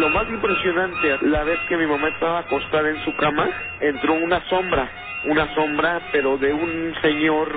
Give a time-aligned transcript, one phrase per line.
[0.00, 3.48] lo más impresionante, la vez que mi mamá estaba acostada en su cama,
[3.80, 4.88] entró una sombra,
[5.26, 7.52] una sombra, pero de un señor,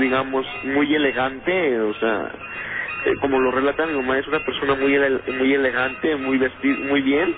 [0.00, 2.32] digamos, muy elegante, o sea,
[3.06, 4.98] eh, como lo relata mi mamá, es una persona muy
[5.38, 7.32] muy elegante, muy vestido, muy bien,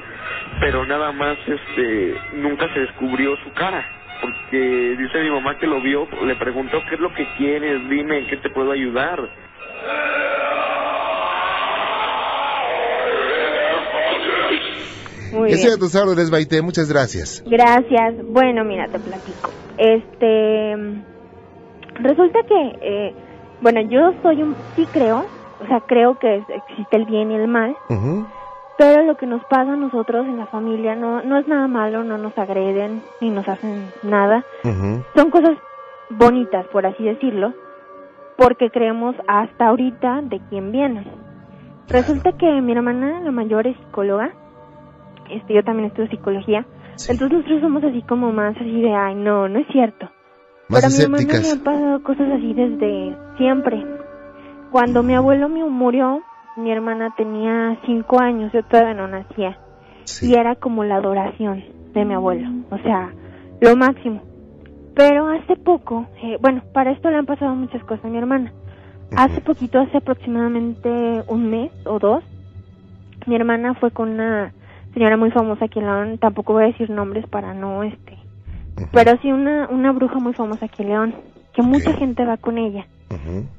[0.61, 3.85] pero nada más, este, nunca se descubrió su cara
[4.19, 8.21] porque dice mi mamá que lo vio, le preguntó qué es lo que quieres, dime
[8.21, 9.21] en qué te puedo ayudar.
[15.37, 17.45] Muy Estoy a tus órdenes, Baite, muchas gracias.
[17.47, 18.15] Gracias.
[18.29, 19.51] Bueno, mira, te platico.
[19.77, 20.75] Este,
[22.01, 23.15] resulta que, eh,
[23.61, 25.27] bueno, yo soy un, sí creo,
[25.63, 27.77] o sea, creo que existe el bien y el mal.
[28.79, 32.05] Pero lo que nos pasa a nosotros en la familia no, no es nada malo,
[32.05, 34.45] no nos agreden ni nos hacen nada.
[35.15, 35.57] Son cosas
[36.11, 37.55] bonitas, por así decirlo,
[38.37, 41.07] porque creemos hasta ahorita de quién viene.
[41.89, 44.33] Resulta que mi hermana, la mayor, es psicóloga.
[45.31, 46.67] Este, yo también estudio psicología.
[47.09, 50.11] Entonces nosotros somos así como más así de, ay, no, no es cierto.
[50.69, 53.85] Pero a mi hermana me han pasado cosas así desde siempre.
[54.73, 56.23] Cuando mi abuelo me murió,
[56.57, 59.59] mi hermana tenía cinco años, yo todavía no nacía.
[60.23, 63.13] Y era como la adoración de mi abuelo, o sea,
[63.61, 64.23] lo máximo.
[64.95, 68.53] Pero hace poco, eh, bueno, para esto le han pasado muchas cosas a mi hermana.
[69.17, 72.25] Hace poquito, hace aproximadamente un mes o dos,
[73.27, 74.53] mi hermana fue con una
[74.97, 78.17] señora muy famosa aquí en León, tampoco voy a decir nombres para no, este,
[78.93, 81.15] pero sí una, una bruja muy famosa aquí en León,
[81.53, 82.87] que mucha gente va con ella.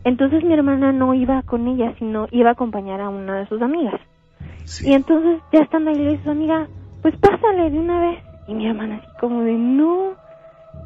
[0.04, 3.62] Entonces mi hermana no iba con ella, sino iba a acompañar a una de sus
[3.62, 4.02] amigas.
[4.84, 6.68] Y entonces ya estando ahí le dice su amiga,
[7.04, 8.24] pues pásale de una vez.
[8.48, 10.14] Y mi hermana así como de, no.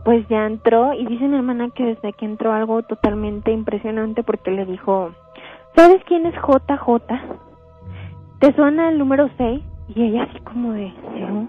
[0.04, 4.52] Pues ya entró y dice mi hermana que desde que entró algo totalmente impresionante porque
[4.52, 5.12] le dijo,
[5.76, 6.90] ¿sabes quién es JJ?
[8.40, 9.62] ¿Te suena el número 6?
[9.90, 11.48] Y ella así como de, no.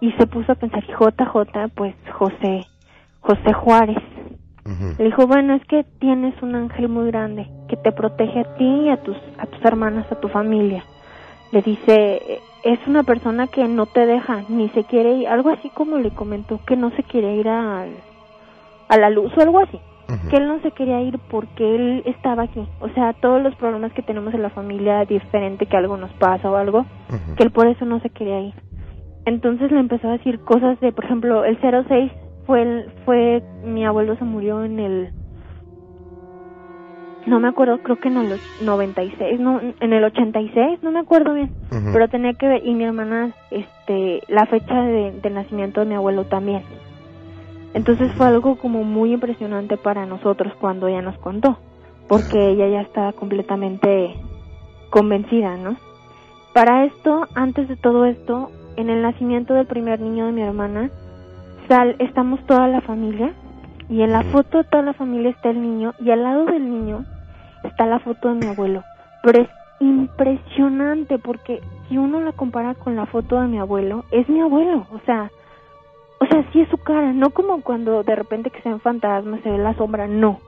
[0.00, 2.66] Y se puso a pensar, JJ, pues José,
[3.20, 4.02] José Juárez.
[4.98, 8.64] Le dijo, bueno, es que tienes un ángel muy grande que te protege a ti
[8.64, 10.84] y a tus, a tus hermanas, a tu familia.
[11.50, 15.68] Le dice, es una persona que no te deja, ni se quiere ir, algo así
[15.70, 17.86] como le comentó, que no se quiere ir a,
[18.88, 19.80] a la luz o algo así.
[20.28, 22.66] Que él no se quería ir porque él estaba aquí.
[22.80, 26.50] O sea, todos los problemas que tenemos en la familia, diferente que algo nos pasa
[26.50, 26.84] o algo,
[27.36, 28.54] que él por eso no se quería ir.
[29.24, 32.12] Entonces le empezó a decir cosas de, por ejemplo, el 06
[32.46, 35.12] fue fue mi abuelo se murió en el
[37.26, 41.34] no me acuerdo, creo que en el 96, no, en el 86, no me acuerdo
[41.34, 41.52] bien,
[41.92, 46.24] pero tenía que ver, y mi hermana, este, la fecha de, nacimiento de mi abuelo
[46.24, 46.62] también.
[47.74, 51.58] Entonces fue algo como muy impresionante para nosotros cuando ella nos contó,
[52.08, 54.14] porque ella ya estaba completamente
[54.90, 55.76] convencida, ¿no?
[56.52, 60.90] Para esto, antes de todo esto, en el nacimiento del primer niño de mi hermana,
[61.98, 63.32] estamos toda la familia
[63.88, 66.68] y en la foto de toda la familia está el niño y al lado del
[66.68, 67.04] niño
[67.64, 68.82] está la foto de mi abuelo.
[69.22, 69.48] Pero es
[69.80, 74.86] impresionante porque si uno la compara con la foto de mi abuelo, es mi abuelo,
[74.92, 75.30] o sea,
[76.22, 79.40] o sea, sí es su cara, no como cuando de repente que se ven fantasmas,
[79.42, 80.38] se ve la sombra, no.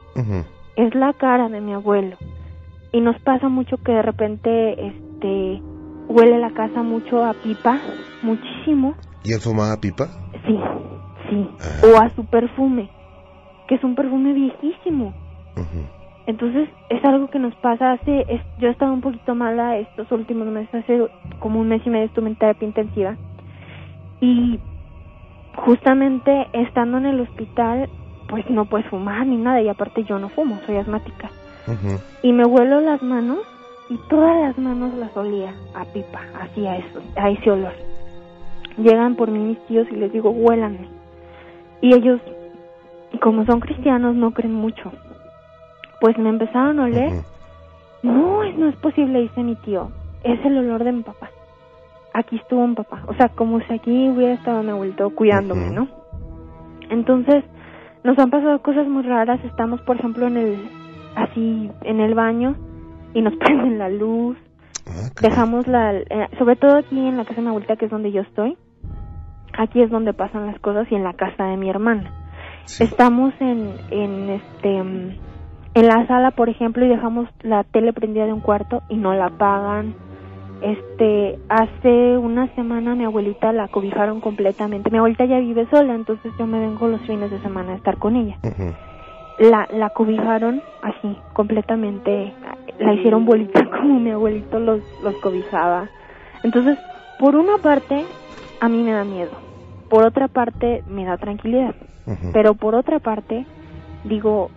[0.77, 2.17] Es la cara de mi abuelo.
[2.93, 5.61] Y nos pasa mucho que de repente este
[6.07, 7.81] huele la casa mucho a pipa,
[8.23, 8.95] muchísimo.
[9.25, 10.07] ¿Y él fumaba pipa?
[10.47, 10.57] Sí,
[11.29, 11.49] sí,
[11.89, 12.89] o a su perfume,
[13.67, 15.12] que es un perfume viejísimo.
[16.27, 18.25] Entonces es algo que nos pasa hace,
[18.61, 21.05] yo he estado un poquito mala estos últimos meses, hace
[21.41, 23.17] como un mes y medio estuve en terapia intensiva
[24.21, 24.61] y
[25.57, 27.89] justamente estando en el hospital
[28.29, 31.31] pues no puedes fumar ni nada y aparte yo no fumo, soy asmática.
[32.23, 33.39] Y me huelo las manos
[33.89, 37.73] y todas las manos las olía a pipa, así a eso, a ese olor.
[38.77, 40.89] Llegan por mí mis tíos y les digo, huélanme.
[41.81, 42.21] Y ellos,
[43.21, 44.91] como son cristianos, no creen mucho.
[46.01, 47.13] Pues me empezaron a oler.
[48.03, 49.91] No, no es posible, dice mi tío.
[50.23, 51.31] Es el olor de mi papá.
[52.14, 53.02] Aquí estuvo mi papá.
[53.06, 55.88] O sea, como si aquí hubiera estado mi abuelito cuidándome, ¿no?
[56.88, 57.44] Entonces,
[58.02, 59.40] nos han pasado cosas muy raras.
[59.44, 60.70] Estamos, por ejemplo, en el,
[61.16, 62.56] así, en el baño
[63.12, 64.38] y nos prenden la luz.
[64.87, 67.90] Ah, Dejamos la, eh, sobre todo aquí en la casa de mi abuelita, que es
[67.90, 68.56] donde yo estoy
[69.58, 72.12] aquí es donde pasan las cosas y en la casa de mi hermana.
[72.81, 74.76] Estamos en, en este
[75.76, 79.12] en la sala, por ejemplo, y dejamos la tele prendida de un cuarto y no
[79.14, 79.94] la apagan.
[80.64, 84.90] Este, hace una semana mi abuelita la cobijaron completamente.
[84.90, 87.99] Mi abuelita ya vive sola, entonces yo me vengo los fines de semana a estar
[87.99, 88.38] con ella.
[89.38, 92.32] La la cobijaron así, completamente.
[92.78, 95.90] La hicieron bolita como mi abuelito los los cobijaba.
[96.43, 96.78] Entonces,
[97.19, 98.02] por una parte,
[98.58, 99.32] a mí me da miedo.
[99.90, 101.75] Por otra parte, me da tranquilidad.
[102.32, 103.44] Pero por otra parte,
[104.05, 104.50] digo,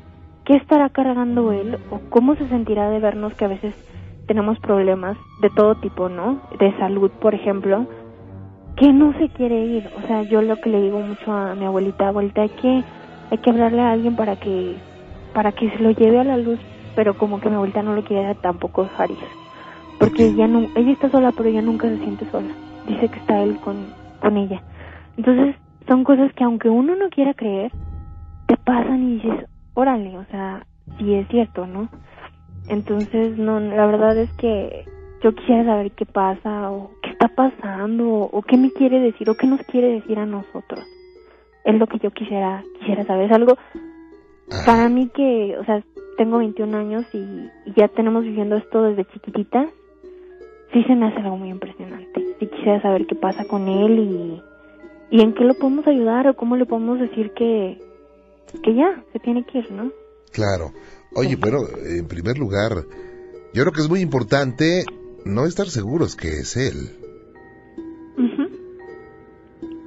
[0.45, 1.79] ¿qué estará cargando él?
[1.91, 3.75] ¿O cómo se sentirá de vernos que a veces
[4.27, 6.41] tenemos problemas de todo tipo, ¿no?
[6.59, 7.87] De salud, por ejemplo,
[8.75, 9.89] que no se quiere ir.
[9.97, 12.83] O sea, yo lo que le digo mucho a mi abuelita, abuelita, hay que,
[13.31, 14.75] hay que hablarle a alguien para que,
[15.33, 16.59] para que se lo lleve a la luz,
[16.95, 19.17] pero como que mi abuelita no lo quiere tampoco dejar ir.
[19.99, 22.53] Porque ella, no, ella está sola, pero ella nunca se siente sola.
[22.87, 23.87] Dice que está él con,
[24.21, 24.61] con ella.
[25.17, 25.55] Entonces,
[25.87, 27.71] son cosas que aunque uno no quiera creer,
[28.45, 30.65] te pasan y dices, órale, o sea,
[30.97, 31.89] sí es cierto, ¿no?
[32.67, 34.85] Entonces, no, la verdad es que
[35.23, 39.35] yo quisiera saber qué pasa o qué está pasando o qué me quiere decir o
[39.35, 40.85] qué nos quiere decir a nosotros.
[41.63, 43.25] Es lo que yo quisiera quisiera saber.
[43.25, 43.57] Es algo
[44.65, 45.83] para mí que, o sea,
[46.17, 49.67] tengo 21 años y, ya tenemos viviendo esto desde chiquitita.
[50.73, 52.35] Sí se me hace algo muy impresionante.
[52.39, 54.41] Sí quisiera saber qué pasa con él y,
[55.17, 57.79] y en qué lo podemos ayudar o cómo le podemos decir que,
[58.63, 59.91] que ya, se tiene que ir, ¿no?
[60.31, 60.71] Claro.
[61.19, 62.85] Oye, bueno, en primer lugar,
[63.51, 64.85] yo creo que es muy importante
[65.25, 66.95] no estar seguros que es él.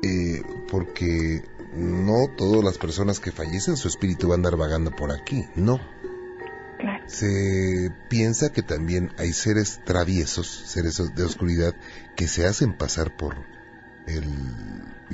[0.03, 1.45] Eh, porque
[1.77, 5.79] no todas las personas que fallecen su espíritu va a andar vagando por aquí, no.
[7.07, 11.77] Se piensa que también hay seres traviesos, seres de oscuridad,
[12.17, 13.37] que se hacen pasar por
[14.09, 14.25] el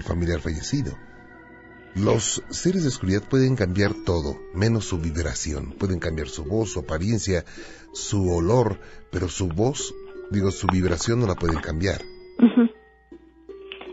[0.03, 0.97] familiar fallecido.
[1.97, 5.73] Los seres de oscuridad pueden cambiar todo, menos su vibración.
[5.79, 7.45] Pueden cambiar su voz, su apariencia,
[7.93, 8.77] su olor,
[9.11, 9.95] pero su voz,
[10.31, 12.03] digo, su vibración no la pueden cambiar.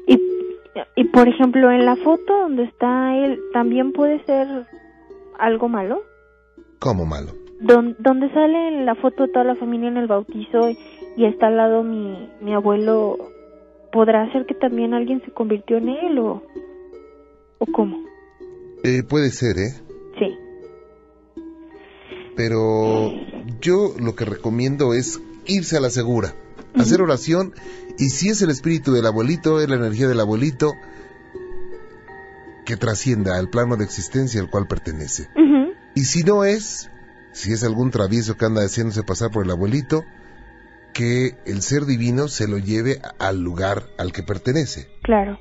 [0.06, 0.20] y,
[0.98, 4.68] y, por ejemplo, en la foto donde está él, ¿también puede ser
[5.40, 6.04] algo malo?
[6.80, 7.32] ¿Cómo malo?
[7.62, 10.70] donde sale en la foto toda la familia en el bautizo
[11.16, 13.18] y está al lado mi, mi abuelo,
[13.94, 16.44] ¿podrá ser que también alguien se convirtió en él o...?
[17.60, 17.98] ¿O cómo?
[18.84, 19.74] Eh, puede ser, ¿eh?
[20.20, 20.38] Sí.
[22.36, 23.12] Pero
[23.62, 26.36] yo lo que recomiendo es irse a la segura,
[26.76, 27.54] hacer oración
[27.98, 30.74] y si es el espíritu del abuelito, es la energía del abuelito,
[32.66, 35.30] que trascienda al plano de existencia al cual pertenece.
[35.96, 36.90] Y si no es,
[37.34, 40.04] si es algún travieso que anda haciéndose pasar por el abuelito,
[40.94, 44.88] que el ser divino se lo lleve al lugar al que pertenece.
[45.04, 45.38] Claro.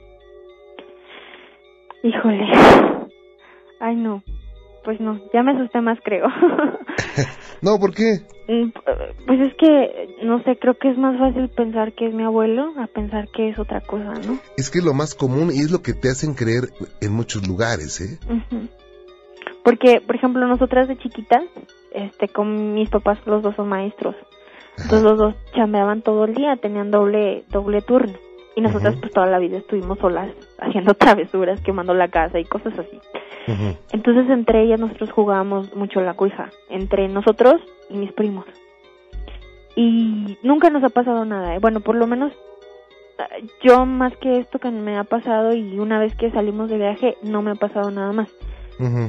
[2.02, 2.44] Híjole.
[3.81, 4.22] Ay, no.
[4.84, 6.26] Pues no, ya me asusté más, creo.
[7.62, 8.20] no, ¿por qué?
[8.49, 8.70] Mm,
[9.26, 12.72] pues es que, no sé, creo que es más fácil pensar que es mi abuelo
[12.78, 14.38] a pensar que es otra cosa, ¿no?
[14.56, 16.64] Es que es lo más común y es lo que te hacen creer
[17.00, 18.19] en muchos lugares, ¿eh?
[19.64, 21.44] Porque, por ejemplo, nosotras de chiquitas,
[21.93, 24.16] este, con mis papás, los dos son maestros.
[24.76, 28.14] Entonces los dos chambeaban todo el día, tenían doble, doble turno.
[28.54, 32.78] Y nosotras pues toda la vida estuvimos solas haciendo travesuras, quemando la casa y cosas
[32.78, 32.99] así.
[33.93, 37.56] Entonces entre ellas nosotros jugábamos mucho la cuija, entre nosotros
[37.90, 38.44] y mis primos.
[39.75, 41.58] Y nunca nos ha pasado nada, ¿eh?
[41.58, 42.32] bueno, por lo menos
[43.19, 43.26] ah,
[43.64, 47.16] yo más que esto que me ha pasado y una vez que salimos de viaje
[47.22, 48.28] no me ha pasado nada más.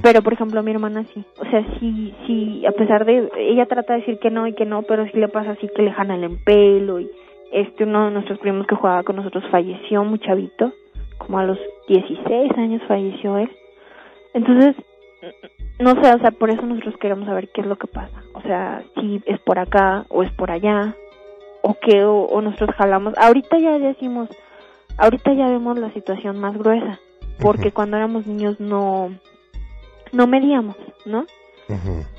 [0.04, 3.94] Pero por ejemplo mi hermana sí, o sea, sí, sí, a pesar de, ella trata
[3.94, 6.24] de decir que no y que no, pero sí le pasa así que le jalan
[6.24, 7.10] el pelo y
[7.54, 10.74] este uno de nuestros primos que jugaba con nosotros falleció muy chavito,
[11.18, 13.52] como a los 16 años falleció él.
[14.34, 14.76] Entonces,
[15.80, 18.24] no sé, o sea, por eso nosotros queremos saber qué es lo que pasa.
[18.34, 20.96] O sea, si es por acá o es por allá,
[21.62, 23.14] o qué, o, nosotros jalamos.
[23.18, 24.30] Ahorita ya decimos,
[24.98, 27.00] ahorita ya vemos la situación más gruesa,
[27.40, 29.18] porque cuando éramos niños no,
[30.12, 31.26] no medíamos, ¿no?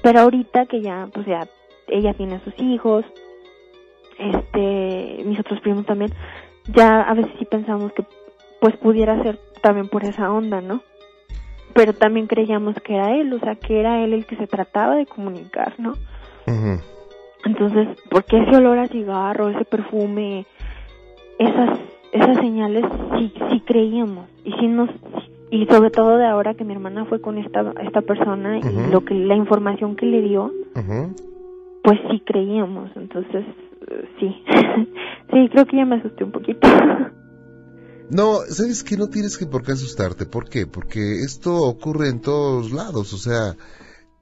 [0.03, 1.47] Pero ahorita que ya, pues ya,
[1.89, 3.05] ella tiene sus hijos,
[4.19, 6.11] este, mis otros primos también,
[6.75, 8.05] ya a veces sí pensamos que
[8.61, 10.81] pues pudiera ser también por esa onda, ¿no?
[11.75, 14.95] Pero también creíamos que era él, o sea, que era él el que se trataba
[14.95, 15.93] de comunicar, ¿no?
[17.45, 20.47] Entonces, porque ese olor a cigarro, ese perfume,
[21.39, 21.79] esas
[22.15, 22.85] esas señales
[23.19, 24.89] sí sí creíamos y sí nos
[25.51, 29.05] y sobre todo de ahora que mi hermana fue con esta esta persona y lo
[29.05, 30.53] que la información que le dio,
[31.83, 33.45] pues sí creíamos, entonces
[34.19, 34.35] sí,
[35.33, 36.69] sí, creo que ya me asusté un poquito.
[38.11, 40.27] No, sabes que no tienes que por qué asustarte.
[40.27, 40.67] ¿Por qué?
[40.67, 43.15] Porque esto ocurre en todos lados.
[43.15, 43.57] O sea,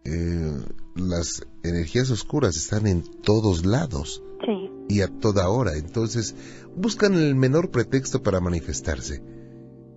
[0.04, 0.52] eh,
[0.94, 4.22] las energías oscuras están en todos lados.
[4.46, 4.70] Sí.
[4.88, 5.76] Y a toda hora.
[5.76, 6.36] Entonces,
[6.76, 9.22] buscan el menor pretexto para manifestarse.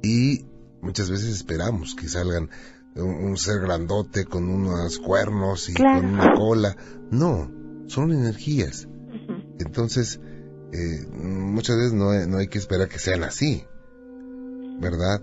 [0.02, 0.46] Y
[0.82, 2.50] muchas veces esperamos que salgan
[2.96, 6.76] un, ser grandote con unos cuernos y con una cola.
[7.12, 7.52] No,
[7.88, 8.88] son energías.
[9.60, 10.20] Entonces,
[10.74, 13.64] eh, muchas veces no, no, hay que esperar que sean así,
[14.80, 15.22] ¿verdad?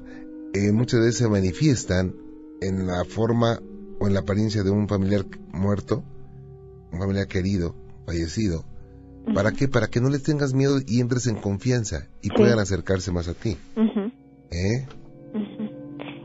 [0.54, 2.14] Eh, muchas veces se manifiestan
[2.60, 3.60] en la forma
[4.00, 6.04] o en la apariencia de un familiar muerto,
[6.92, 7.74] un familiar querido,
[8.06, 8.64] fallecido.
[9.34, 9.68] ¿Para qué?
[9.68, 13.34] Para que no le tengas miedo y entres en confianza y puedan acercarse más a
[13.34, 13.56] ti.
[14.50, 14.86] ¿Eh?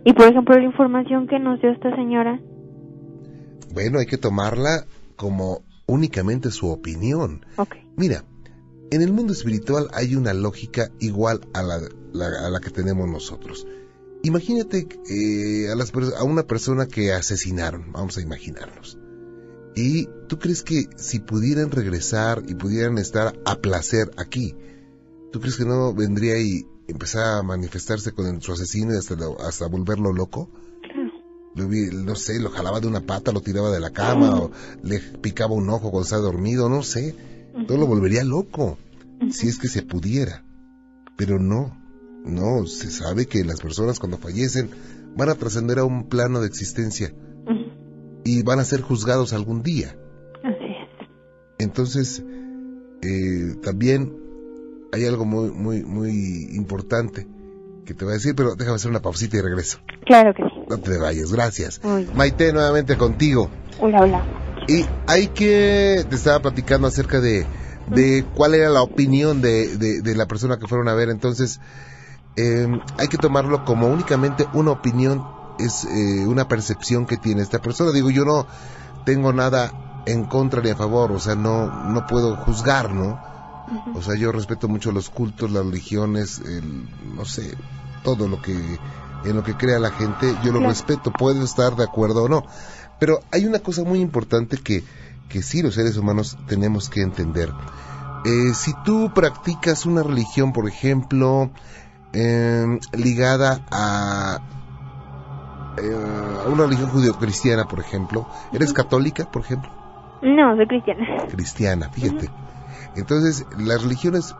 [0.04, 2.40] Y por ejemplo, la información que nos dio esta señora.
[3.74, 4.86] Bueno, hay que tomarla
[5.16, 7.46] como únicamente su opinión.
[7.96, 8.25] Mira,
[8.91, 13.65] en el mundo espiritual hay una lógica igual a la, a la que tenemos nosotros.
[14.24, 18.98] Imagínate eh, a, las, a una persona que asesinaron, vamos a imaginarnos.
[19.75, 24.56] Y tú crees que si pudieran regresar y pudieran estar a placer aquí,
[25.32, 29.67] ¿tú crees que no vendría y empezar a manifestarse con su asesino y hasta, hasta
[29.67, 30.50] volverlo loco?
[31.58, 34.52] No sé, lo jalaba de una pata, lo tiraba de la cama, o
[34.84, 37.16] le picaba un ojo cuando estaba dormido, no sé.
[37.68, 38.78] Todo lo volvería loco,
[39.32, 40.44] si es que se pudiera.
[41.16, 41.76] Pero no,
[42.24, 44.70] no, se sabe que las personas cuando fallecen
[45.16, 47.14] van a trascender a un plano de existencia
[48.24, 49.96] y van a ser juzgados algún día.
[51.58, 52.24] Entonces,
[53.02, 54.14] eh, también
[54.92, 57.28] hay algo muy, muy, muy importante
[57.86, 59.80] que te voy a decir, pero déjame hacer una pausita y regreso.
[60.06, 60.57] Claro que sí.
[60.67, 61.79] No te vayas, gracias.
[62.13, 63.50] Maite, nuevamente contigo.
[63.79, 64.25] Hola, hola.
[64.67, 67.45] Y hay que, te estaba platicando acerca de,
[67.88, 71.62] de cuál era la opinión de, de, la persona que fueron a ver, entonces
[72.36, 75.25] em, hay que tomarlo como únicamente una opinión,
[75.57, 77.91] es eh, una percepción que tiene esta persona.
[77.91, 78.45] Digo, yo no
[79.05, 83.25] tengo nada en contra ni a favor, o sea, no, no puedo juzgar, ¿no?
[83.95, 87.53] O sea, yo respeto mucho los cultos, las religiones, el, no sé,
[88.03, 88.79] todo lo que
[89.25, 92.45] en lo que crea la gente, yo lo respeto, puedo estar de acuerdo o no.
[93.00, 94.83] Pero hay una cosa muy importante que,
[95.29, 97.51] que sí los seres humanos tenemos que entender.
[98.25, 101.51] Eh, si tú practicas una religión, por ejemplo,
[102.13, 104.39] em, ligada a,
[105.77, 109.71] eh, a una religión judio-cristiana, por ejemplo, ¿eres católica, por ejemplo?
[110.21, 111.27] No, soy cristiana.
[111.29, 112.29] Cristiana, fíjate.
[112.95, 114.36] Entonces, las religiones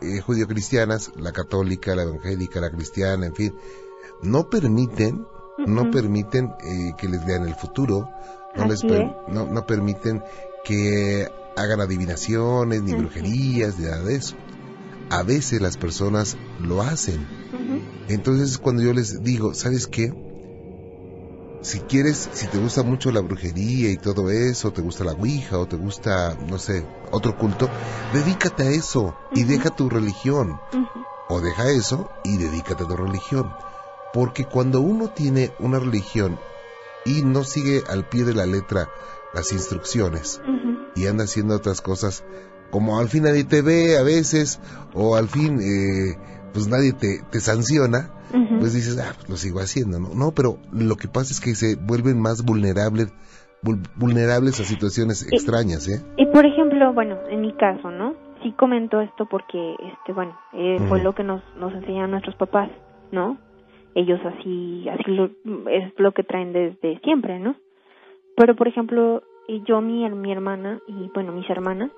[0.00, 3.54] eh, judio-cristianas, la católica, la evangélica, la cristiana, en fin,
[4.22, 5.26] no permiten,
[5.58, 8.10] no permiten eh, que les vean el futuro,
[8.54, 10.22] no, les no, no, permiten
[10.64, 14.36] que hagan adivinaciones, ni brujerías, ni nada de eso.
[15.10, 17.26] A veces las personas lo hacen.
[18.08, 20.12] Entonces cuando yo les digo, ¿sabes qué?
[21.66, 25.58] si quieres, si te gusta mucho la brujería y todo eso, te gusta la Ouija
[25.58, 27.68] o te gusta, no sé, otro culto,
[28.12, 30.60] dedícate a eso y deja tu religión.
[31.28, 33.52] O deja eso y dedícate a tu religión.
[34.16, 36.38] Porque cuando uno tiene una religión
[37.04, 38.88] y no sigue al pie de la letra
[39.34, 40.40] las instrucciones
[40.94, 42.24] y anda haciendo otras cosas,
[42.70, 44.58] como al fin nadie te ve a veces,
[44.94, 46.16] o al fin eh,
[46.54, 48.10] pues nadie te, te sanciona,
[48.58, 50.14] pues dices, ah, pues lo sigo haciendo, ¿no?
[50.14, 53.12] No, pero lo que pasa es que se vuelven más vulnerables
[53.96, 56.02] vulnerables a situaciones extrañas, ¿eh?
[56.16, 58.14] Y por ejemplo, bueno, en mi caso, ¿no?
[58.42, 62.70] Sí comento esto porque, este, bueno, eh, fue lo que nos, nos enseñaron nuestros papás,
[63.12, 63.36] ¿no?
[63.96, 65.30] Ellos así, así lo,
[65.70, 67.56] es lo que traen desde siempre, ¿no?
[68.36, 69.22] Pero por ejemplo,
[69.66, 71.90] yo, mi, mi hermana y, bueno, mis hermanas,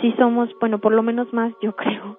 [0.00, 2.18] sí somos, bueno, por lo menos más, yo creo.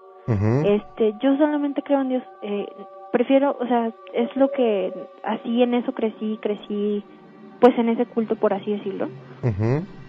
[0.64, 2.24] Este, yo solamente creo en Dios.
[2.42, 2.66] Eh,
[3.12, 4.94] prefiero, o sea, es lo que
[5.24, 7.04] así en eso crecí, crecí
[7.60, 9.10] pues en ese culto por así decirlo.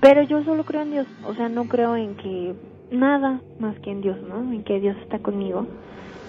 [0.01, 2.55] Pero yo solo creo en Dios, o sea, no creo en que
[2.91, 4.53] nada más que en Dios, ¿no?
[4.53, 5.67] En que Dios está conmigo.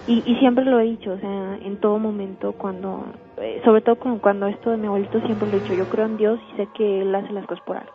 [0.06, 3.06] Y, y siempre lo he dicho, o sea, en todo momento cuando,
[3.38, 6.18] eh, sobre todo cuando, esto de mi abuelito siempre lo he dicho, yo creo en
[6.18, 7.94] Dios y sé que Él hace las cosas por algo.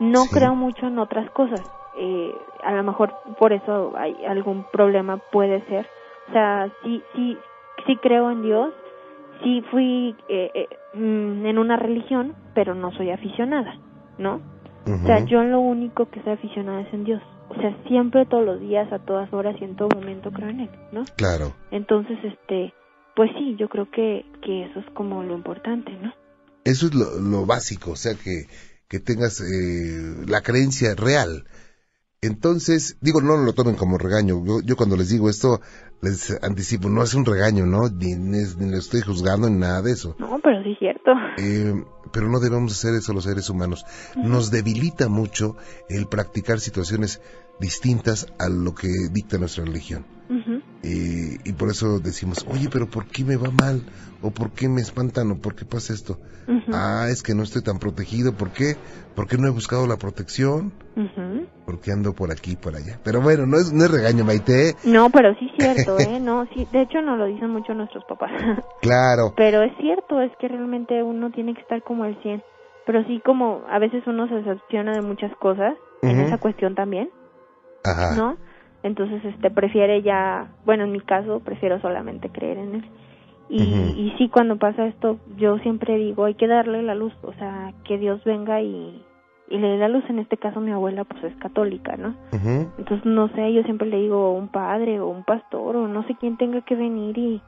[0.00, 1.64] No creo mucho en otras cosas,
[1.94, 5.86] eh, a lo mejor por eso hay algún problema, puede ser.
[6.28, 7.38] O sea, sí, sí,
[7.86, 8.72] sí creo en Dios,
[9.42, 13.76] sí fui eh, eh, mm, en una religión, pero no soy aficionada,
[14.18, 14.40] ¿no?
[14.94, 17.22] O sea, yo lo único que soy aficionada es en Dios.
[17.50, 20.60] O sea, siempre, todos los días, a todas horas y en todo momento creo en
[20.60, 21.04] Él, ¿no?
[21.16, 21.54] Claro.
[21.70, 22.72] Entonces, este,
[23.16, 26.12] pues sí, yo creo que, que eso es como lo importante, ¿no?
[26.64, 28.46] Eso es lo, lo básico, o sea, que,
[28.88, 31.44] que tengas eh, la creencia real.
[32.20, 34.42] Entonces, digo, no lo tomen como regaño.
[34.64, 35.60] Yo, cuando les digo esto,
[36.00, 37.88] les anticipo, no es un regaño, ¿no?
[37.88, 40.14] Ni, ni, le estoy juzgando ni nada de eso.
[40.18, 41.12] No, pero sí es cierto.
[41.38, 41.74] Eh,
[42.12, 43.84] pero no debemos hacer eso los seres humanos.
[44.16, 45.56] Nos debilita mucho
[45.88, 47.20] el practicar situaciones
[47.58, 50.06] distintas a lo que dicta nuestra religión.
[50.82, 53.82] Y por eso decimos, oye, pero ¿por qué me va mal?
[54.22, 55.30] ¿O por qué me espantan?
[55.30, 56.18] ¿O por qué pasa esto?
[56.72, 58.32] Ah, es que no estoy tan protegido.
[58.32, 58.76] ¿Por qué?
[59.14, 60.72] Porque no he buscado la protección.
[61.66, 62.98] porque ando por aquí por allá.
[63.04, 64.74] Pero bueno, no es, no es regaño, Maite.
[64.84, 66.18] No, pero sí es cierto, ¿eh?
[66.20, 68.30] No, sí, de hecho no lo dicen mucho nuestros papás.
[68.80, 69.34] Claro.
[69.36, 72.42] Pero es cierto, es que realmente uno tiene que estar como el 100.
[72.86, 77.10] Pero sí como a veces uno se decepciona de muchas cosas, en esa cuestión también,
[77.84, 78.14] Ajá.
[78.16, 78.36] ¿no?
[78.82, 82.84] Entonces, este, prefiere ya, bueno, en mi caso, prefiero solamente creer en él.
[83.50, 87.32] Y, y sí, cuando pasa esto, yo siempre digo, hay que darle la luz, o
[87.34, 89.02] sea, que Dios venga y,
[89.48, 90.04] y le dé la luz.
[90.08, 92.14] En este caso, mi abuela, pues es católica, ¿no?
[92.76, 96.14] Entonces, no sé, yo siempre le digo un padre o un pastor o no sé
[96.16, 97.40] quién tenga que venir y,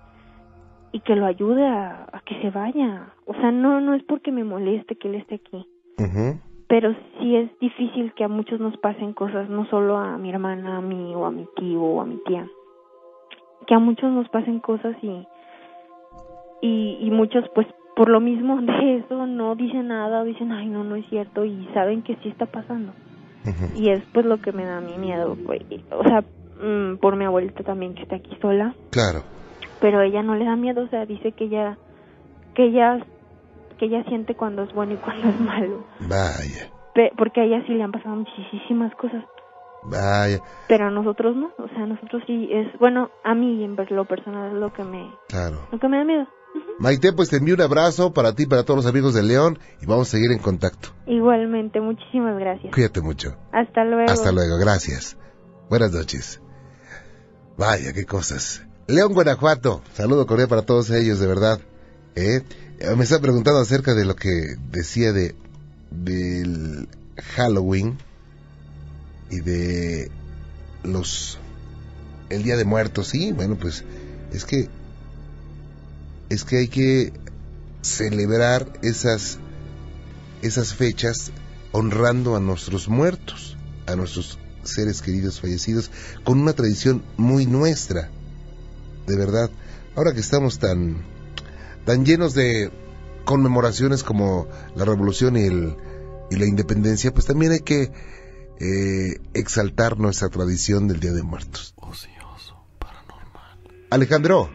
[0.92, 3.12] y que lo ayude a, a que se vaya.
[3.26, 5.66] O sea, no, no es porque me moleste que él esté aquí,
[5.98, 6.40] Ujú.
[6.70, 10.76] Pero sí es difícil que a muchos nos pasen cosas, no solo a mi hermana,
[10.76, 12.46] a mí o a mi tío o a mi tía,
[13.66, 15.26] que a muchos nos pasen cosas y,
[16.62, 20.68] y, y muchos pues por lo mismo de eso no dicen nada o dicen, ay
[20.68, 22.92] no, no es cierto y saben que sí está pasando.
[23.74, 25.64] Y es pues lo que me da a mí miedo, güey.
[25.90, 26.20] O sea,
[26.62, 29.22] mm, por mi abuelita también que está aquí sola, Claro.
[29.80, 31.78] pero ella no le da miedo, o sea, dice que ella
[32.54, 33.04] que ella
[33.80, 36.70] que ella siente cuando es bueno y cuando es malo, Vaya.
[36.94, 39.24] Pe- porque a ella sí le han pasado muchísimas cosas,
[39.82, 40.40] Vaya.
[40.68, 44.04] pero a nosotros no, o sea, a nosotros sí es bueno, a mí en lo
[44.04, 45.66] personal es lo que me Claro.
[45.72, 46.26] lo que me da miedo.
[46.80, 49.58] Maite, pues te envío un abrazo para ti y para todos los amigos de León
[49.80, 50.88] y vamos a seguir en contacto.
[51.06, 52.72] Igualmente, muchísimas gracias.
[52.74, 53.36] Cuídate mucho.
[53.52, 54.10] Hasta luego.
[54.10, 55.16] Hasta luego, gracias.
[55.68, 56.42] Buenas noches.
[57.56, 58.66] Vaya, qué cosas.
[58.88, 59.82] León, Guanajuato.
[59.92, 61.60] Saludo cordial para todos ellos, de verdad.
[62.16, 62.40] ¿Eh?
[62.80, 65.34] Eh, Me está preguntando acerca de lo que decía de
[65.90, 66.88] del
[67.36, 67.98] Halloween
[69.30, 70.10] y de
[70.82, 71.38] los
[72.30, 73.08] el Día de Muertos.
[73.08, 73.84] Sí, bueno, pues
[74.32, 74.70] es que
[76.30, 77.12] es que hay que
[77.82, 79.38] celebrar esas
[80.40, 81.32] esas fechas
[81.72, 85.90] honrando a nuestros muertos, a nuestros seres queridos fallecidos,
[86.24, 88.10] con una tradición muy nuestra,
[89.06, 89.50] de verdad.
[89.96, 91.04] Ahora que estamos tan,
[91.90, 92.70] tan llenos de
[93.24, 95.74] conmemoraciones como la revolución y, el,
[96.30, 97.88] y la independencia, pues también hay que
[98.60, 101.74] eh, exaltar nuestra tradición del Día de Muertos.
[103.90, 104.50] Alejandro,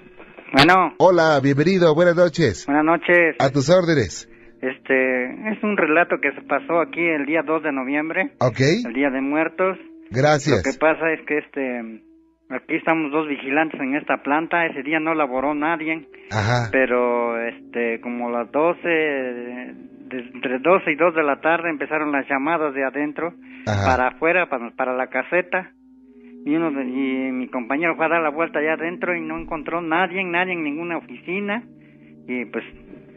[0.54, 2.66] Bueno, hola, bienvenido, buenas noches.
[2.68, 3.36] buenas noches.
[3.40, 4.30] A tus órdenes.
[4.62, 8.94] Este, es un relato que se pasó aquí el día 2 de noviembre, Ok, el
[8.94, 9.78] Día de Muertos.
[10.10, 10.64] gracias.
[10.66, 12.02] Lo que pasa es que este,
[12.50, 14.66] aquí estamos dos vigilantes en esta planta.
[14.66, 19.74] Ese día no laboró nadie, Ajá, pero este, como las 12, de-
[20.34, 23.34] entre 12 y 2 de la tarde empezaron las llamadas de adentro
[23.68, 23.86] Ajá.
[23.86, 25.72] para afuera, para, para la caseta.
[26.46, 29.38] Y, uno de- y mi compañero fue a dar la vuelta allá adentro y no
[29.40, 31.64] encontró nadie, nadie en ninguna oficina.
[32.28, 32.64] Y pues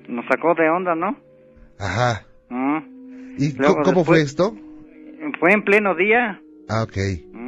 [0.09, 1.17] nos sacó de onda, ¿no?
[1.79, 2.23] ajá.
[2.51, 2.83] Ah,
[3.39, 4.53] ¿Y Luego cómo fue esto?
[5.39, 6.41] Fue en pleno día.
[6.69, 6.97] Ah, ok.
[7.33, 7.48] Mm.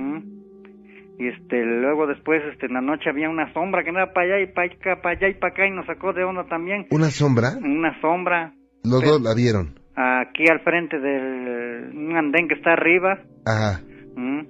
[1.20, 4.40] Y este, luego después, este, en la noche había una sombra que andaba para allá
[4.42, 6.86] y para acá, para allá y para acá y nos sacó de onda también.
[6.90, 7.50] ¿Una sombra?
[7.62, 9.78] Una sombra Los Pero- dos la vieron.
[9.94, 13.18] aquí al frente del un andén que está arriba.
[13.44, 13.82] Ajá.
[14.16, 14.40] Mm.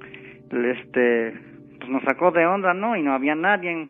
[0.52, 1.32] Este,
[1.78, 2.96] pues nos sacó de onda, ¿no?
[2.96, 3.88] Y no había nadie.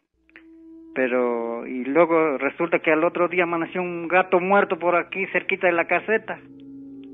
[0.95, 5.67] Pero, y luego resulta que al otro día amaneció un gato muerto por aquí cerquita
[5.67, 6.41] de la caseta.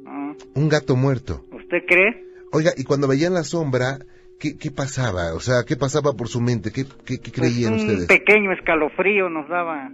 [0.07, 1.45] Ah, Un gato muerto.
[1.53, 2.25] ¿Usted cree?
[2.53, 3.99] Oiga, y cuando veían la sombra,
[4.41, 5.35] ¿qué, qué pasaba?
[5.35, 6.71] O sea, ¿qué pasaba por su mente?
[6.73, 8.07] ¿Qué, qué, qué creían Pues un ustedes?
[8.09, 9.91] pequeño escalofrío nos daba.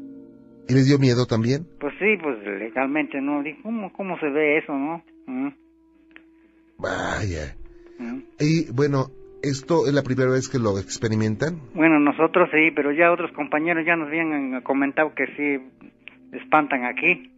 [0.69, 1.67] ¿Y les dio miedo también?
[1.81, 3.43] Pues sí, pues legalmente no.
[3.63, 5.03] ¿cómo, cómo se ve eso, no?
[5.27, 5.49] Mm,
[6.79, 7.57] Vaya.
[7.99, 8.19] mm.
[8.41, 9.11] Y bueno,
[9.43, 11.61] ¿esto es la primera vez que lo experimentan?
[11.75, 17.29] Bueno, nosotros sí, pero ya otros compañeros ya nos habían comentado que sí espantan aquí.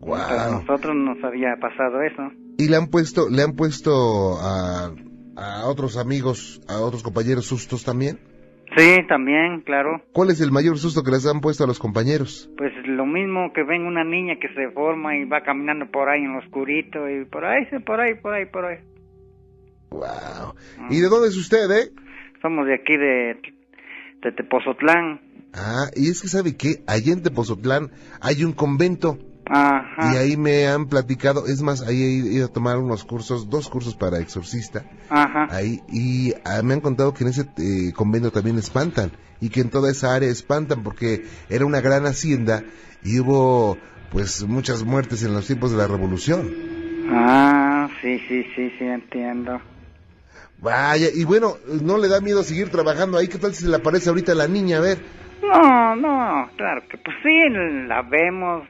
[0.00, 0.60] Pero a Wow.
[0.60, 2.30] nosotros nos había pasado eso.
[2.58, 4.92] ¿Y le han puesto, le han puesto a,
[5.36, 8.18] a otros amigos, a otros compañeros sustos también?
[8.76, 10.02] Sí, también, claro.
[10.12, 12.50] ¿Cuál es el mayor susto que les han puesto a los compañeros?
[12.56, 16.22] Pues lo mismo que ven una niña que se forma y va caminando por ahí
[16.22, 18.78] en lo oscurito y por ahí, por ahí, por ahí, por ahí.
[19.90, 20.54] Wow.
[20.90, 21.92] ¿Y de dónde es usted, eh?
[22.42, 23.40] Somos de aquí de,
[24.22, 25.20] de Tepozotlán.
[25.54, 30.12] Ah, y es que sabe que allá en Tepozotlán hay un convento Ajá.
[30.12, 33.68] y ahí me han platicado, es más, ahí he ido a tomar unos cursos, dos
[33.68, 35.48] cursos para exorcista, Ajá.
[35.50, 39.60] ahí, y ah, me han contado que en ese eh, convento también espantan, y que
[39.60, 42.64] en toda esa área espantan porque era una gran hacienda
[43.02, 43.76] y hubo
[44.10, 46.50] pues muchas muertes en los tiempos de la revolución.
[47.10, 49.60] Ah, sí, sí, sí, sí, entiendo.
[50.58, 53.28] Vaya, y bueno, ¿no le da miedo seguir trabajando ahí?
[53.28, 54.78] ¿Qué tal si se le aparece ahorita la niña?
[54.78, 54.98] A ver.
[55.42, 57.50] No, no, claro que pues sí,
[57.86, 58.66] la vemos,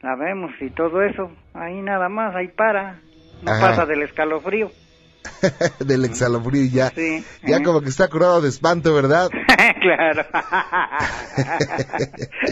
[0.00, 3.00] la vemos y todo eso, ahí nada más, ahí para,
[3.42, 3.68] no Ajá.
[3.68, 4.70] pasa del escalofrío.
[5.84, 6.92] del exhalofrío y ya,
[7.46, 9.28] ya como que está curado de espanto, ¿verdad?
[9.80, 10.24] claro.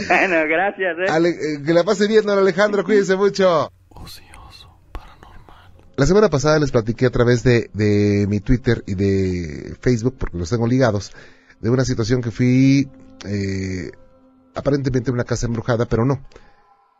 [0.09, 0.98] bueno, gracias.
[0.98, 1.04] ¿eh?
[1.06, 1.62] eh.
[1.64, 3.70] que la pase bien, don Alejandro, cuídense mucho.
[3.88, 5.72] Ocioso, paranormal.
[5.96, 10.37] La semana pasada les platiqué a través de, de mi Twitter y de Facebook, porque
[10.37, 11.12] los tengo ligados,
[11.61, 12.90] de una situación que fui
[13.24, 13.90] eh,
[14.54, 16.20] aparentemente en una casa embrujada, pero no.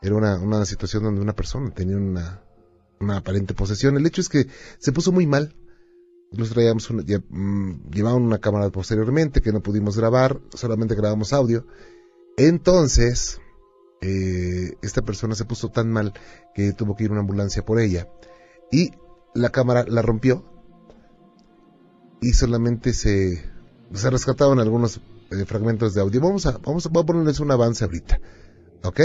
[0.02, 2.42] Era una, una situación donde una persona tenía una,
[3.00, 3.96] una aparente posesión.
[3.96, 4.46] El hecho es que
[4.78, 5.54] se puso muy mal.
[6.32, 11.66] Nos traíamos una, mm, llevaban una cámara posteriormente que no pudimos grabar, solamente grabamos audio.
[12.37, 13.40] Entonces,
[14.02, 16.12] eh, esta persona se puso tan mal
[16.54, 18.09] que tuvo que ir una ambulancia por ella.
[18.70, 18.90] Y
[19.35, 20.44] la cámara la rompió.
[22.20, 23.44] Y solamente se,
[23.92, 26.20] se rescataban algunos eh, fragmentos de audio.
[26.20, 28.20] Vamos a, vamos a, a ponerles un avance ahorita.
[28.82, 29.00] ¿Ok?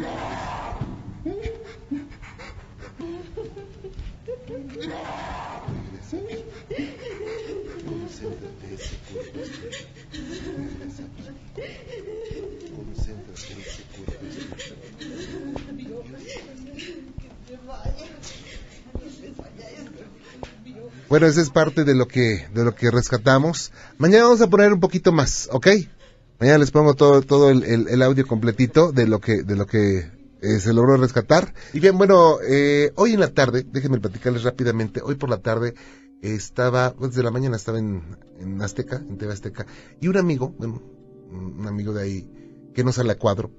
[0.00, 0.57] No.
[21.08, 23.72] Bueno, esa es parte de lo que de lo que rescatamos.
[23.96, 25.68] Mañana vamos a poner un poquito más, ¿ok?
[26.38, 30.10] Mañana les pongo todo todo el, el, audio completito de lo que de lo que
[30.40, 31.54] eh, se logró rescatar.
[31.72, 35.00] Y bien, bueno, eh, hoy en la tarde, déjenme platicarles rápidamente.
[35.02, 35.74] Hoy por la tarde
[36.22, 39.66] estaba, pues, desde la mañana estaba en, en Azteca, en TV Azteca,
[40.00, 40.82] y un amigo, bueno,
[41.30, 43.50] un amigo de ahí que no sale a cuadro,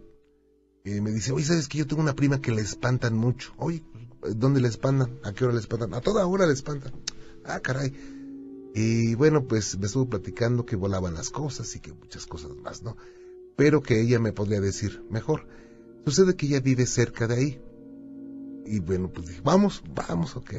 [0.86, 3.54] eh, me dice, oye, ¿sabes que yo tengo una prima que le espantan mucho?
[3.58, 3.84] Oye,
[4.36, 5.20] ¿dónde le espantan?
[5.24, 5.94] ¿A qué hora le espantan?
[5.94, 6.94] A toda hora le espantan.
[7.46, 7.94] Ah, caray.
[8.74, 12.82] Y bueno, pues me estuvo platicando que volaban las cosas y que muchas cosas más,
[12.84, 12.96] ¿no?
[13.56, 15.48] Pero que ella me podría decir mejor.
[16.10, 17.62] Sucede que ella vive cerca de ahí.
[18.66, 20.56] Y bueno, pues dije, vamos, vamos, ok.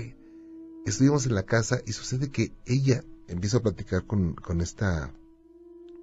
[0.86, 5.12] Estuvimos en la casa y sucede que ella empieza a platicar con, con esta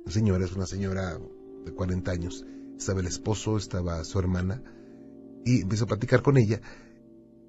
[0.06, 1.18] señora, es una señora
[1.64, 2.46] de 40 años.
[2.78, 4.62] Estaba el esposo, estaba su hermana.
[5.46, 6.60] Y empieza a platicar con ella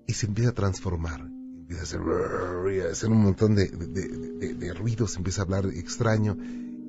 [0.07, 5.43] y se empieza a transformar empieza a hacer, hacer un montón de, de, ruidos, empieza
[5.43, 6.37] a hablar extraño.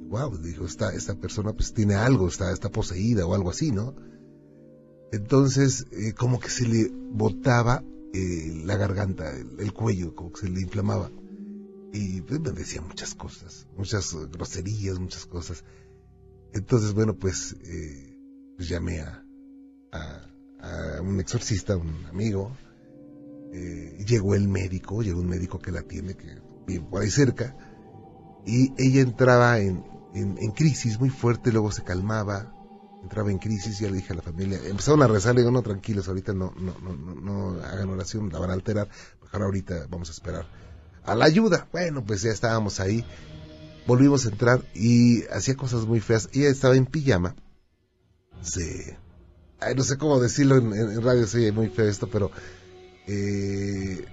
[0.08, 3.96] Wow, dijo, esta, esta persona pues tiene algo, está, está poseída o algo así, ¿no?
[5.12, 10.50] Entonces, eh, como que se le botaba eh, la garganta, el, cuello, como que se
[10.50, 11.12] le inflamaba.
[11.94, 15.64] Y pues, me decía muchas cosas, muchas groserías, muchas cosas.
[16.54, 18.18] Entonces, bueno, pues, eh,
[18.56, 19.24] pues llamé a,
[21.02, 22.56] un exorcista, un amigo,
[23.54, 27.56] eh, llegó el médico, llegó un médico que la tiene, que vive por ahí cerca,
[28.46, 32.54] y ella entraba en, en, crisis muy fuerte, luego se calmaba,
[33.02, 35.62] entraba en crisis, ya le dije a la familia, empezaron a rezar, le digo, no,
[35.62, 38.90] tranquilos, ahorita no, no, no, no, hagan oración, la van a alterar,
[39.22, 40.46] mejor ahorita vamos a esperar
[41.04, 41.68] a la ayuda.
[41.72, 43.06] Bueno, pues ya estábamos ahí,
[43.88, 47.36] volvimos a entrar y hacía cosas muy feas, ella estaba en pijama,
[48.42, 48.98] se...
[49.62, 52.32] Ay, no sé cómo decirlo en, radio, soy muy feo esto, pero
[53.08, 54.06] eh,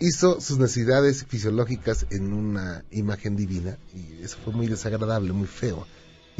[0.00, 5.86] hizo sus necesidades fisiológicas en una imagen divina y eso fue muy desagradable, muy feo.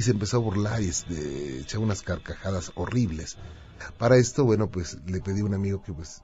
[0.00, 3.36] Y se empezó a burlar y este, echó unas carcajadas horribles.
[3.98, 6.22] Para esto, bueno, pues le pedí a un amigo que pues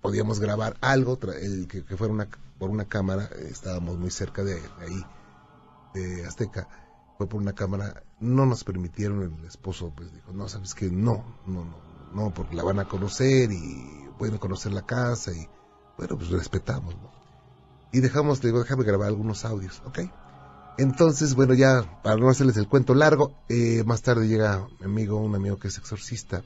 [0.00, 5.04] podíamos grabar algo, el, que, fuera una, por una cámara, estábamos muy cerca de, ahí,
[5.92, 6.68] de Azteca,
[7.18, 11.22] fue por una cámara, no nos permitieron, el esposo pues dijo, no, sabes que no,
[11.46, 11.76] no, no,
[12.14, 15.46] no, porque la van a conocer y pueden conocer la casa y
[15.98, 16.96] bueno, pues respetamos.
[17.92, 19.98] Y dejamos, digo, déjame grabar algunos audios, ¿ok?
[20.78, 25.16] Entonces, bueno, ya para no hacerles el cuento largo, eh, más tarde llega mi amigo,
[25.16, 26.42] un amigo que es exorcista,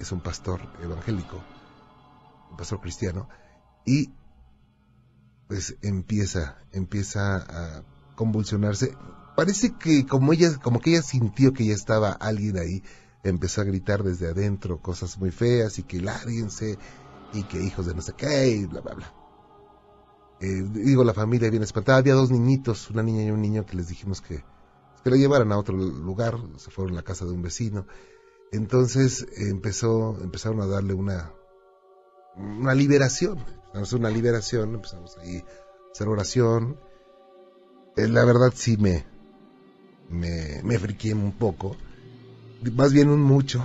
[0.00, 1.40] es un pastor evangélico,
[2.50, 3.28] un pastor cristiano,
[3.84, 4.10] y
[5.46, 7.84] pues empieza, empieza a
[8.16, 8.96] convulsionarse.
[9.36, 12.82] Parece que como ella, como que ella sintió que ya estaba alguien ahí,
[13.22, 16.78] empezó a gritar desde adentro cosas muy feas y que lárguense
[17.32, 19.21] y que hijos de no sé qué bla, bla, bla.
[20.42, 21.98] Eh, digo, la familia viene espantada.
[21.98, 24.44] Había dos niñitos, una niña y un niño que les dijimos que,
[25.04, 26.36] que la llevaran a otro lugar.
[26.56, 27.86] Se fueron a la casa de un vecino.
[28.50, 31.32] Entonces empezó, empezaron a darle una,
[32.36, 33.38] una liberación,
[33.94, 36.76] una liberación, empezamos ahí a hacer oración.
[37.96, 39.06] Eh, la verdad sí me,
[40.10, 41.76] me, me friqué un poco,
[42.74, 43.62] más bien un mucho.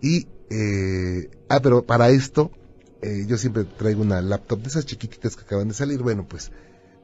[0.00, 2.50] Y, eh, ah, pero para esto,
[3.00, 6.02] eh, yo siempre traigo una laptop de esas chiquititas que acaban de salir.
[6.02, 6.50] Bueno, pues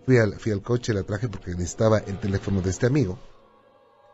[0.05, 3.19] fui al, fui al coche, la traje porque necesitaba el teléfono de este amigo.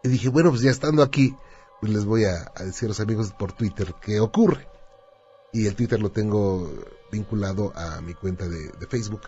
[0.02, 1.34] Y dije, bueno, pues ya estando aquí,
[1.80, 4.66] pues les voy a, decir a los amigos por Twitter qué ocurre.
[5.52, 6.70] Y el Twitter lo tengo
[7.10, 9.22] vinculado a mi cuenta de, Facebook.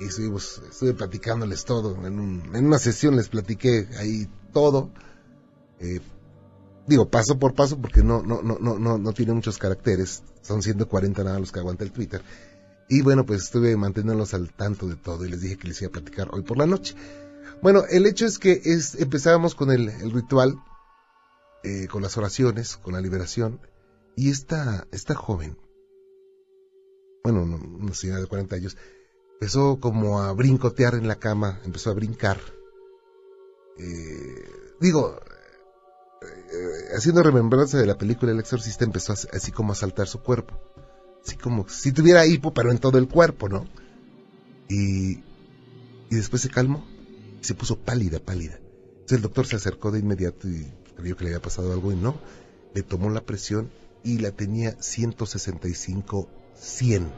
[0.00, 1.94] Y estuvimos, estuve platicándoles todo.
[2.06, 4.90] En, en, una sesión les platiqué ahí todo.
[5.80, 6.00] Eh,
[6.88, 10.22] digo, paso por paso porque no, no, no, no, no, tiene muchos caracteres.
[10.42, 12.22] Son 140 nada los que aguanta el Twitter.
[12.88, 15.90] Y bueno, pues estuve manteniéndolos al tanto de todo y les dije que les iba
[15.90, 16.94] a platicar hoy por la noche.
[17.62, 20.56] Bueno, el hecho es que es, empezábamos con el, ritual,
[21.64, 23.60] eh, con las oraciones, con la liberación,
[24.16, 25.58] y esta, esta joven,
[27.22, 28.76] bueno, una señora de 40 años,
[29.34, 32.38] empezó como a brincotear en la cama, empezó a brincar.
[33.76, 35.20] Eh, digo,
[36.96, 40.58] haciendo remembranza de la película El Exorcista, empezó así como a saltar su cuerpo
[41.28, 43.66] así como si tuviera hipo, pero en todo el cuerpo, ¿no?
[44.68, 45.18] Y,
[46.10, 46.86] y después se calmó,
[47.40, 48.56] y se puso pálida, pálida.
[48.56, 51.96] Entonces el doctor se acercó de inmediato y creyó que le había pasado algo y
[51.96, 52.16] no,
[52.74, 53.70] le tomó la presión
[54.02, 57.12] y la tenía 165, 100.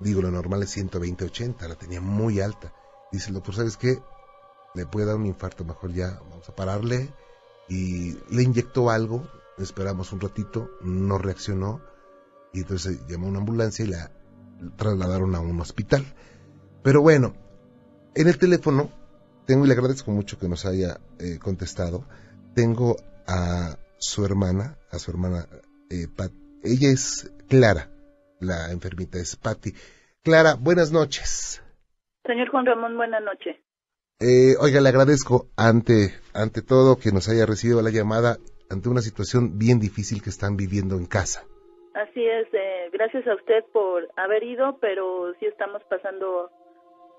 [0.00, 2.72] Digo, lo normal es 120, 80, la tenía muy alta.
[3.12, 3.98] Dice el doctor, ¿sabes qué?
[4.74, 7.12] Le puede dar un infarto, mejor ya vamos a pararle.
[7.68, 9.26] Y le inyectó algo,
[9.58, 11.80] esperamos un ratito, no reaccionó
[12.52, 14.10] y entonces llamó a una ambulancia y la
[14.76, 16.04] trasladaron a un hospital.
[16.82, 17.34] Pero bueno,
[18.14, 18.90] en el teléfono
[19.46, 22.04] tengo, y le agradezco mucho que nos haya eh, contestado,
[22.54, 22.96] tengo
[23.26, 25.46] a su hermana, a su hermana,
[25.90, 27.90] eh, Pat, ella es Clara,
[28.40, 29.74] la enfermita es Patty.
[30.22, 31.62] Clara, buenas noches.
[32.24, 33.56] Señor Juan Ramón, buenas noches.
[34.20, 38.36] Eh, oiga, le agradezco ante, ante todo que nos haya recibido la llamada
[38.70, 41.44] ante una situación bien difícil que están viviendo en casa.
[41.94, 46.48] Así es, eh, gracias a usted por haber ido, pero sí estamos pasando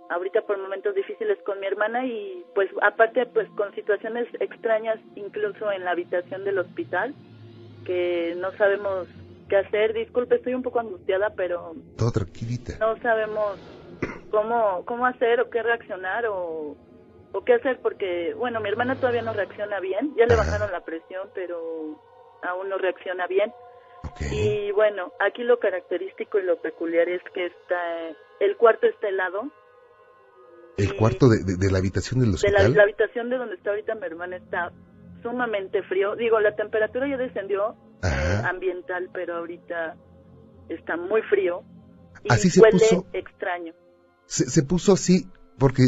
[0.10, 5.72] ahorita por momentos difíciles con mi hermana y pues aparte pues con situaciones extrañas incluso
[5.72, 7.16] en la habitación del hospital
[7.86, 9.08] que no sabemos
[9.50, 9.94] qué hacer.
[9.94, 12.78] Disculpe, estoy un poco angustiada, pero todo tranquilita.
[12.80, 13.60] No sabemos
[14.32, 16.76] cómo cómo hacer o qué reaccionar o
[17.36, 20.86] o qué hacer porque bueno, mi hermana todavía no reacciona bien, ya le bajaron la
[20.86, 22.00] presión, pero
[22.42, 23.52] aún no reacciona bien.
[24.32, 29.52] Y bueno, aquí lo característico y lo peculiar es que está el cuarto está helado.
[30.78, 32.72] ¿El cuarto de, la habitación del hospital?
[32.72, 34.72] De la, habitación de donde está ahorita mi hermana está
[35.22, 36.16] sumamente frío.
[36.16, 39.98] Digo, la temperatura ya descendió eh, ambiental, pero ahorita
[40.70, 41.64] está muy frío.
[42.24, 43.74] Y así se huele puso, extraño.
[44.26, 45.84] Se, puso así porque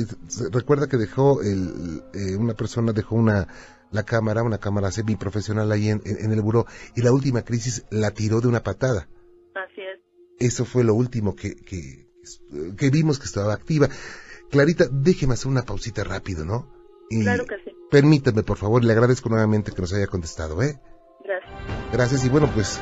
[0.52, 3.48] recuerda que dejó el, eh, una persona dejó una
[3.92, 8.12] la cámara, una cámara semiprofesional ahí en, en, el buró, y la última crisis la
[8.12, 9.08] tiró de una patada.
[9.56, 10.00] Así es.
[10.40, 12.10] Eso fue lo último que, que,
[12.78, 13.90] que vimos que estaba activa.
[14.50, 16.76] Clarita, déjeme hacer una pausita rápido, ¿no?
[17.10, 17.72] claro que sí.
[17.90, 20.78] Permítame, por favor, le agradezco nuevamente que nos haya contestado, ¿eh?
[21.24, 21.52] Gracias.
[21.94, 22.82] Gracias, y bueno, pues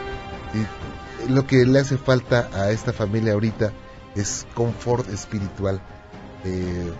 [1.29, 3.71] lo que le hace falta a esta familia ahorita
[4.15, 5.79] es confort espiritual.
[6.45, 6.91] Eh,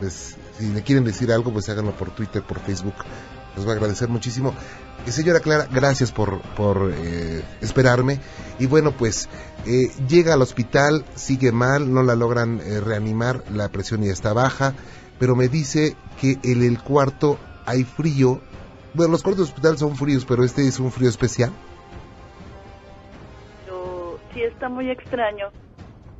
[0.00, 2.94] pues si le quieren decir algo, pues háganlo por Twitter, por Facebook,
[3.56, 4.54] les voy a agradecer muchísimo.
[5.06, 8.20] Y señora Clara, gracias por, por eh, esperarme.
[8.58, 9.28] Y bueno, pues
[9.66, 14.32] eh, llega al hospital, sigue mal, no la logran eh, reanimar, la presión ya está
[14.32, 14.74] baja,
[15.18, 18.40] pero me dice que en el cuarto hay frío.
[18.94, 21.52] Bueno, los cuartos de hospital son fríos, pero este es un frío especial.
[24.34, 25.50] Sí está muy extraño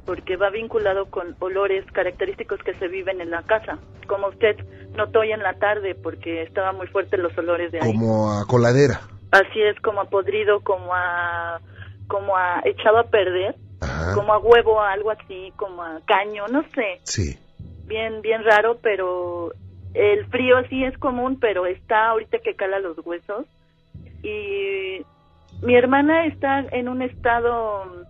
[0.04, 4.56] porque va vinculado con olores característicos que se viven en la casa, como usted
[4.96, 7.92] notó hoy en la tarde, porque estaban muy fuertes los olores de ahí.
[7.92, 9.00] Como a coladera.
[9.30, 11.60] Así es, como a podrido, como a,
[12.08, 13.56] como a echado a perder,
[14.14, 17.00] como a huevo, algo así, como a caño, no sé.
[17.04, 17.38] Sí.
[17.86, 19.52] Bien, bien raro, pero
[19.94, 23.46] el frío sí es común, pero está ahorita que cala los huesos.
[24.22, 25.04] Y
[25.62, 28.04] mi hermana está en un estado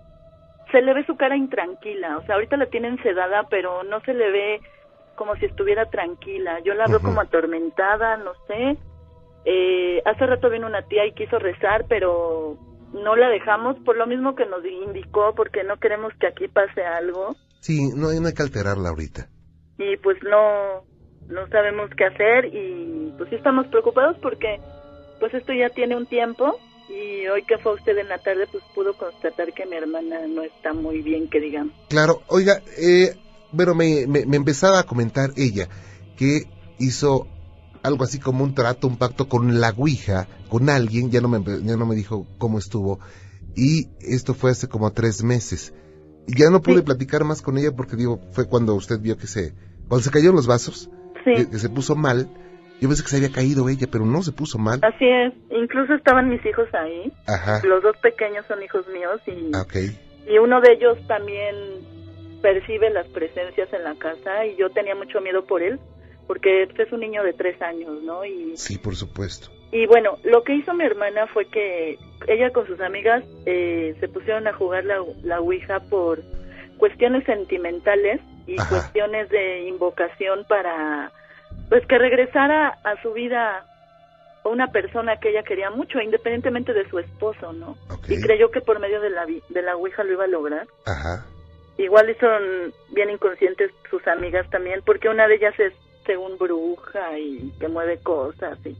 [0.72, 4.14] se le ve su cara intranquila, o sea, ahorita la tienen sedada, pero no se
[4.14, 4.60] le ve
[5.14, 6.58] como si estuviera tranquila.
[6.64, 8.76] Yo la veo como atormentada, no sé.
[9.44, 12.56] Eh, hace rato vino una tía y quiso rezar, pero
[12.92, 16.82] no la dejamos por lo mismo que nos indicó, porque no queremos que aquí pase
[16.82, 17.36] algo.
[17.60, 19.28] Sí, no, no hay que alterarla ahorita.
[19.78, 20.82] Y pues no,
[21.28, 24.58] no sabemos qué hacer y pues sí estamos preocupados porque
[25.20, 26.58] pues esto ya tiene un tiempo
[26.92, 30.42] y hoy que fue usted en la tarde, pues pudo constatar que mi hermana no
[30.42, 31.72] está muy bien, que digamos.
[31.88, 33.16] Claro, oiga, eh,
[33.56, 35.68] pero me, me, empezaba a comentar ella
[36.16, 36.46] que
[36.78, 37.26] hizo
[37.82, 41.42] algo así como un trato, un pacto con la Ouija, con alguien, ya no me,
[41.64, 43.00] ya no me dijo cómo estuvo,
[43.56, 45.72] y esto fue hace como tres meses.
[46.26, 49.26] Y ya no pude platicar más con ella porque digo, fue cuando usted vio que
[49.26, 49.54] se,
[49.88, 50.88] cuando se cayeron los vasos,
[51.24, 52.28] que, se puso mal,
[52.82, 54.80] yo pensé que se había caído ella, pero no se puso mal.
[54.82, 57.12] Así es, incluso estaban mis hijos ahí.
[57.28, 57.60] Ajá.
[57.64, 59.64] Los dos pequeños son hijos míos y, ah,
[60.26, 61.54] y uno de ellos también
[62.42, 65.78] percibe las presencias en la casa y yo tenía mucho miedo por él
[66.26, 68.24] porque este es un niño de tres años, ¿no?
[68.24, 69.48] Y, sí, por supuesto.
[69.70, 74.08] Y bueno, lo que hizo mi hermana fue que ella con sus amigas eh, se
[74.08, 76.20] pusieron a jugar la, la Ouija por
[76.78, 81.12] cuestiones sentimentales y cuestiones de invocación para,
[81.72, 83.64] pues, que regresara a su vida
[84.44, 87.78] una persona que ella quería mucho, independientemente de su esposo, ¿no?
[88.08, 90.66] Y creyó que por medio de la, de la Ouija lo iba a lograr.
[90.84, 91.24] Ajá.
[91.78, 95.72] Igual son bien inconscientes sus amigas también, porque una de ellas es
[96.04, 98.76] según bruja y que mueve cosas y,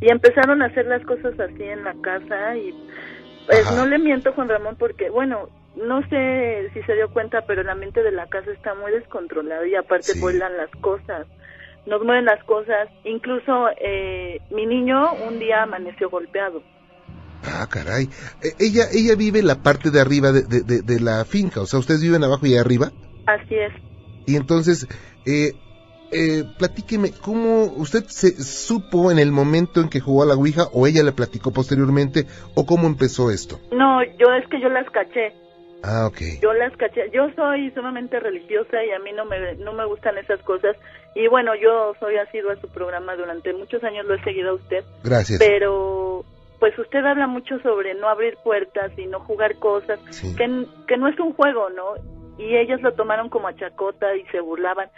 [0.00, 2.72] y empezaron a hacer las cosas así en la casa y
[3.46, 7.64] pues no le miento Juan Ramón porque bueno no sé si se dio cuenta pero
[7.64, 11.26] la mente de la casa está muy descontrolada y aparte vuelan las cosas
[11.86, 16.62] nos mueven las cosas incluso eh, mi niño un día amaneció golpeado
[17.44, 18.08] Ah, caray.
[18.42, 21.66] E, ella, ella vive en la parte de arriba de, de, de, la finca, o
[21.66, 22.90] sea, ¿ustedes viven abajo y arriba?
[23.26, 23.72] Así es.
[24.26, 24.86] Y entonces,
[25.24, 25.52] eh,
[26.10, 30.64] eh, platíqueme, ¿cómo usted se supo en el momento en que jugó a la Ouija
[30.72, 33.58] o ella le platicó posteriormente o cómo empezó esto?
[33.72, 35.32] No, yo es que yo las caché.
[35.82, 36.40] Ah, ok.
[36.42, 37.10] Yo las caché.
[37.12, 40.76] Yo soy sumamente religiosa y a mí no me, no me gustan esas cosas.
[41.14, 44.54] Y bueno, yo soy asiduo a su programa durante muchos años, lo he seguido a
[44.54, 44.84] usted.
[45.02, 45.38] Gracias.
[45.38, 46.24] Pero
[46.58, 50.00] pues usted habla mucho sobre no abrir puertas y no jugar cosas,
[50.36, 51.94] que, que no es un juego, ¿no?
[52.36, 54.88] Y ellas lo tomaron como a chacota y se burlaban.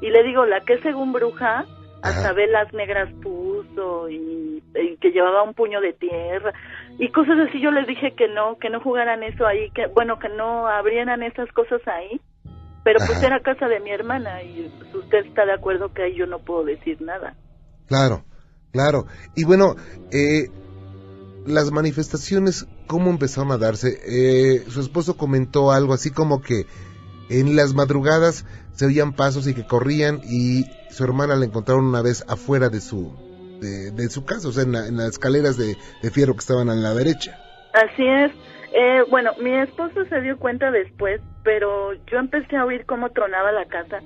[0.00, 1.64] Y le digo, la que según bruja,
[2.02, 4.62] hasta velas negras puso y,
[5.00, 6.52] que llevaba un puño de tierra
[6.98, 7.60] y cosas así.
[7.60, 11.22] Yo les dije que no, que no jugaran eso ahí, que bueno, que no abrieran
[11.22, 12.20] esas cosas ahí.
[12.84, 16.14] Pero pues era casa de mi hermana y pues, usted está de acuerdo que ahí
[16.14, 17.34] yo no puedo decir nada.
[17.86, 18.24] Claro,
[18.72, 19.06] claro.
[19.34, 19.74] Y bueno,
[20.10, 20.48] eh,
[21.44, 23.98] las manifestaciones, ¿cómo empezaron a darse?
[24.06, 26.66] Eh, su esposo comentó algo así como que
[27.28, 32.02] en las madrugadas se oían pasos y que corrían y su hermana la encontraron una
[32.02, 33.12] vez afuera de su
[33.60, 35.74] de, su casa, o sea, en, las escaleras de,
[36.10, 37.36] fierro que estaban a la derecha.
[37.74, 38.30] Así es.
[38.72, 43.50] Eh, bueno, mi esposo se dio cuenta después, pero yo empecé a oír cómo tronaba
[43.50, 44.00] la casa.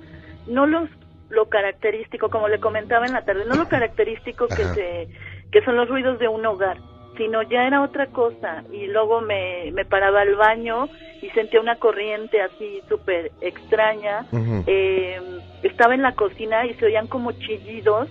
[0.47, 0.89] No los
[1.29, 5.07] lo característico, como le comentaba en la tarde, no lo característico que se
[5.51, 6.77] que son los ruidos de un hogar
[7.17, 8.63] sino ya era otra cosa.
[8.71, 10.87] Y luego me, me paraba al baño
[11.21, 14.25] y sentía una corriente así súper extraña.
[14.67, 15.21] eh,
[15.63, 18.09] estaba en la cocina y se oían como chillidos,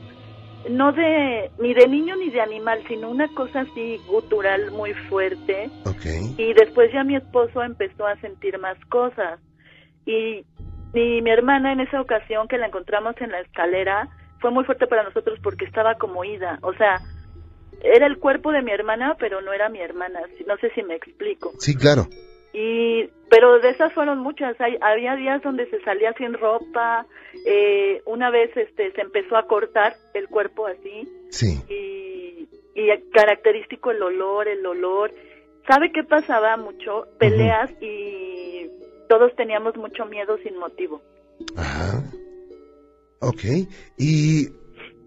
[0.70, 5.68] no de ni de niño ni de animal, sino una cosa así gutural muy fuerte.
[6.38, 9.40] Y después ya mi esposo empezó a sentir más cosas.
[10.06, 10.44] Y,
[10.94, 14.08] y mi hermana en esa ocasión que la encontramos en la escalera
[14.40, 16.58] fue muy fuerte para nosotros porque estaba como ida.
[16.62, 17.00] O sea,
[17.82, 20.20] era el cuerpo de mi hermana, pero no era mi hermana.
[20.46, 21.52] No sé si me explico.
[21.58, 22.06] Sí, claro.
[22.52, 24.60] Y, pero de esas fueron muchas.
[24.60, 27.06] Hay, había días donde se salía sin ropa.
[27.46, 31.08] Eh, una vez este, se empezó a cortar el cuerpo así.
[31.30, 31.60] Sí.
[31.68, 35.12] Y, y característico el olor, el olor.
[35.66, 37.06] ¿Sabe qué pasaba mucho?
[37.18, 38.66] Peleas y
[39.08, 41.00] todos teníamos mucho miedo sin motivo.
[41.56, 42.02] Ajá.
[43.20, 43.44] Ok.
[43.96, 44.48] Y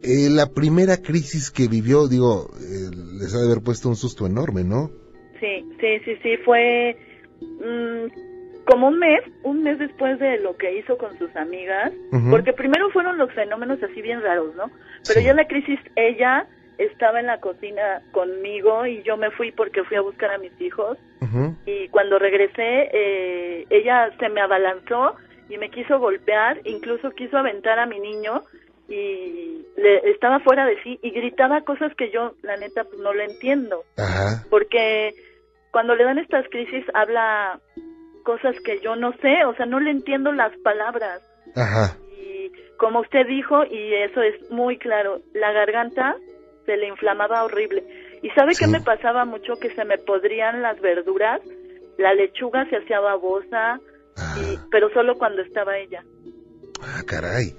[0.05, 2.89] eh, la primera crisis que vivió, digo, eh,
[3.19, 4.89] les ha de haber puesto un susto enorme, ¿no?
[5.39, 6.95] Sí, sí, sí, sí, fue
[7.41, 11.91] mm, como un mes, un mes después de lo que hizo con sus amigas,
[12.29, 14.71] porque primero fueron los fenómenos así bien raros, ¿no?
[15.07, 16.47] Pero ya la crisis, ella
[16.77, 20.59] estaba en la cocina conmigo y yo me fui porque fui a buscar a mis
[20.59, 20.97] hijos
[21.65, 25.15] y cuando regresé, eh, ella se me abalanzó
[25.49, 28.43] y me quiso golpear, incluso quiso aventar a mi niño
[28.87, 33.13] y le, estaba fuera de sí y gritaba cosas que yo, la neta, pues no
[33.13, 33.83] lo entiendo.
[34.49, 35.13] Porque
[35.71, 37.59] cuando le dan estas crisis habla
[38.23, 41.21] cosas que yo no sé, o sea, no le entiendo las palabras.
[42.11, 46.15] Y como usted dijo, y eso es muy claro, la garganta
[46.65, 47.83] se le inflamaba horrible.
[48.21, 49.55] ¿Y sabe qué me pasaba mucho?
[49.55, 51.41] Que se me podrían las verduras,
[51.97, 53.79] la lechuga se hacía babosa,
[54.41, 56.03] y, pero solo cuando estaba ella.
[56.81, 57.53] Ah, caray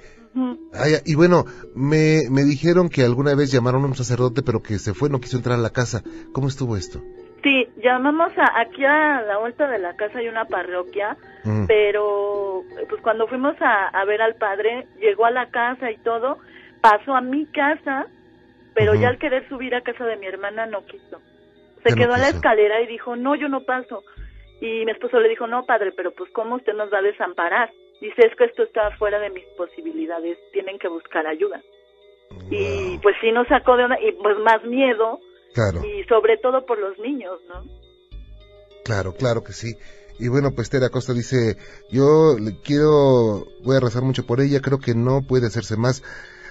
[1.04, 4.94] y bueno, me, me dijeron que alguna vez llamaron a un sacerdote, pero que se
[4.94, 6.02] fue, no quiso entrar a la casa.
[6.32, 7.00] ¿Cómo estuvo esto?
[7.42, 11.66] Sí, llamamos a, aquí a la vuelta de la casa hay una parroquia, mm.
[11.66, 16.38] pero pues cuando fuimos a, ver al padre, llegó a la casa y todo,
[16.80, 18.06] pasó a mi casa,
[18.74, 21.20] pero ya al querer subir a casa de mi hermana no quiso.
[21.84, 24.02] Se quedó a la escalera y dijo, no, yo no paso.
[24.60, 27.70] Y mi esposo le dijo, no, padre, pero pues ¿cómo usted nos va a desamparar?
[28.00, 31.62] Dice, es que esto está fuera de mis posibilidades, tienen que buscar ayuda.
[32.50, 35.20] Y pues sí nos sacó de una, y pues más miedo,
[35.84, 37.64] y sobre todo por los niños, ¿no?
[38.84, 39.74] Claro, claro que sí.
[40.18, 41.56] Y bueno, pues Tera Costa dice,
[41.90, 46.02] yo le quiero, voy a rezar mucho por ella, creo que no puede hacerse más.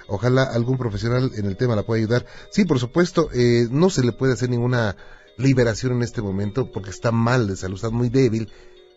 [0.08, 2.26] Ojalá algún profesional en el tema la pueda ayudar.
[2.50, 4.96] Sí, por supuesto, eh, no se le puede hacer ninguna
[5.36, 8.50] liberación en este momento porque está mal de salud, está muy débil,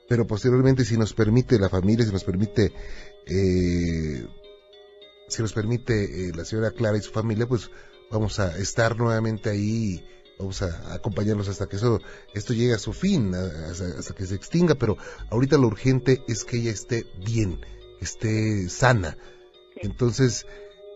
[0.09, 2.73] pero posteriormente si nos permite la familia, si nos permite,
[3.27, 4.25] eh,
[5.27, 7.71] si nos permite eh, la señora Clara y su familia, pues
[8.09, 10.03] vamos a estar nuevamente ahí,
[10.39, 11.99] vamos a acompañarlos hasta que eso,
[12.33, 14.97] esto llegue a su fin, hasta, que se extinga, pero
[15.29, 17.59] ahorita lo urgente es que ella esté bien,
[18.01, 19.15] esté sana.
[19.75, 20.47] Entonces,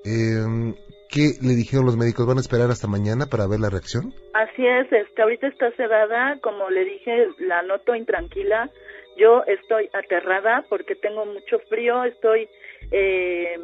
[0.05, 0.73] eh,
[1.07, 2.25] ¿qué le dijeron los médicos?
[2.25, 4.11] ¿Van a esperar hasta mañana para ver la reacción?
[4.33, 8.71] Así es, este, ahorita está cerrada, como le dije, la noto intranquila.
[9.17, 12.47] Yo estoy aterrada porque tengo mucho frío, estoy
[12.91, 13.57] eh,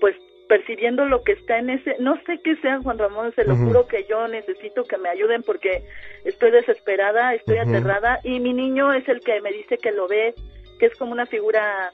[0.00, 0.16] pues
[0.48, 3.86] percibiendo lo que está en ese, no sé qué sea Juan Ramón, se lo juro
[3.86, 5.82] que yo necesito que me ayuden porque
[6.24, 10.34] estoy desesperada, estoy aterrada y mi niño es el que me dice que lo ve,
[10.78, 11.92] que es como una figura,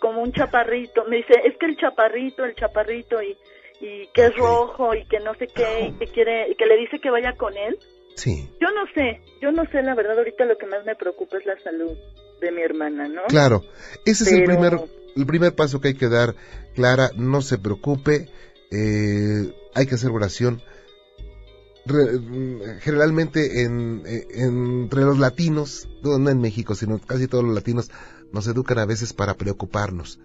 [0.00, 3.36] como un chaparrito, me dice, es que el chaparrito, el chaparrito y,
[3.80, 6.98] y que es rojo y que no sé qué, y que quiere, que le dice
[6.98, 7.78] que vaya con él.
[8.16, 8.48] Sí.
[8.60, 11.46] Yo no sé, yo no sé, la verdad ahorita lo que más me preocupa es
[11.46, 11.96] la salud
[12.42, 13.22] de mi hermana, ¿no?
[13.28, 13.64] Claro,
[14.04, 14.78] ese es el primer
[15.16, 16.34] el primer paso que hay que dar,
[16.74, 18.28] Clara, no se preocupe,
[18.70, 20.60] eh, hay que hacer oración.
[22.80, 27.90] generalmente en, entre los latinos, no en México, sino casi todos los latinos,
[28.32, 30.20] nos educan a veces para preocuparnos.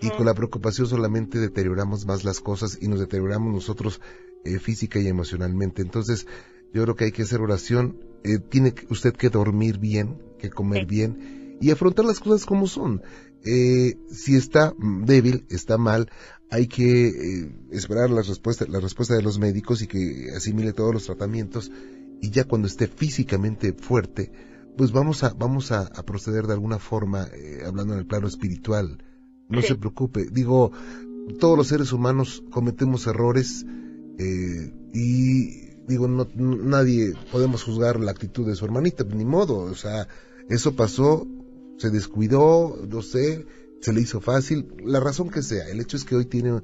[0.00, 4.00] Y con la preocupación solamente deterioramos más las cosas y nos deterioramos nosotros
[4.44, 5.80] eh, física y emocionalmente.
[5.80, 6.26] Entonces,
[6.74, 8.00] yo creo que hay que hacer oración.
[8.24, 13.02] Eh, tiene usted que dormir bien, que comer bien y afrontar las cosas como son.
[13.44, 16.10] Eh, si está débil, está mal,
[16.50, 20.92] hay que eh, esperar la respuesta, la respuesta de los médicos y que asimile todos
[20.92, 21.70] los tratamientos
[22.20, 24.32] y ya cuando esté físicamente fuerte,
[24.76, 29.02] pues vamos a, vamos a, proceder de alguna forma, eh, hablando en el plano espiritual.
[29.48, 30.72] No se preocupe, digo,
[31.38, 33.64] todos los seres humanos cometemos errores
[34.92, 40.08] y digo, no, nadie podemos juzgar la actitud de su hermanita, ni modo, o sea,
[40.48, 41.26] eso pasó,
[41.78, 43.46] se descuidó, no sé,
[43.80, 45.68] se le hizo fácil, la razón que sea.
[45.68, 46.62] El hecho es que hoy tiene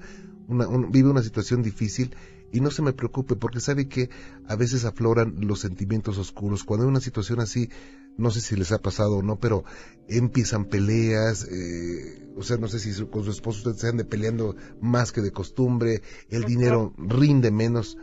[0.48, 2.14] una, vive una situación difícil
[2.52, 4.10] y no se me preocupe porque sabe que
[4.46, 6.64] a veces afloran los sentimientos oscuros.
[6.64, 7.70] Cuando hay una situación así,
[8.18, 9.64] no sé si les ha pasado o no, pero
[10.06, 14.54] empiezan peleas, eh, o sea, no sé si con su esposo ustedes se de peleando
[14.80, 17.96] más que de costumbre, el dinero rinde menos,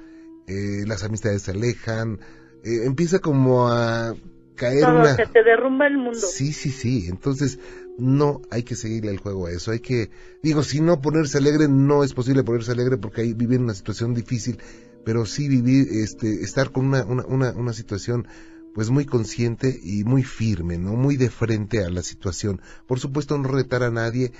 [0.47, 2.19] eh, las amistades se alejan,
[2.63, 4.15] eh, empieza como a
[4.59, 5.15] caer Todo, una...
[5.15, 6.19] te derrumba el mundo.
[6.19, 7.07] Sí, sí, sí.
[7.07, 7.59] Entonces,
[7.97, 9.71] no hay que seguirle el juego a eso.
[9.71, 10.09] Hay que,
[10.43, 14.13] digo, si no ponerse alegre, no es posible ponerse alegre porque ahí vivir una situación
[14.13, 14.59] difícil,
[15.05, 18.27] pero sí vivir, este, estar con una, una, una, una situación
[18.73, 20.93] pues muy consciente y muy firme, ¿no?
[20.93, 22.61] Muy de frente a la situación.
[22.85, 24.31] Por supuesto, no retar a nadie.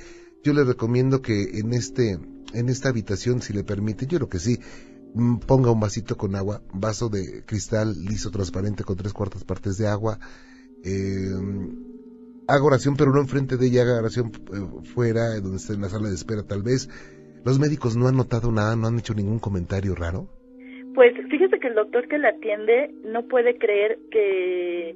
[0.43, 2.19] Yo le recomiendo que en este,
[2.53, 4.59] en esta habitación, si le permite, yo creo que sí,
[5.47, 9.87] ponga un vasito con agua, vaso de cristal liso transparente con tres cuartas partes de
[9.87, 10.19] agua,
[10.83, 11.29] eh,
[12.47, 15.89] haga oración, pero no enfrente de ella, haga oración eh, fuera, donde esté en la
[15.89, 16.89] sala de espera tal vez.
[17.45, 20.27] ¿Los médicos no han notado nada, no han hecho ningún comentario raro?
[20.93, 24.95] Pues fíjese que el doctor que la atiende no puede creer que,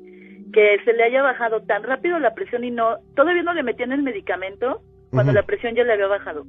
[0.51, 3.91] que se le haya bajado tan rápido la presión y no, todavía no le metían
[3.91, 6.45] el medicamento cuando la presión ya le había bajado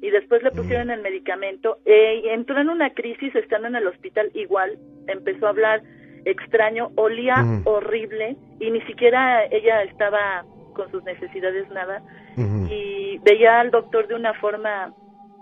[0.00, 1.78] y después le pusieron el medicamento.
[1.84, 5.82] Eh, entró en una crisis estando en el hospital igual, empezó a hablar
[6.24, 10.44] extraño, olía horrible y ni siquiera ella estaba
[10.74, 12.02] con sus necesidades nada
[12.36, 14.92] y veía al doctor de una forma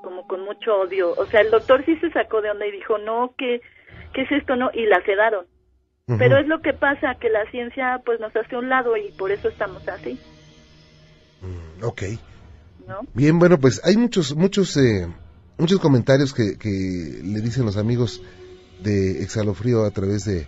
[0.03, 1.13] como con mucho odio.
[1.17, 3.61] O sea, el doctor sí se sacó de onda y dijo, no, ¿qué,
[4.13, 4.55] qué es esto?
[4.55, 5.47] no Y la sedaron.
[6.19, 9.33] Pero es lo que pasa, que la ciencia pues nos hace un lado y por
[9.33, 10.21] eso estamos así.
[11.41, 12.03] Mm, ok.
[13.15, 15.07] Bien, bueno, pues hay muchos, muchos, eh,
[15.59, 18.23] muchos comentarios que, le dicen los amigos
[18.83, 20.47] de Exhalofrío a través de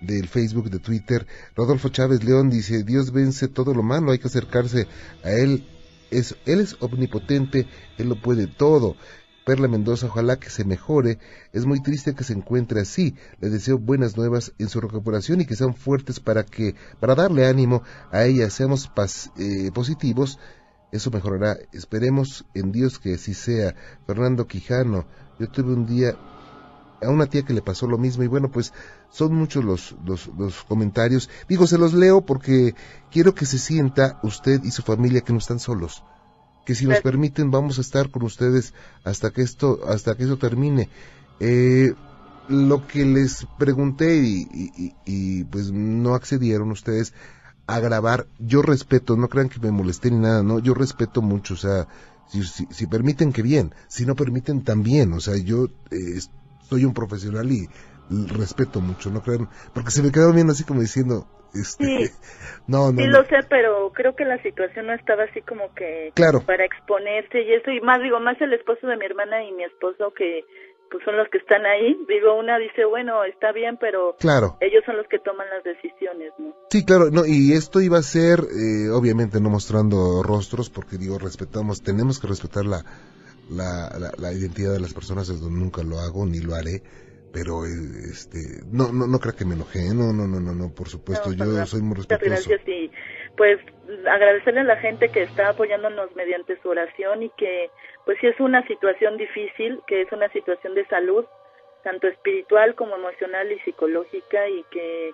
[0.00, 1.26] del Facebook, de Twitter.
[1.56, 4.86] Rodolfo Chávez León dice, Dios vence todo lo malo, hay que acercarse
[5.22, 5.66] a Él.
[6.10, 7.66] Es, él es omnipotente,
[7.96, 8.96] Él lo puede todo.
[9.44, 11.18] Perla Mendoza, ojalá que se mejore.
[11.52, 13.14] Es muy triste que se encuentre así.
[13.40, 17.46] Le deseo buenas nuevas en su recuperación y que sean fuertes para que, para darle
[17.46, 18.48] ánimo a ella.
[18.50, 18.90] Seamos
[19.38, 20.38] eh, positivos.
[20.94, 21.58] Eso mejorará.
[21.72, 23.74] Esperemos en Dios que así sea.
[24.06, 25.04] Fernando Quijano,
[25.40, 26.16] yo tuve un día
[27.02, 28.72] a una tía que le pasó lo mismo y bueno, pues
[29.10, 31.28] son muchos los, los, los, comentarios.
[31.48, 32.76] Digo, se los leo porque
[33.10, 36.04] quiero que se sienta usted y su familia que no están solos
[36.64, 38.72] que si nos permiten vamos a estar con ustedes
[39.04, 40.88] hasta que esto hasta que eso termine
[41.38, 41.92] eh,
[42.48, 47.12] lo que les pregunté y, pues no accedieron ustedes
[47.66, 51.54] a grabar yo respeto no crean que me molesté ni nada no yo respeto mucho
[51.54, 51.86] o sea
[52.26, 56.20] si, si, permiten que bien si no permiten también o sea yo eh,
[56.68, 57.68] soy un profesional y
[58.28, 62.10] respeto mucho no crean porque se me quedaron viendo así como diciendo este, sí,
[62.66, 66.12] no, no, sí lo sé, pero creo que la situación no estaba así como que
[66.46, 69.62] para exponerse y eso, y más digo, más el esposo de mi hermana y mi
[69.62, 70.44] esposo que
[70.94, 74.56] pues son los que están ahí, digo, una dice, bueno, está bien, pero claro.
[74.60, 76.54] ellos son los que toman las decisiones, ¿no?
[76.70, 81.18] Sí, claro, no, y esto iba a ser, eh, obviamente no mostrando rostros, porque digo,
[81.18, 82.84] respetamos, tenemos que respetar la,
[83.50, 86.80] la, la, la identidad de las personas, eso nunca lo hago ni lo haré,
[87.32, 88.38] pero este
[88.70, 91.66] no no no creo que me enojé no no no no no por supuesto yo
[91.66, 92.92] soy muy respetuoso gracias y
[93.36, 93.58] pues
[94.08, 97.70] agradecerle a la gente que está apoyándonos mediante su oración y que
[98.04, 101.24] pues si es una situación difícil que es una situación de salud
[101.82, 105.12] tanto espiritual como emocional y psicológica y que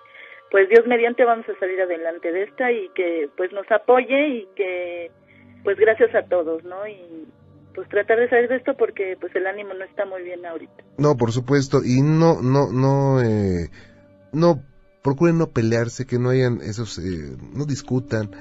[0.49, 4.47] pues Dios mediante vamos a salir adelante de esta y que pues nos apoye y
[4.55, 5.11] que
[5.63, 7.27] pues gracias a todos no y
[7.73, 10.83] pues tratar de salir de esto porque pues el ánimo no está muy bien ahorita.
[10.97, 13.69] No, por supuesto, y no, no, no, eh,
[14.33, 14.61] no,
[15.01, 18.31] procuren no pelearse, que no hayan esos, eh, no discutan,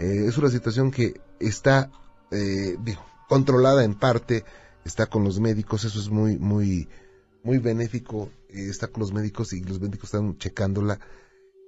[0.00, 1.90] eh, es una situación que está,
[2.30, 4.42] eh, digo, controlada en parte,
[4.84, 6.88] está con los médicos, eso es muy, muy,
[7.42, 10.98] muy benéfico, eh, está con los médicos y los médicos están checándola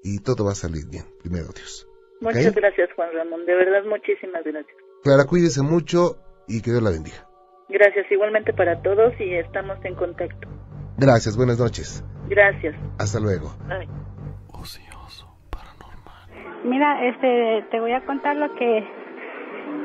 [0.02, 1.86] y todo va a salir bien, primero Dios.
[2.20, 4.76] Muchas gracias Juan Ramón, de verdad muchísimas gracias.
[5.02, 7.26] Clara, cuídese mucho y que Dios la bendiga.
[7.68, 10.48] Gracias, igualmente para todos y estamos en contacto.
[10.98, 12.04] Gracias, buenas noches.
[12.28, 12.74] Gracias.
[12.98, 13.54] Hasta luego.
[14.48, 16.64] Ocioso, paranormal.
[16.64, 18.84] Mira, este, te voy a contar lo que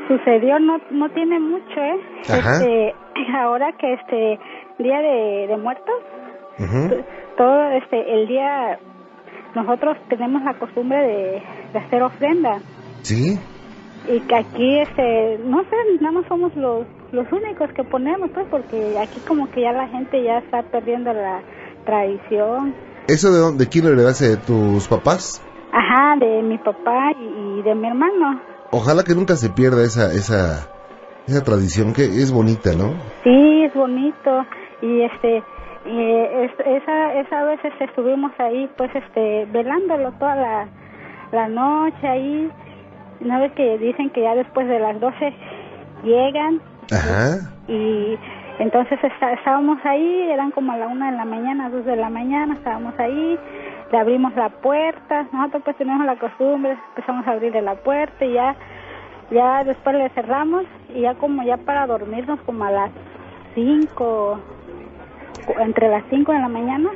[0.07, 1.99] sucedió, no, no tiene mucho, ¿eh?
[2.21, 2.95] Este,
[3.37, 4.39] ahora que este
[4.79, 5.95] día de, muertos,
[7.37, 8.79] todo este, el día,
[9.55, 11.43] nosotros tenemos la costumbre de,
[11.73, 12.59] de hacer ofrenda.
[13.01, 13.39] Sí
[14.07, 18.45] y que aquí este no sé nada más somos los los únicos que ponemos pues
[18.49, 21.41] porque aquí como que ya la gente ya está perdiendo la
[21.85, 22.73] tradición.
[23.07, 25.41] Eso de dónde quién lo heredaste de tus papás
[25.71, 28.39] ajá de mi papá y, de mi hermano
[28.71, 30.69] ojalá que nunca se pierda esa esa
[31.27, 32.93] esa tradición que es bonita no
[33.23, 34.45] sí es bonito
[34.81, 35.43] y este
[35.85, 40.67] esa esa vez este, estuvimos ahí pues este velándolo toda la
[41.31, 42.51] la noche ahí
[43.21, 45.33] una vez que dicen que ya después de las 12
[46.03, 46.61] llegan.
[46.91, 47.51] Ajá.
[47.67, 48.17] Y
[48.59, 52.53] entonces estábamos ahí, eran como a la una de la mañana, dos de la mañana,
[52.53, 53.37] estábamos ahí,
[53.91, 58.33] le abrimos la puerta, nosotros pues tenemos la costumbre, empezamos a abrirle la puerta y
[58.33, 58.55] ya,
[59.31, 62.91] ya después le cerramos y ya como ya para dormirnos como a las
[63.53, 64.39] 5,
[65.59, 66.89] entre las 5 de la mañana,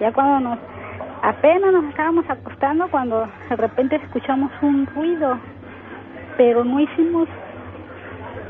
[0.00, 0.58] ya cuando nos,
[1.22, 5.38] apenas nos estábamos acostando cuando de repente escuchamos un ruido
[6.40, 7.28] pero no hicimos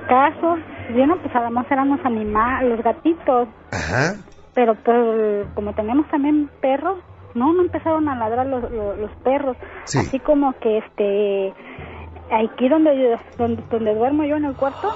[0.09, 0.59] caso.
[0.93, 3.49] Bueno, pues además eran los animales, los gatitos.
[3.73, 4.15] Ajá.
[4.55, 6.99] Pero pues, como tenemos también perros,
[7.35, 9.57] no, no empezaron a ladrar los, los, perros.
[9.85, 11.55] Así como que este,
[12.31, 14.89] aquí donde, donde, donde duermo yo en el cuarto,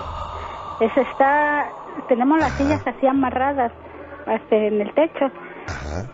[0.81, 1.69] es está,
[2.09, 3.73] tenemos las sillas así amarradas
[4.27, 5.27] este, en el techo.
[5.67, 6.11] Ajá.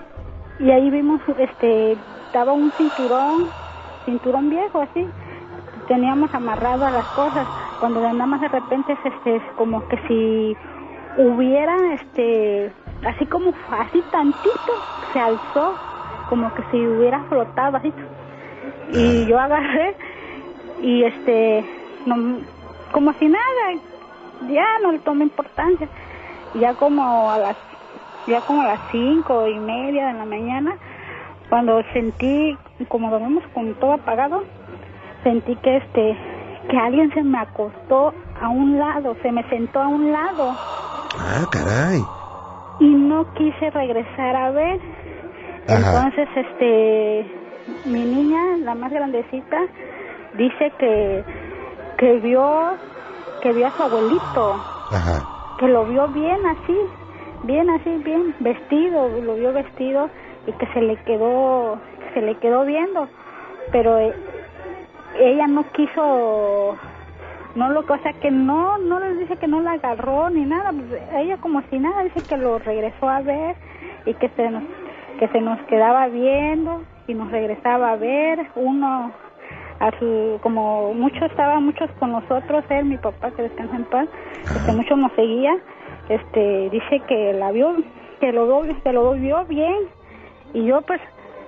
[0.58, 1.92] Y ahí vimos, este,
[2.26, 3.48] estaba un cinturón,
[4.04, 5.06] cinturón viejo así
[5.90, 7.46] teníamos amarrado a las cosas.
[7.80, 10.56] Cuando nada más de repente es este, como que si
[11.18, 12.72] hubiera, este,
[13.04, 14.72] así como, así tantito,
[15.12, 15.74] se alzó,
[16.31, 17.93] como que si hubiera flotado así.
[18.93, 19.97] Y yo agarré
[20.81, 21.64] y este,
[22.93, 23.81] como si nada,
[24.49, 25.89] ya no le tomé importancia.
[26.55, 27.57] Ya como a las,
[28.26, 30.76] ya como a las cinco y media de la mañana,
[31.49, 32.57] cuando sentí,
[32.89, 34.45] como dormimos con todo apagado,
[35.22, 36.16] sentí que este
[36.68, 40.55] que alguien se me acostó a un lado, se me sentó a un lado.
[41.18, 42.01] Ah, caray.
[42.78, 44.81] Y no quise regresar a ver.
[45.76, 47.26] Entonces, este,
[47.84, 49.58] mi niña, la más grandecita,
[50.34, 51.24] dice que
[51.98, 52.76] que vio
[53.42, 54.54] que vio a su abuelito.
[54.90, 55.22] Ajá.
[55.58, 56.76] que lo vio bien así,
[57.44, 60.10] bien así, bien vestido, lo vio vestido
[60.46, 61.78] y que se le quedó,
[62.14, 63.06] se le quedó viendo,
[63.70, 64.14] pero eh,
[65.18, 66.76] ella no quiso,
[67.54, 70.72] no lo, o sea que no, no les dice que no la agarró ni nada,
[70.72, 73.54] pues, ella como si nada dice que lo regresó a ver
[74.06, 74.64] y que se nos,
[75.20, 79.12] que se nos quedaba viendo y nos regresaba a ver, uno
[80.42, 84.08] como mucho estaba muchos con nosotros él mi papá que descansa en paz
[84.54, 85.56] este mucho nos seguía.
[86.08, 87.76] Este dice que la vio
[88.20, 89.88] que lo que lo vio bien.
[90.54, 91.00] Y yo pues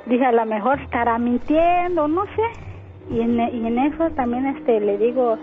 [0.07, 3.15] dije a lo mejor estará mintiendo no sé.
[3.15, 5.39] Y en, y en eso también este le digo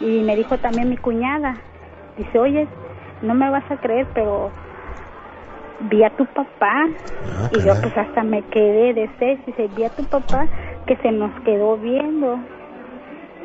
[0.00, 1.56] y me dijo también mi cuñada
[2.16, 2.68] dice oye
[3.22, 4.50] no me vas a creer pero
[5.88, 6.86] vi a tu papá.
[6.86, 10.46] Ah, y yo pues hasta me quedé de seis y dice vi a tu papá
[10.86, 12.38] que se nos quedó viendo.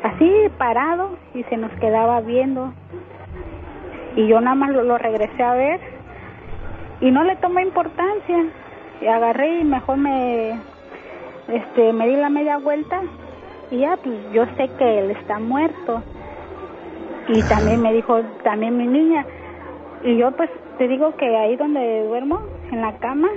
[0.02, 2.72] Así parado y se nos quedaba viendo.
[4.16, 5.80] Y yo nada más lo, regresé a ver.
[7.00, 8.44] Y no le tomé importancia.
[9.00, 10.58] Y agarré y mejor me
[11.48, 13.02] este me di la media vuelta.
[13.70, 16.02] Y ya pues yo sé que él está muerto.
[17.28, 19.26] Y también me dijo también mi niña.
[20.02, 23.28] Y yo pues te digo que ahí donde duermo, en la cama,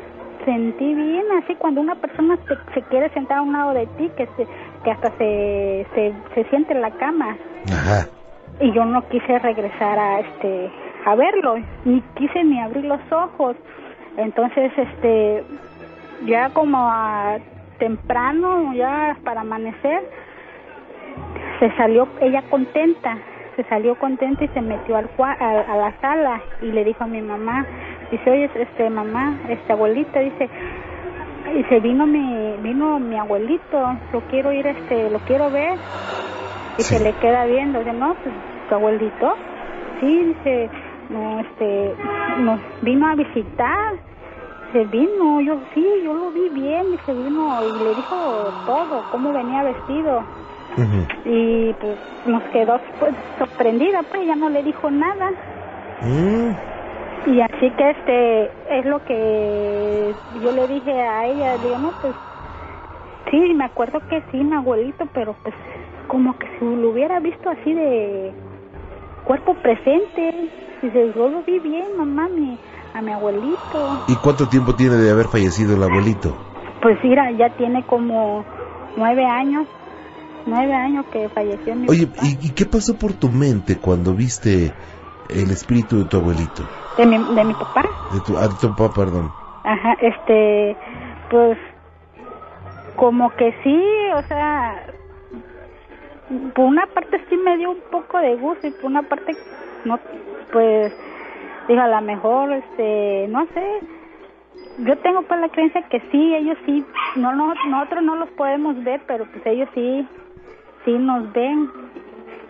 [0.46, 2.38] sentí bien así cuando una persona
[2.74, 4.48] se, quiere sentar a un lado de ti, que, se,
[4.84, 5.86] que hasta se,
[6.34, 7.38] se, siente en la cama.
[7.72, 8.08] Ajá.
[8.60, 10.72] Y yo no quise regresar a este
[11.06, 13.56] a verlo, ni quise ni abrir los ojos.
[14.18, 15.44] Entonces, este,
[16.26, 17.38] ya como a
[17.78, 20.04] temprano, ya para amanecer,
[21.60, 23.18] se salió ella contenta
[23.60, 27.22] se salió contenta y se metió al a, la sala y le dijo a mi
[27.22, 27.66] mamá,
[28.10, 30.50] dice, oye, este mamá, este abuelita, dice,
[31.58, 35.78] y se vino mi, vino mi abuelito, lo quiero ir, este, lo quiero ver,
[36.78, 38.34] y se le queda viendo, dice, no, pues,
[38.70, 39.36] tu abuelito,
[40.00, 40.70] sí, dice,
[41.10, 41.96] no, este,
[42.40, 43.96] nos vino a visitar,
[44.72, 49.04] se vino, yo sí, yo lo vi bien, y se vino y le dijo todo,
[49.12, 50.24] cómo venía vestido.
[51.26, 55.32] Y pues nos quedó pues, sorprendida, pues ya no le dijo nada.
[56.02, 57.32] Mm.
[57.32, 62.16] Y así que este es lo que yo le dije a ella, digo, no, pues
[63.30, 65.54] sí, me acuerdo que sí, mi abuelito, pero pues
[66.08, 68.32] como que si lo hubiera visto así de
[69.26, 70.50] cuerpo presente,
[70.82, 72.58] y yo lo vi bien, mamá, mi,
[72.94, 74.04] a mi abuelito.
[74.08, 76.36] ¿Y cuánto tiempo tiene de haber fallecido el abuelito?
[76.82, 78.46] Pues mira, ya tiene como
[78.96, 79.68] nueve años
[80.46, 84.72] nueve años que falleció mi Oye, ¿y, qué pasó por tu mente cuando viste
[85.30, 86.64] el espíritu de tu abuelito?
[86.98, 87.84] De mi, de mi papá.
[88.14, 89.32] De tu, ah, tu papá, perdón.
[89.64, 90.76] Ajá, este,
[91.30, 91.58] pues,
[92.96, 93.84] como que sí,
[94.16, 94.86] o sea,
[96.56, 99.34] por una parte sí me dio un poco de gusto y por una parte,
[99.86, 100.00] no,
[100.52, 100.94] pues,
[101.68, 103.80] digo, a lo mejor, este, no sé,
[104.80, 106.86] yo tengo pues la creencia que sí, ellos sí,
[107.16, 110.08] no, no, nosotros no los podemos ver, pero pues ellos sí
[110.86, 111.70] sí nos ven.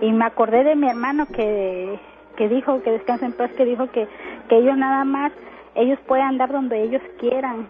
[0.02, 2.00] Y me acordé de mi hermano que,
[2.38, 4.08] que dijo, que descansa en paz, que dijo que,
[4.48, 5.32] que ellos nada más,
[5.76, 7.68] ellos pueden andar donde ellos quieran,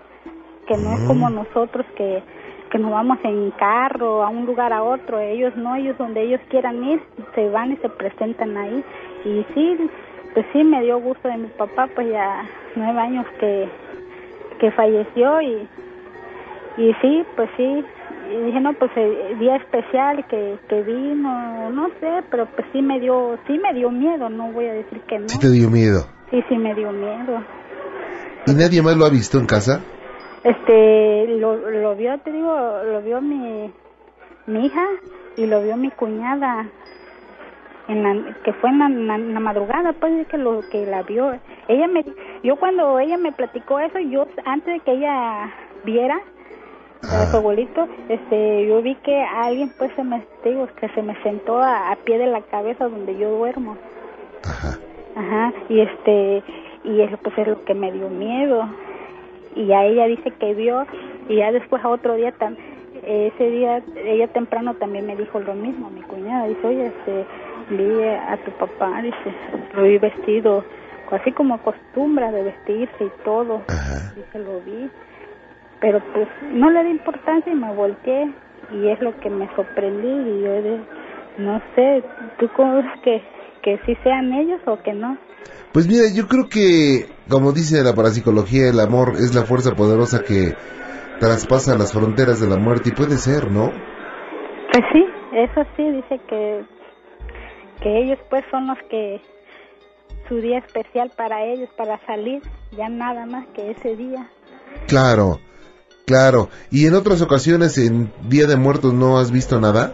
[0.67, 1.35] que no es como mm.
[1.35, 2.21] nosotros que,
[2.69, 6.39] que nos vamos en carro a un lugar a otro, ellos no, ellos donde ellos
[6.49, 7.01] quieran ir,
[7.33, 8.83] se van y se presentan ahí.
[9.25, 9.89] Y sí,
[10.33, 12.45] pues sí me dio gusto de mi papá, pues ya
[12.75, 13.67] nueve años que,
[14.59, 15.67] que falleció y,
[16.77, 17.83] y sí, pues sí,
[18.31, 22.67] y dije, no, pues el eh, día especial que, que vino, no sé, pero pues
[22.71, 25.29] sí me dio, sí me dio miedo, no voy a decir que no.
[25.29, 26.05] ¿Sí te dio miedo?
[26.29, 27.43] Sí, sí me dio miedo.
[28.45, 29.81] ¿Y nadie más lo ha visto en casa?
[30.43, 33.71] Este, lo, lo vio, te digo, lo vio mi,
[34.47, 34.85] mi hija
[35.35, 36.67] y lo vio mi cuñada
[37.87, 41.33] en la, que fue en la, la, madrugada pues que lo que la vio
[41.67, 42.05] ella me
[42.43, 45.51] yo cuando ella me platicó eso yo antes de que ella
[45.83, 46.21] viera
[47.01, 51.15] a su abuelito, este, yo vi que alguien, pues, se me, digo, que se me
[51.23, 53.77] sentó a, pie de la cabeza donde yo duermo.
[54.43, 54.77] Ajá.
[55.15, 56.43] Ajá, y este,
[56.83, 58.69] y eso pues es lo que me dio miedo.
[59.55, 60.85] Y a ella dice que vio,
[61.27, 62.57] y ya después a otro día, tan,
[63.03, 67.25] ese día, ella temprano también me dijo lo mismo, mi cuñada, dice, oye, este,
[67.69, 69.17] vi a tu papá, dice,
[69.73, 70.63] lo vi vestido,
[71.11, 74.13] así como acostumbra de vestirse y todo, Ajá.
[74.15, 74.89] dice, lo vi
[75.81, 78.31] pero pues no le di importancia y me volteé
[78.71, 80.81] y es lo que me sorprendí y yo de,
[81.37, 82.03] no sé,
[82.37, 83.21] ¿tú cómo ves que,
[83.63, 85.17] que sí sean ellos o que no?
[85.71, 90.23] Pues mira, yo creo que, como dice la parapsicología, el amor es la fuerza poderosa
[90.23, 90.53] que
[91.19, 93.71] traspasa las fronteras de la muerte y puede ser, ¿no?
[94.71, 96.63] Pues sí, eso sí, dice que,
[97.81, 99.21] que ellos pues son los que
[100.27, 104.29] su día especial para ellos, para salir, ya nada más que ese día.
[104.87, 105.39] Claro,
[106.09, 106.49] claro.
[106.71, 109.93] ¿Y en otras ocasiones, en Día de Muertos, no has visto nada?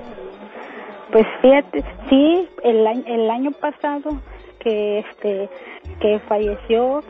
[1.12, 4.22] Pues fíjate, sí, el, el año pasado
[4.60, 5.50] que este
[6.00, 7.04] que falleció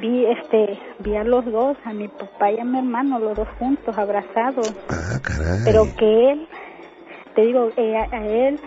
[0.00, 3.48] vi este vi a los dos a mi papá y a mi hermano los dos
[3.58, 6.48] juntos abrazados ah caray pero que él
[7.34, 8.60] te digo eh, a, él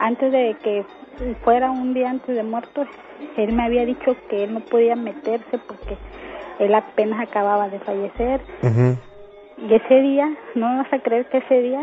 [0.00, 0.84] antes de que
[1.44, 2.84] fuera un día antes de muerto
[3.36, 5.96] él me había dicho que él no podía meterse porque
[6.58, 8.40] él apenas acababa de fallecer
[9.60, 11.82] y ese día no vas a creer que ese día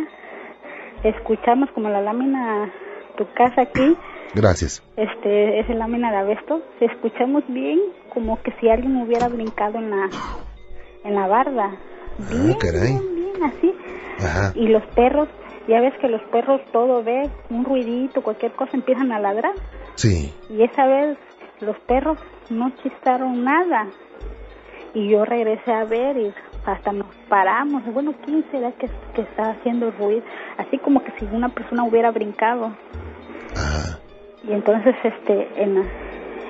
[1.03, 2.71] escuchamos como la lámina
[3.17, 3.97] tu casa aquí
[4.35, 4.83] Gracias.
[4.97, 6.61] Este, es lámina de abesto.
[6.81, 7.79] Escuchamos bien
[8.13, 10.09] como que si alguien hubiera brincado en la,
[11.05, 11.71] en la barda.
[11.71, 13.73] Ah, bien, bien, bien, así.
[14.55, 15.29] Y los perros,
[15.69, 19.53] ya ves que los perros todo ve, un ruidito, cualquier cosa, empiezan a ladrar.
[19.95, 20.33] Sí.
[20.49, 21.17] Y esa vez
[21.61, 22.17] los perros
[22.49, 23.87] no chistaron nada.
[24.93, 26.33] Y yo regresé a ver y
[26.65, 27.83] hasta nos paramos.
[27.93, 30.23] Bueno, ¿quién será que, que está haciendo ruido?
[30.57, 32.71] Así como que si una persona hubiera brincado.
[33.55, 33.95] Ajá
[34.47, 35.85] y entonces este en la,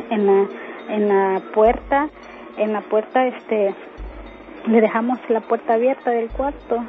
[0.09, 0.47] en la
[0.89, 2.09] en la puerta
[2.57, 3.73] en la puerta este
[4.67, 6.83] le dejamos la puerta abierta del cuarto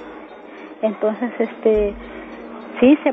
[0.83, 1.95] entonces este
[2.81, 3.12] sí se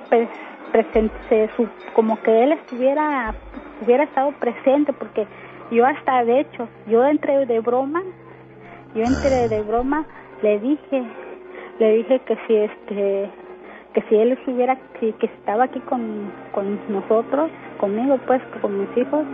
[0.71, 1.49] presente
[1.93, 3.35] como que él estuviera
[3.81, 5.27] hubiera estado presente porque
[5.71, 8.01] yo hasta de hecho yo entré de broma
[8.95, 10.05] yo entré de broma
[10.41, 11.03] le dije
[11.79, 13.29] le dije que si este
[13.93, 19.25] que si él estuviera que estaba aquí con, con nosotros conmigo pues con mis hijos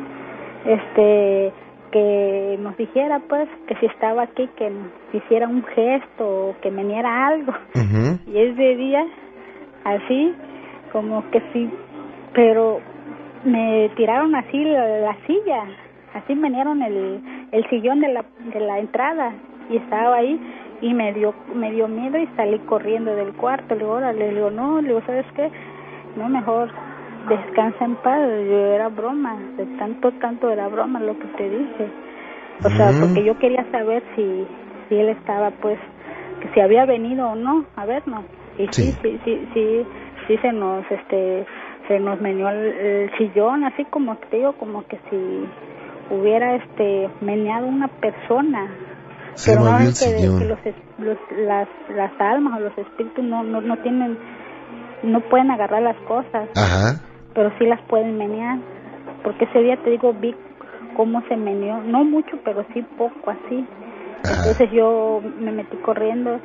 [0.65, 1.53] este
[1.91, 4.71] que nos dijera pues que si estaba aquí que
[5.13, 7.53] hiciera un gesto o que me diera algo
[8.27, 9.05] y ese día
[9.85, 10.33] así
[10.91, 11.69] como que sí
[12.33, 12.79] pero
[13.43, 15.63] me tiraron así la, silla
[16.13, 19.33] así me dieron el, el sillón de la, de la entrada
[19.69, 20.39] y estaba ahí
[20.81, 24.49] y me dio me dio miedo y salí corriendo del cuarto le digo le digo
[24.49, 25.51] no le digo sabes qué
[26.15, 26.69] no mejor
[27.27, 31.87] descansa en paz, yo era broma, de tanto, tanto era broma lo que te dije.
[32.63, 34.45] O sea, porque yo quería saber si,
[34.87, 35.79] si él estaba, pues,
[36.41, 38.25] que si había venido o no a vernos.
[38.57, 39.85] Y sí, sí, sí, sí,
[40.27, 41.45] sí, se nos, este,
[41.87, 47.67] se nos meneó el, sillón, así como te digo, como que si hubiera, este, meneado
[47.67, 48.67] una persona.
[49.45, 50.59] Pero no es que, los,
[50.97, 54.17] los, las, las almas o los espíritus no, no, no tienen,
[55.03, 56.49] no pueden agarrar las cosas.
[56.55, 57.01] Ajá.
[57.33, 58.57] Pero sí las pueden menear,
[59.23, 60.35] porque ese día te digo, vi
[60.95, 63.65] cómo se meneó, no mucho, pero sí poco así.
[64.17, 66.39] Entonces yo me metí corriendo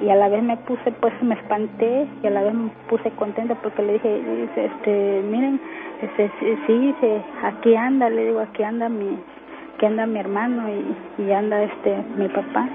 [0.00, 3.10] y a la vez me puse, pues me espanté y a la vez me puse
[3.12, 5.60] contenta porque le dije, este, miren,
[6.02, 6.30] este,
[6.66, 6.94] sí,
[7.42, 9.18] aquí anda, le digo, aquí anda mi,
[9.76, 12.68] aquí anda mi hermano y, y anda este, mi papá.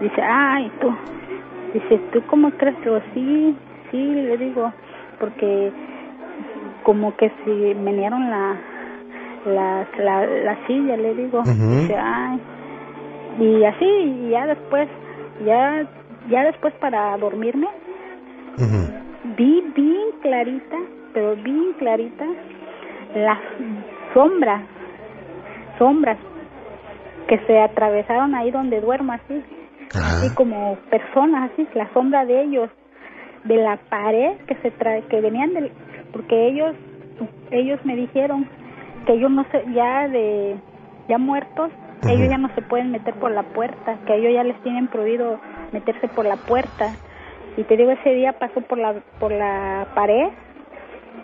[0.00, 0.94] Dice, ay, tú,
[1.74, 2.78] dice, ¿tú cómo crees?
[2.82, 3.56] Digo, sí,
[3.90, 4.72] sí, le digo,
[5.18, 5.72] porque
[6.84, 8.56] como que si menearon la
[9.46, 11.42] la, la, silla, le digo.
[13.38, 14.88] y así, y ya después,
[15.44, 15.86] ya,
[16.28, 17.68] ya después para dormirme,
[19.36, 20.76] vi bien clarita,
[21.12, 22.24] pero bien clarita,
[23.14, 23.38] las
[24.14, 24.62] sombras,
[25.78, 26.18] sombras
[27.28, 29.42] que se atravesaron ahí donde duermo así,
[29.94, 32.70] así como personas así, la sombra de ellos,
[33.44, 35.72] de la pared que se trae, que venían del,
[36.12, 36.74] porque ellos
[37.50, 38.48] ellos me dijeron
[39.06, 40.56] que ellos no se ya de
[41.08, 41.70] ya muertos
[42.08, 45.40] ellos ya no se pueden meter por la puerta que ellos ya les tienen prohibido
[45.72, 46.94] meterse por la puerta.
[47.56, 50.28] Y te digo ese día pasó por la por la pared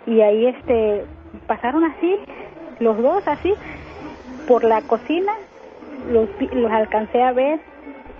[0.07, 1.05] y ahí este
[1.47, 2.17] pasaron así
[2.79, 3.53] los dos así
[4.47, 5.31] por la cocina
[6.11, 7.59] los los alcancé a ver.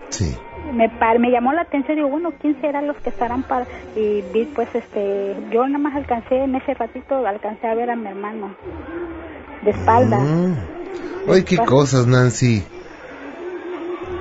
[0.09, 0.35] Sí.
[0.73, 3.65] Me me llamó la atención digo bueno quién será los que estarán para
[3.95, 7.95] y vi pues este yo nada más alcancé en ese ratito alcancé a ver a
[7.95, 8.55] mi hermano
[9.63, 10.19] de espalda.
[10.19, 10.55] Mm.
[11.29, 12.63] ay qué cosas Nancy.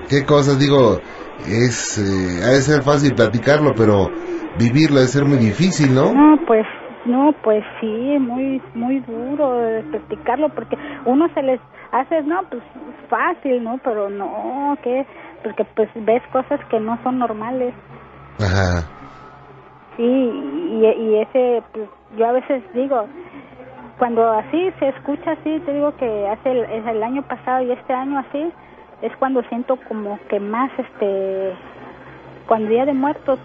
[0.08, 0.98] Qué cosas digo
[1.46, 4.10] es eh, ha de ser fácil platicarlo pero
[4.58, 6.66] vivirlo debe ser muy difícil no no pues
[7.04, 9.58] no pues sí muy muy duro
[9.90, 11.60] platicarlo porque uno se les
[11.92, 12.62] hace no pues
[13.08, 15.06] fácil no pero no que
[15.42, 17.74] porque pues ves cosas que no son normales.
[18.38, 18.86] Ajá.
[19.96, 23.06] Sí, y, y ese, pues yo a veces digo,
[23.98, 27.92] cuando así se escucha así, te digo que hace el, el año pasado y este
[27.92, 28.52] año así,
[29.02, 31.54] es cuando siento como que más, este,
[32.46, 33.38] cuando Día de Muertos,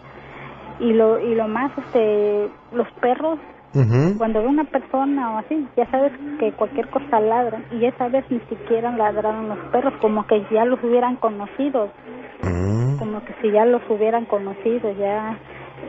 [0.79, 3.39] y lo, y lo más, este, los perros
[4.17, 8.25] Cuando ve una persona o así, ya sabes que cualquier cosa ladran y esa vez
[8.29, 11.89] ni siquiera ladraron los perros, como que ya los hubieran conocido,
[12.43, 12.97] Mm.
[12.99, 15.37] como que si ya los hubieran conocido, ya,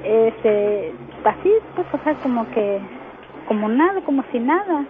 [0.04, 0.92] este,
[1.24, 2.80] así, pues, o sea, como que,
[3.46, 4.84] como nada, como si nada.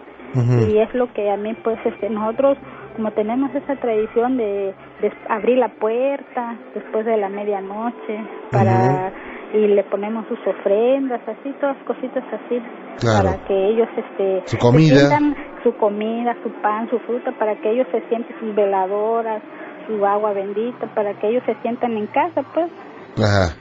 [0.70, 2.58] Y es lo que a mí, pues, este, nosotros,
[2.96, 8.20] como tenemos esa tradición de, de abrir la puerta después de la medianoche
[8.52, 9.10] para
[9.54, 12.60] y le ponemos sus ofrendas, así, todas cositas así,
[13.00, 13.30] Claro.
[13.30, 14.96] para que ellos, este, Su comida.
[14.98, 19.42] sientan su comida, su pan, su fruta, para que ellos se sientan sus veladoras,
[19.86, 22.70] su agua bendita, para que ellos se sientan en casa, pues,
[23.18, 23.54] Ajá.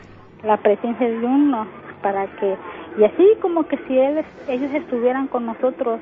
[0.44, 1.68] la presencia de uno,
[2.02, 2.56] para que,
[2.98, 6.00] y así como que si él, ellos estuvieran con nosotros,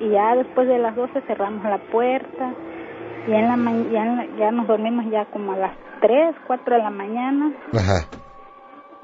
[0.00, 2.52] y ya después de las 12 cerramos la puerta,
[3.26, 3.56] y en la
[3.90, 7.52] ya, en la- ya nos dormimos ya como a las 3, 4 de la mañana,
[7.72, 8.06] Ajá.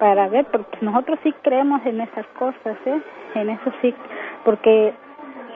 [0.01, 3.01] Para ver, porque nosotros sí creemos en esas cosas, ¿eh?
[3.35, 3.95] En eso sí,
[4.45, 4.95] porque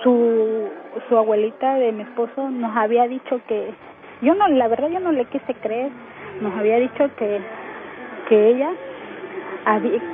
[0.03, 0.69] su,
[1.09, 3.73] su abuelita de mi esposo nos había dicho que,
[4.21, 5.91] yo no, la verdad yo no le quise creer,
[6.43, 7.41] nos había dicho que,
[8.29, 8.71] que ella,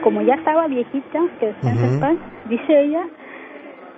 [0.05, 2.01] como ya estaba viejita, que descanse en Ujú.
[2.01, 3.05] paz, dice ella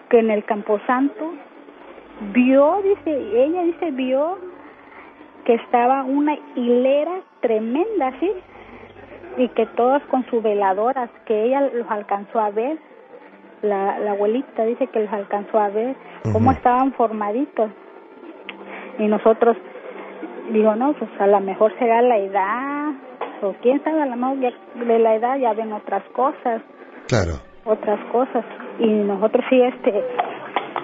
[0.08, 1.34] que en el Camposanto
[2.32, 4.38] vio, dice, ella dice, vio
[5.44, 8.32] que estaba una hilera tremenda, ¿sí?
[9.36, 12.78] Y que todos con sus veladoras, que ella los alcanzó a ver,
[13.62, 16.58] la, la abuelita dice que los alcanzó a ver, cómo Ujú.
[16.58, 17.70] estaban formaditos.
[18.98, 19.56] Y nosotros,
[20.50, 22.92] digo, no, pues a lo mejor será la edad,
[23.42, 24.52] o quién sabe, a lo mejor ya
[24.84, 26.62] de la edad ya ven otras cosas,
[27.08, 27.34] Claro.
[27.64, 28.44] otras cosas.
[28.78, 30.04] Y nosotros sí, este,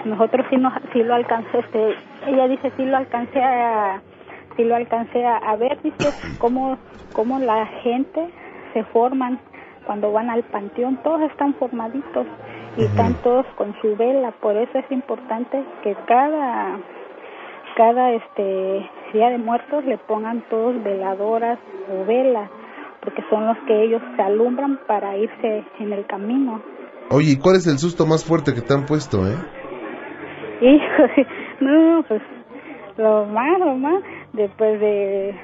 [0.04, 1.94] nosotros sí, nos, sí lo alcancé, este,
[2.26, 4.00] ella dice, sí lo alcancé a,
[4.58, 6.76] sí lo alcancé a, a ver, dice, cómo,
[7.14, 8.28] cómo la gente
[8.74, 9.40] se forman
[9.86, 12.26] cuando van al panteón, todos están formaditos
[12.76, 16.78] y están todos con su vela, por eso es importante que cada
[17.76, 22.50] cada este día de muertos le pongan todos veladoras o velas
[23.00, 26.60] porque son los que ellos se alumbran para irse en el camino.
[27.10, 29.36] Oye, ¿y cuál es el susto más fuerte que te han puesto, eh?
[30.60, 31.02] Hijo,
[31.60, 32.20] no, pues
[32.98, 34.02] lo más, lo más,
[34.38, 35.34] después de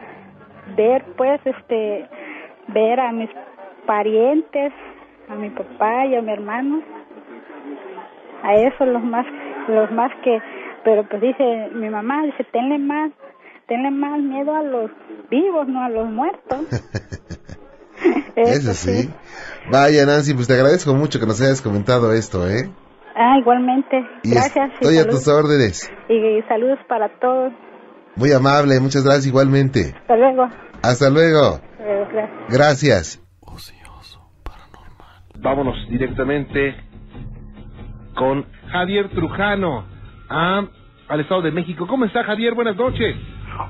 [0.76, 2.08] ver, pues, este,
[2.68, 3.28] ver a mis
[3.86, 4.72] parientes,
[5.28, 6.82] a mi papá y a mi hermano,
[8.42, 9.26] a eso los más,
[9.68, 10.40] los más que,
[10.84, 13.12] pero pues dice mi mamá, dice, tenle más,
[13.66, 14.90] tenle más miedo a los
[15.30, 16.60] vivos, no a los muertos.
[18.36, 19.10] Eso sí.
[19.70, 22.70] Vaya, Nancy, pues te agradezco mucho que nos hayas comentado esto, ¿eh?
[23.14, 24.04] Ah, igualmente.
[24.22, 24.70] Y Gracias.
[24.70, 25.90] y estoy a tus órdenes.
[26.08, 27.52] y saludos para todos.
[28.16, 29.92] Muy amable, muchas gracias igualmente.
[29.94, 30.48] Hasta luego.
[30.82, 31.60] Hasta luego.
[31.78, 32.30] Gracias.
[32.48, 33.20] Gracias.
[33.40, 35.22] Ocioso, paranormal.
[35.36, 36.76] Vámonos directamente
[38.14, 39.84] con Javier Trujano
[40.28, 40.64] a,
[41.08, 41.86] al Estado de México.
[41.86, 42.54] ¿Cómo está Javier?
[42.54, 43.16] Buenas noches.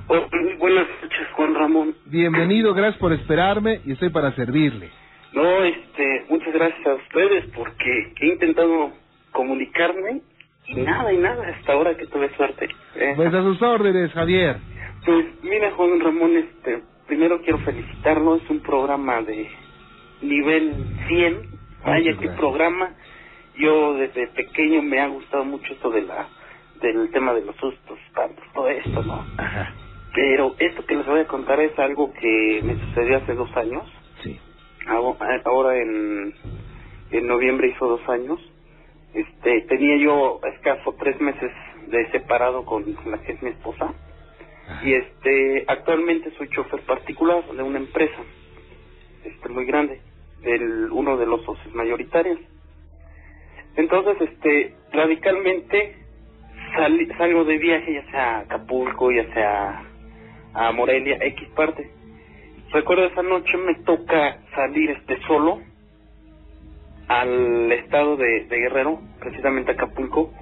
[0.09, 0.27] Oh,
[0.59, 1.95] buenas noches, Juan Ramón.
[2.07, 4.91] Bienvenido, gracias por esperarme y estoy para servirle.
[5.33, 8.93] No, este, muchas gracias a ustedes porque he intentado
[9.33, 10.21] comunicarme
[10.67, 12.69] y nada, y nada, hasta ahora que tuve suerte.
[12.97, 13.13] ¿eh?
[13.17, 14.57] Pues a sus órdenes, Javier.
[15.05, 19.49] Pues mira, Juan Ramón, este, primero quiero felicitarlo, es un programa de
[20.23, 20.75] nivel
[21.09, 21.37] 100.
[21.85, 22.95] Vaya, qué programa.
[23.57, 26.27] Yo desde pequeño me ha gustado mucho esto de la
[26.81, 29.25] del tema de los sustos, espantos, todo esto, ¿no?
[29.39, 29.73] Ajá.
[30.15, 33.83] Pero esto que les voy a contar es algo que me sucedió hace dos años.
[34.23, 34.39] Sí.
[34.87, 36.35] Aho- Ahora en,
[37.11, 38.41] en noviembre hizo dos años.
[39.15, 41.51] Este, tenía yo escaso tres meses
[41.87, 43.95] de separado con la que es mi esposa.
[44.85, 48.23] Y este, actualmente soy chofer particular de una empresa,
[49.25, 50.01] este, muy grande,
[50.43, 52.39] del uno de los socios mayoritarios.
[53.77, 55.97] Entonces, este, radicalmente
[56.77, 59.85] sali- salgo de viaje, ya sea a Acapulco, ya sea
[60.55, 61.91] a Morelia, X parte.
[62.73, 65.61] Recuerdo esa noche me toca salir este solo
[67.09, 70.33] al estado de, de Guerrero, precisamente Acapulco,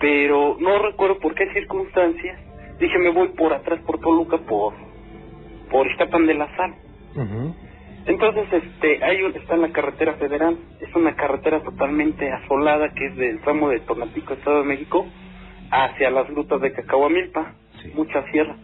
[0.00, 2.38] pero no recuerdo por qué circunstancias.
[2.78, 4.74] Dije me voy por atrás por Toluca por
[5.70, 6.74] por Iztapan de la Sal.
[7.14, 7.54] Ujú.
[8.06, 13.16] Entonces, este, ahí está en la carretera federal, es una carretera totalmente asolada que es
[13.16, 15.06] del tramo de Tonapico, Estado de México,
[15.70, 17.52] hacia las grutas de Cacahuamilpa,
[17.82, 17.92] Sí.
[17.94, 18.56] mucha sierra.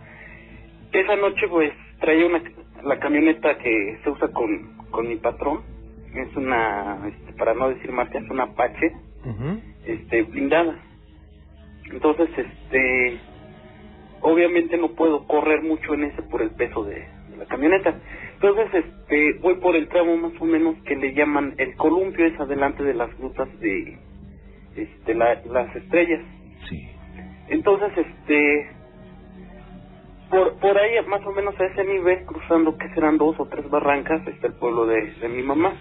[0.93, 2.41] Esa noche, pues, traía una,
[2.85, 5.61] la camioneta que se usa con, con mi patrón,
[6.17, 8.93] es una, este, para no decir marca, es una Apache,
[9.87, 10.77] este, blindada.
[11.93, 13.19] Entonces, este,
[14.21, 16.95] obviamente no puedo correr mucho en ese por el peso de,
[17.31, 17.95] de la camioneta.
[18.35, 22.39] Entonces, este, voy por el tramo más o menos que le llaman el columpio, es
[22.41, 23.99] adelante de las rutas de
[24.77, 26.23] este, la- las estrellas.
[26.69, 26.89] Sí.
[27.49, 28.69] Entonces, este,
[30.31, 33.69] por, por ahí, más o menos a ese nivel, cruzando que serán dos o tres
[33.71, 35.75] barrancas, está el pueblo de, de mi mamá.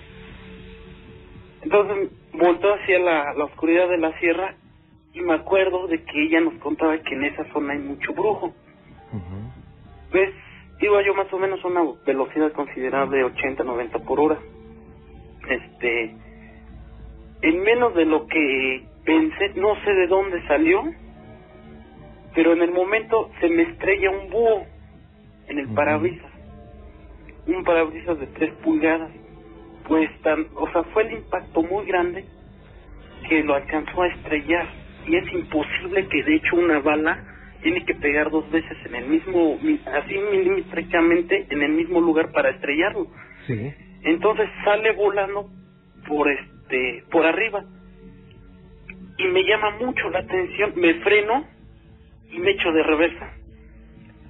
[1.64, 4.56] Entonces, volteo hacia la, la oscuridad de la sierra
[5.14, 8.54] y me acuerdo de que ella nos contaba que en esa zona hay mucho brujo.
[10.12, 10.34] Pues
[10.82, 14.40] iba yo más o menos a una velocidad considerable de 80, 90 por hora.
[15.48, 16.16] Este,
[17.42, 20.84] en menos de lo que pensé, no sé de dónde salió,
[22.34, 24.66] pero en el momento se me estrella un búho
[25.48, 26.32] en el parabrisas.
[27.46, 29.12] Un parabrisas de 3 pulgadas.
[29.88, 32.26] Pues tan, o sea, fue el impacto muy grande
[33.30, 34.68] que lo alcanzó a estrellar.
[35.06, 37.24] Y es imposible que de hecho una bala
[37.62, 42.32] tiene que pegar dos veces en el mismo, mi- así milimétricamente en el mismo lugar
[42.32, 43.08] para estrellarlo.
[43.48, 43.74] Sí.
[44.04, 45.50] Entonces sale volando
[46.08, 47.64] por este, por arriba.
[49.18, 51.46] Y me llama mucho la atención, me freno
[52.32, 53.30] y me echo de reversa.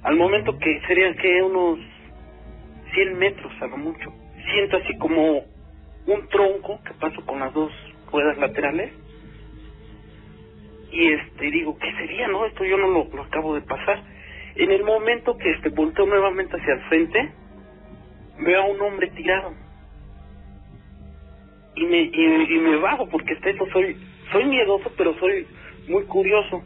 [0.03, 1.79] Al momento que serían que unos
[2.93, 4.11] 100 metros a lo mucho.
[4.51, 5.45] Siento así como
[6.07, 7.71] un tronco que paso con las dos
[8.11, 8.93] ruedas laterales.
[10.91, 12.27] Y este digo, ¿qué sería?
[12.27, 14.03] No, esto yo no lo, acabo de pasar.
[14.55, 17.31] En el momento que este volteo nuevamente hacia el frente,
[18.39, 19.53] veo a un hombre tirado.
[21.75, 23.97] Y me, y, y me bajo porque hasta eso soy,
[24.31, 25.47] soy miedoso, pero soy
[25.87, 26.63] muy curioso.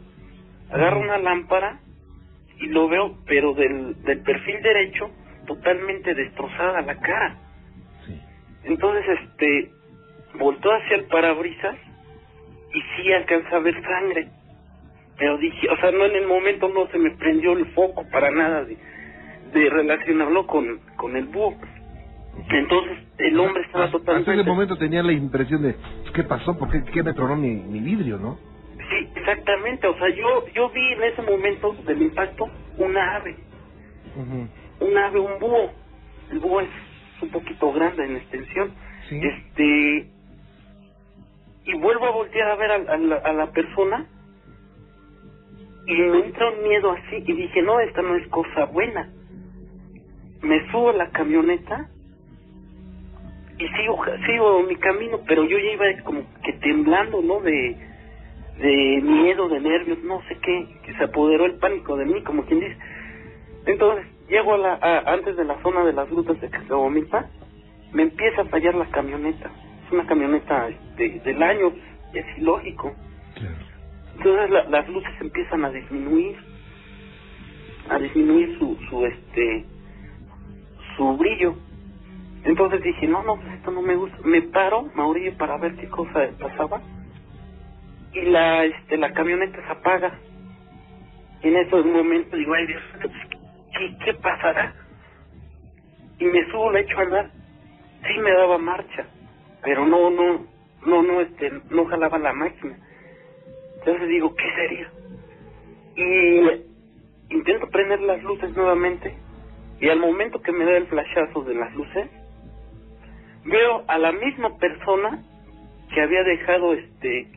[0.70, 1.80] Agarro una lámpara
[2.60, 5.10] y lo veo, pero del, del perfil derecho,
[5.46, 7.38] totalmente destrozada la cara.
[8.64, 9.70] Entonces, este,
[10.38, 11.76] voltó hacia el parabrisas
[12.74, 14.28] y sí alcanza a ver sangre.
[15.18, 18.30] Pero dije, o sea, no en el momento no se me prendió el foco para
[18.30, 18.76] nada de,
[19.52, 21.56] de relacionarlo con, con el búho.
[22.50, 24.32] Entonces, el hombre estaba Hasta totalmente...
[24.32, 25.74] ese momento tenía la impresión de,
[26.14, 26.56] ¿qué pasó?
[26.56, 28.38] ¿Por qué, qué me tronó mi, mi vidrio, no?
[28.88, 29.86] Sí, exactamente.
[29.88, 32.48] O sea, yo yo vi en ese momento del impacto
[32.78, 33.36] una ave.
[34.80, 35.72] Un ave, un búho.
[36.30, 36.68] El búho es
[37.22, 38.72] un poquito grande en extensión.
[39.10, 40.06] Este.
[41.64, 44.06] Y vuelvo a voltear a ver a, a la, a la persona.
[45.86, 47.16] Y me entra un miedo así.
[47.26, 49.10] Y dije, no, esta no es cosa buena.
[50.42, 51.88] Me subo a la camioneta.
[53.58, 57.40] Y sigo, sigo mi camino, pero yo ya iba como que temblando, ¿no?
[57.40, 57.76] De,
[58.58, 62.44] de miedo, de nervios, no sé qué, que se apoderó el pánico de mí, como
[62.44, 62.76] quien dice.
[63.66, 67.26] Entonces, llego a la, a- antes de la zona de las grutas de Casabomita,
[67.92, 69.50] me empieza a fallar la camioneta.
[69.86, 71.72] Es una camioneta este, del año,
[72.14, 72.92] es ilógico.
[74.16, 76.36] Entonces la- las luces empiezan a disminuir,
[77.90, 79.64] a disminuir su, su este,
[80.96, 81.54] su brillo.
[82.44, 84.16] Entonces dije, no, no, pues esto no me gusta.
[84.24, 86.80] Me paro, me orillo para ver qué cosa pasaba
[88.12, 90.18] y la este la camioneta se apaga
[91.42, 92.82] en esos momentos digo ay Dios
[93.78, 94.74] ¿qué, qué pasará?
[96.18, 97.30] y me subo la echo a andar
[98.06, 99.06] sí me daba marcha
[99.62, 100.46] pero no no
[100.86, 102.76] no no este no jalaba la máquina
[103.78, 104.90] entonces digo ¿qué sería?
[105.96, 109.16] y intento prender las luces nuevamente
[109.80, 112.08] y al momento que me da el flashazo de las luces
[113.44, 115.22] veo a la misma persona
[115.94, 117.28] que había dejado este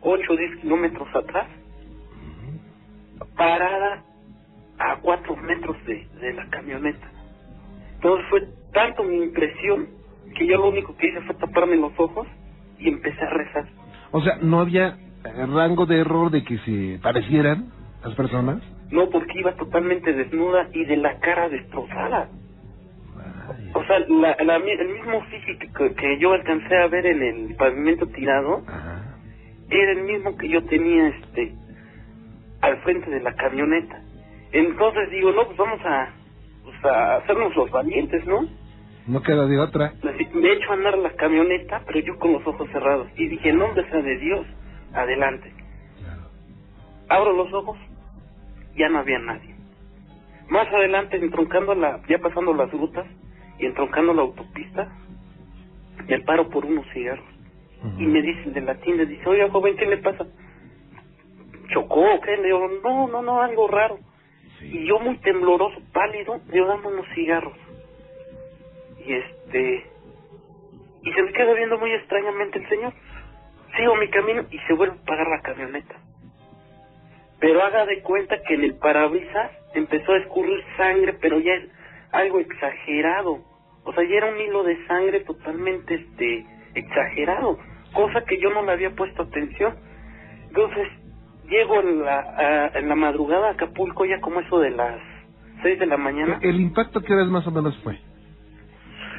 [0.00, 1.48] 8 o 10 kilómetros atrás,
[3.36, 4.04] parada
[4.78, 7.10] a 4 metros de, de la camioneta.
[7.94, 9.88] Entonces fue tanto mi impresión
[10.36, 12.26] que yo lo único que hice fue taparme los ojos
[12.78, 13.66] y empecé a rezar.
[14.12, 17.72] O sea, ¿no había eh, rango de error de que se parecieran
[18.04, 18.62] las personas?
[18.90, 22.28] No, porque iba totalmente desnuda y de la cara destrozada.
[23.74, 27.54] O sea, la, la el mismo físico que, que yo alcancé a ver en el
[27.56, 28.62] pavimento tirado
[29.70, 31.54] era el mismo que yo tenía este
[32.60, 34.02] al frente de la camioneta.
[34.52, 36.10] Entonces digo, no, pues vamos a,
[36.64, 38.48] pues a hacernos los valientes, ¿no?
[39.06, 39.94] No queda de otra.
[40.34, 43.08] Me echo a andar la camioneta, pero yo con los ojos cerrados.
[43.16, 44.46] Y dije, en nombre sea de Dios,
[44.92, 45.52] adelante.
[47.08, 47.78] Abro los ojos,
[48.76, 49.54] ya no había nadie.
[50.48, 53.06] Más adelante, entroncando la, ya pasando las rutas
[53.58, 54.88] y entroncando la autopista,
[56.06, 57.24] me paro por unos cigarros.
[57.96, 60.26] Y me dice el de la tienda, dice, oiga joven, ¿qué le pasa?
[61.72, 62.36] ¿Chocó o qué?
[62.36, 63.98] Le digo, no, no, no, algo raro.
[64.60, 67.56] Y yo muy tembloroso, pálido, le dame unos cigarros.
[69.04, 69.86] Y este,
[71.02, 72.92] y se me queda viendo muy extrañamente el señor.
[73.76, 75.94] Sigo mi camino y se vuelve a pagar la camioneta.
[77.40, 81.70] Pero haga de cuenta que en el parabrisas empezó a escurrir sangre, pero ya es
[82.12, 83.38] algo exagerado.
[83.84, 86.44] o sea, ya era un hilo de sangre totalmente este
[86.74, 87.58] exagerado,
[87.94, 89.76] cosa que yo no le había puesto atención.
[90.48, 90.88] Entonces,
[91.48, 95.00] llego en la, en la madrugada a Acapulco ya como eso de las
[95.62, 96.38] 6 de la mañana.
[96.42, 97.98] ¿El impacto qué horas más o menos fue?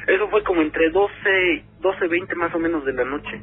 [0.06, 3.42] Eso fue como entre 12, 12, 20 más o menos de la noche.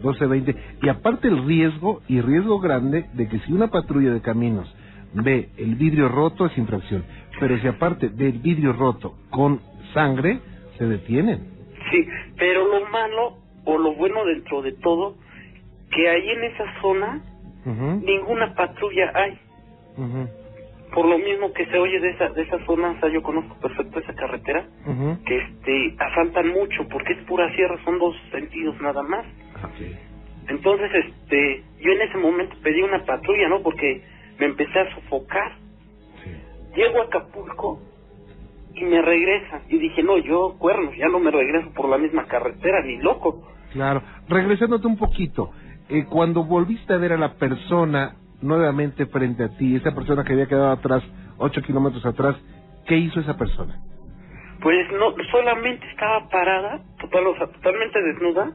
[0.00, 0.56] 12, 20.
[0.82, 4.72] Y aparte el riesgo, y riesgo grande, de que si una patrulla de caminos
[5.12, 7.04] ve el vidrio roto es infracción.
[7.40, 9.60] Pero si aparte ve el vidrio roto con
[9.92, 10.40] sangre,
[10.78, 11.48] se detienen.
[11.90, 12.06] Sí,
[12.36, 15.16] pero lo malo o lo bueno dentro de todo,
[15.90, 17.22] que ahí en esa zona
[17.66, 19.38] ninguna patrulla hay.
[20.94, 23.56] Por lo mismo que se oye de esa de esa zona, o sea, yo conozco
[23.56, 24.66] perfecto esa carretera,
[25.26, 29.26] que este asaltan mucho porque es pura sierra, son dos sentidos nada más.
[30.48, 33.62] Entonces, este, yo en ese momento pedí una patrulla, ¿no?
[33.62, 34.02] Porque
[34.38, 35.52] me empecé a sofocar.
[36.76, 37.80] Llego a Acapulco
[38.74, 39.62] y me regresa.
[39.68, 43.42] Y dije, no, yo, cuernos, ya no me regreso por la misma carretera, ni loco.
[43.72, 44.02] Claro.
[44.28, 45.50] Regresándote un poquito,
[45.88, 50.32] eh, cuando volviste a ver a la persona nuevamente frente a ti, esa persona que
[50.32, 51.02] había quedado atrás,
[51.38, 52.36] ocho kilómetros atrás,
[52.86, 53.80] ¿qué hizo esa persona?
[54.60, 58.52] Pues no, solamente estaba parada, total, o sea, totalmente desnuda.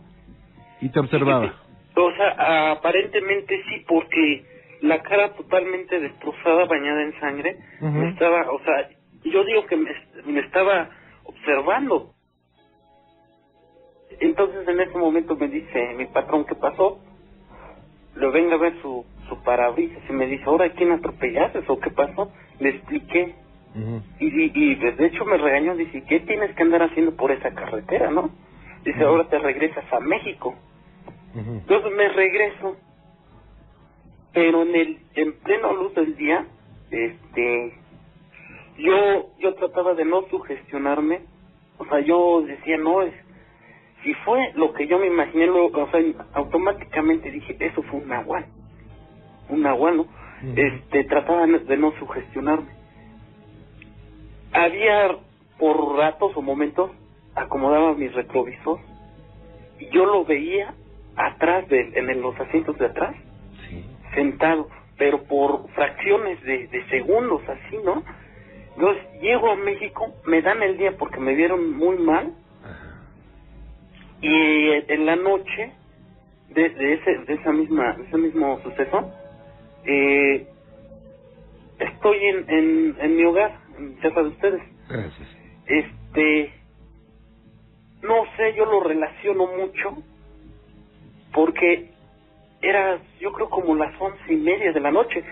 [0.81, 1.53] ¿Y te observaba?
[1.93, 4.45] o sea, aparentemente sí, porque
[4.81, 8.89] la cara totalmente destrozada, bañada en sangre, me estaba, o sea,
[9.23, 9.91] yo digo que me,
[10.25, 10.89] me estaba
[11.23, 12.13] observando.
[14.19, 16.99] Entonces en ese momento me dice mi patrón qué pasó.
[18.15, 21.91] Le venga a ver su, su parabrisas y me dice, ¿ahora quién atropellaste o qué
[21.91, 22.31] pasó?
[22.59, 23.35] Le expliqué.
[24.19, 28.11] y, y, de hecho me regañó, dice, ¿qué tienes que andar haciendo por esa carretera,
[28.11, 28.29] no?
[28.83, 30.55] Dice, ahora te regresas a México.
[31.35, 32.75] Entonces me regreso,
[34.33, 36.45] pero en el en pleno luz del día,
[36.89, 37.73] este,
[38.77, 41.21] yo yo trataba de no sugestionarme,
[41.77, 43.13] o sea, yo decía, no, es
[44.03, 46.01] si fue lo que yo me imaginé, o sea,
[46.33, 48.45] automáticamente dije, eso fue un nahual,
[49.49, 50.05] un nahual, ¿no?
[50.55, 52.71] Este, trataba de no sugestionarme.
[54.53, 55.17] Había
[55.59, 56.91] por ratos o momentos
[57.35, 58.79] acomodaba mi retrovisor
[59.79, 60.73] y yo lo veía
[61.15, 63.15] atrás de, en los asientos de atrás,
[64.15, 68.03] sentado, pero por fracciones de, de segundos así, ¿no?
[68.75, 72.33] Entonces llego a México, me dan el día porque me vieron muy mal
[74.21, 75.71] y en la noche
[76.49, 79.11] de, de ese de esa misma ese mismo suceso
[79.85, 80.47] eh,
[81.79, 84.61] estoy en, en, en mi hogar en casa de ustedes.
[84.87, 85.37] Gracias.
[85.65, 86.53] este
[88.03, 90.03] no sé yo lo relaciono mucho
[91.33, 91.91] porque
[92.61, 95.23] era yo creo como las once y media de la noche.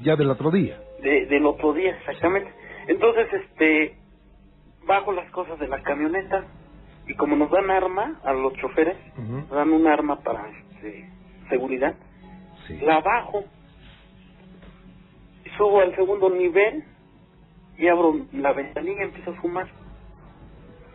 [0.00, 0.80] Ya del otro día.
[1.00, 2.52] De, del otro día exactamente.
[2.86, 3.96] Entonces este
[4.84, 6.44] bajo las cosas de la camioneta
[7.06, 11.08] y como nos dan arma a los choferes, nos dan un arma para este,
[11.48, 11.94] seguridad,
[12.82, 13.44] la bajo,
[15.56, 16.84] subo al segundo nivel
[17.76, 19.68] y abro la ventanilla y empiezo a fumar.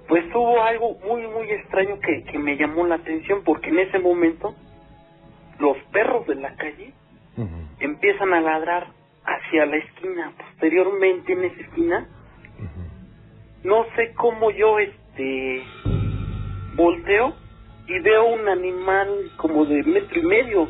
[0.08, 4.00] Pues hubo algo muy, muy extraño que, que me llamó la atención porque en ese
[4.00, 4.56] momento
[5.60, 6.94] los perros de la calle
[7.80, 8.88] empiezan a ladrar
[9.26, 10.32] hacia la esquina.
[10.38, 12.08] Posteriormente en esa esquina,
[13.64, 15.64] no sé cómo yo este
[16.78, 17.34] volteo
[17.88, 19.08] y veo un animal
[19.38, 20.70] como de metro y medio,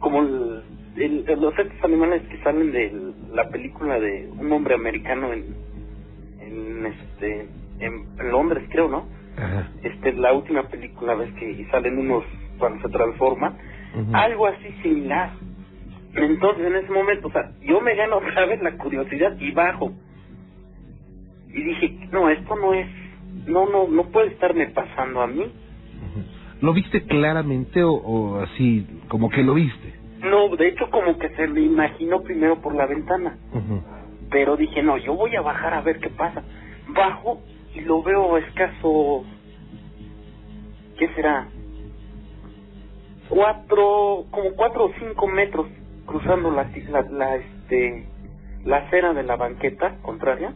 [0.00, 0.62] como el,
[0.96, 5.54] el, los estos animales que salen de la película de un hombre americano en,
[6.40, 7.48] en este
[7.80, 9.06] en Londres creo, ¿no?
[9.82, 12.24] Este la última película ves que salen unos
[12.58, 13.56] cuando se transforman,
[14.12, 15.30] algo así similar.
[16.14, 19.92] Entonces en ese momento, o sea, yo me gano otra vez la curiosidad y bajo.
[21.48, 22.86] Y dije, no, esto no es
[23.48, 25.50] no, no, no puede estarme pasando a mí.
[26.60, 29.94] ¿Lo viste claramente o, así, como que lo viste?
[30.20, 33.38] No, de hecho como que se me imaginó primero por la ventana.
[34.30, 36.42] Pero dije, no, yo voy a bajar a ver qué pasa.
[36.88, 37.40] Bajo
[37.74, 39.24] y lo veo escaso,
[40.98, 41.48] ¿qué será?
[43.28, 45.66] Cuatro, como cuatro o cinco metros
[46.06, 48.06] cruzando la, la, la este,
[48.64, 50.54] la acera de la banqueta contraria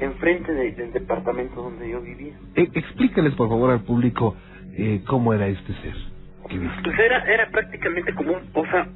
[0.00, 2.34] enfrente del departamento donde yo vivía.
[2.56, 4.36] Eh, explícales por favor al público
[4.76, 5.94] eh, cómo era este ser.
[6.42, 8.88] Pues era, era prácticamente como un, o sea,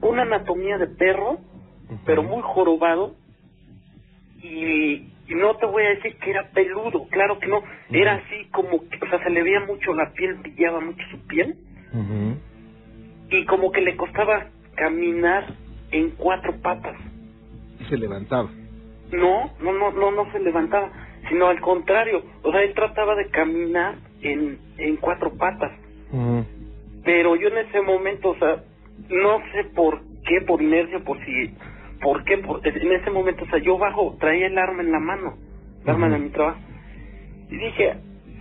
[0.00, 1.40] una anatomía de perro,
[2.04, 3.16] pero muy jorobado,
[4.42, 8.88] y, no te voy a decir que era peludo, claro que no, era así como,
[8.88, 11.56] que, o sea, se le veía mucho la piel, brillaba mucho su piel,
[13.30, 14.46] y como que le costaba
[14.76, 15.46] caminar
[15.90, 16.96] en cuatro patas.
[17.80, 18.50] Y se levantaba.
[19.12, 20.90] No, no, no, no, no se levantaba.
[21.28, 25.72] sino al contrario, o sea, él trataba de caminar en, en cuatro patas.
[27.04, 28.62] Pero yo en ese momento, o sea,
[29.10, 31.54] no sé por qué, por inercia, por si,
[32.00, 35.00] por qué, por, en ese momento, o sea, yo bajo, traía el arma en la
[35.00, 35.36] mano,
[35.82, 36.58] el arma de mi trabajo,
[37.48, 37.94] y dije,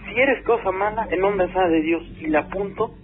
[0.06, 2.96] si eres cosa mala, en nombre de Dios, y la apunto,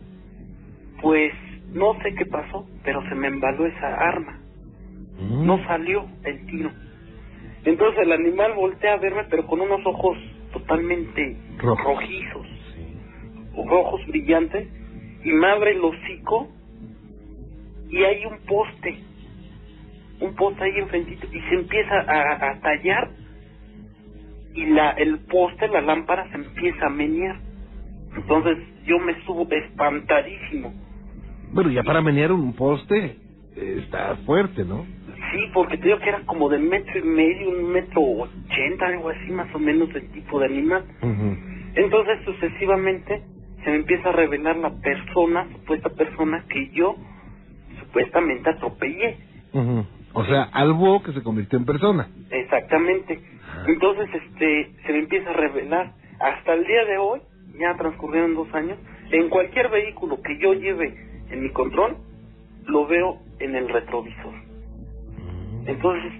[1.02, 1.34] pues
[1.74, 4.40] no sé qué pasó, pero se me embaló esa arma.
[5.20, 6.72] No salió el tiro.
[7.64, 10.18] Entonces el animal voltea a verme, pero con unos ojos
[10.52, 12.48] totalmente rojizos,
[13.56, 14.68] rojos brillantes,
[15.24, 16.50] y me abre el hocico.
[17.90, 19.00] Y hay un poste,
[20.22, 23.12] un poste ahí enfrentito, y se empieza a, tallar.
[24.54, 27.40] Y la el poste, la lámpara se empieza a menear.
[28.16, 30.74] Entonces yo me subo espantadísimo.
[31.54, 33.18] Bueno, ya para menear un poste
[33.56, 34.86] eh, está fuerte, ¿no?
[35.32, 39.10] Sí, porque te digo que era como de metro y medio, un metro ochenta, algo
[39.10, 40.84] así más o menos el tipo de animal.
[41.76, 43.22] Entonces sucesivamente
[43.64, 46.96] se me empieza a revelar la persona, supuesta persona que yo
[47.80, 49.18] supuestamente atropellé.
[50.14, 52.10] O sea, algo que se convirtió en persona.
[52.30, 53.20] Exactamente.
[53.68, 55.94] Entonces, este, se me empieza a revelar.
[56.20, 57.22] Hasta el día de hoy,
[57.58, 58.78] ya transcurrieron dos años,
[59.12, 60.94] en cualquier vehículo que yo lleve
[61.30, 61.98] en mi control,
[62.66, 64.34] lo veo en el retrovisor.
[65.66, 66.14] Entonces,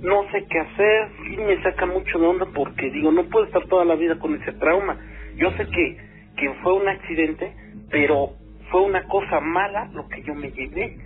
[0.00, 3.64] no sé qué hacer, sí me saca mucho de onda porque digo, no puedo estar
[3.68, 4.98] toda la vida con ese trauma.
[5.36, 5.96] Yo sé que,
[6.36, 7.54] que fue un accidente,
[7.90, 8.30] pero
[8.70, 10.98] fue una cosa mala lo que yo me llevé.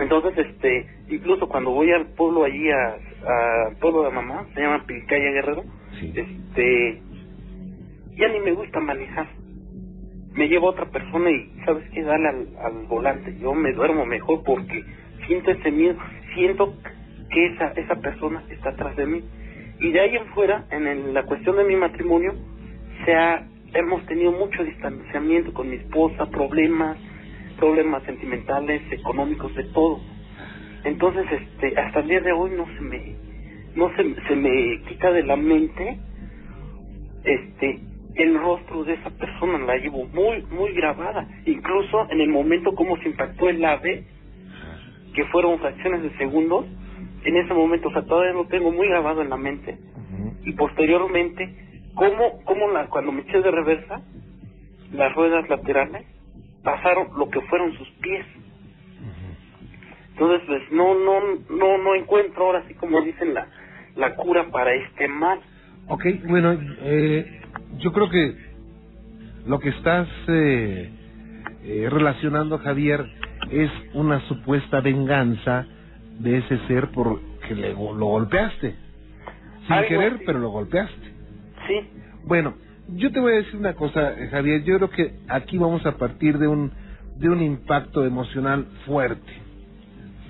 [0.00, 2.96] Entonces, este, incluso cuando voy al pueblo allí, a,
[3.80, 5.64] pueblo de mamá, se llama Pilcaya Guerrero,
[6.14, 7.02] este,
[8.16, 9.28] ya ni me gusta manejar.
[10.34, 12.02] Me llevo a otra persona y, ¿sabes qué?
[12.02, 13.36] Dale al, al volante.
[13.38, 14.84] Yo me duermo mejor porque
[15.26, 15.98] siento ese miedo,
[16.36, 16.74] siento
[17.30, 19.24] que esa, esa persona está atrás de mí.
[19.80, 22.34] Y de ahí en fuera, en la cuestión de mi matrimonio,
[23.04, 26.96] se ha, hemos tenido mucho distanciamiento con mi esposa, problemas,
[27.58, 30.00] problemas sentimentales, económicos, de todo.
[30.84, 33.16] Entonces, este, hasta el día de hoy no se me,
[33.74, 35.98] no se, se me quita de la mente,
[37.24, 37.80] este,
[38.14, 41.28] el rostro de esa persona la llevo muy, muy grabada.
[41.44, 44.04] Incluso en el momento como se impactó el ave,
[45.16, 46.66] que fueron fracciones de segundos,
[47.24, 49.78] en ese momento, o sea, todavía lo tengo muy grabado en la mente.
[50.44, 51.56] Y posteriormente,
[51.94, 54.02] cómo, cómo la, cuando me eché de reversa,
[54.92, 56.06] las ruedas laterales
[56.62, 58.26] pasaron lo que fueron sus pies.
[60.10, 61.20] Entonces, pues no, no,
[61.50, 63.48] no, no encuentro ahora así como dicen la,
[63.96, 65.40] la cura para este mal.
[65.88, 67.40] Ok, bueno, eh,
[67.78, 68.36] yo creo que
[69.46, 70.90] lo que estás eh,
[71.64, 73.06] eh, relacionando, Javier,
[73.50, 75.66] es una supuesta venganza
[76.18, 78.74] de ese ser porque le, lo golpeaste.
[79.66, 81.12] Sin querer, pero lo golpeaste.
[81.66, 81.80] Sí.
[82.24, 82.54] Bueno,
[82.94, 84.62] yo te voy a decir una cosa, eh, Javier.
[84.64, 86.72] Yo creo que aquí vamos a partir de un
[87.18, 89.32] de un impacto emocional fuerte.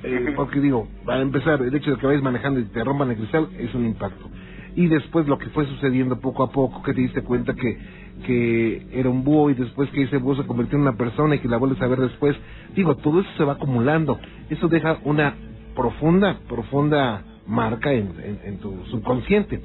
[0.03, 3.17] Eh, porque digo, para empezar, el hecho de que vayas manejando y te rompan el
[3.17, 4.31] cristal es un impacto.
[4.77, 7.79] Y después lo que fue sucediendo poco a poco, que te diste cuenta que,
[8.25, 11.39] que era un búho y después que ese búho se convirtió en una persona y
[11.41, 12.37] que la vuelves a ver después.
[12.75, 14.19] Digo, todo eso se va acumulando.
[14.49, 15.35] Eso deja una
[15.75, 19.61] profunda, profunda marca en, tu subconsciente.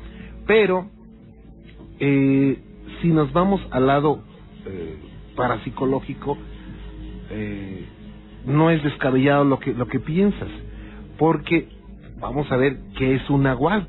[0.45, 0.87] Pero,
[1.99, 2.59] eh,
[3.01, 4.23] si nos vamos al lado
[4.65, 4.97] eh,
[5.35, 6.37] parapsicológico,
[7.29, 7.85] eh,
[8.45, 10.49] no es descabellado lo que, lo que piensas,
[11.17, 11.69] porque
[12.19, 13.87] vamos a ver qué es un nahual.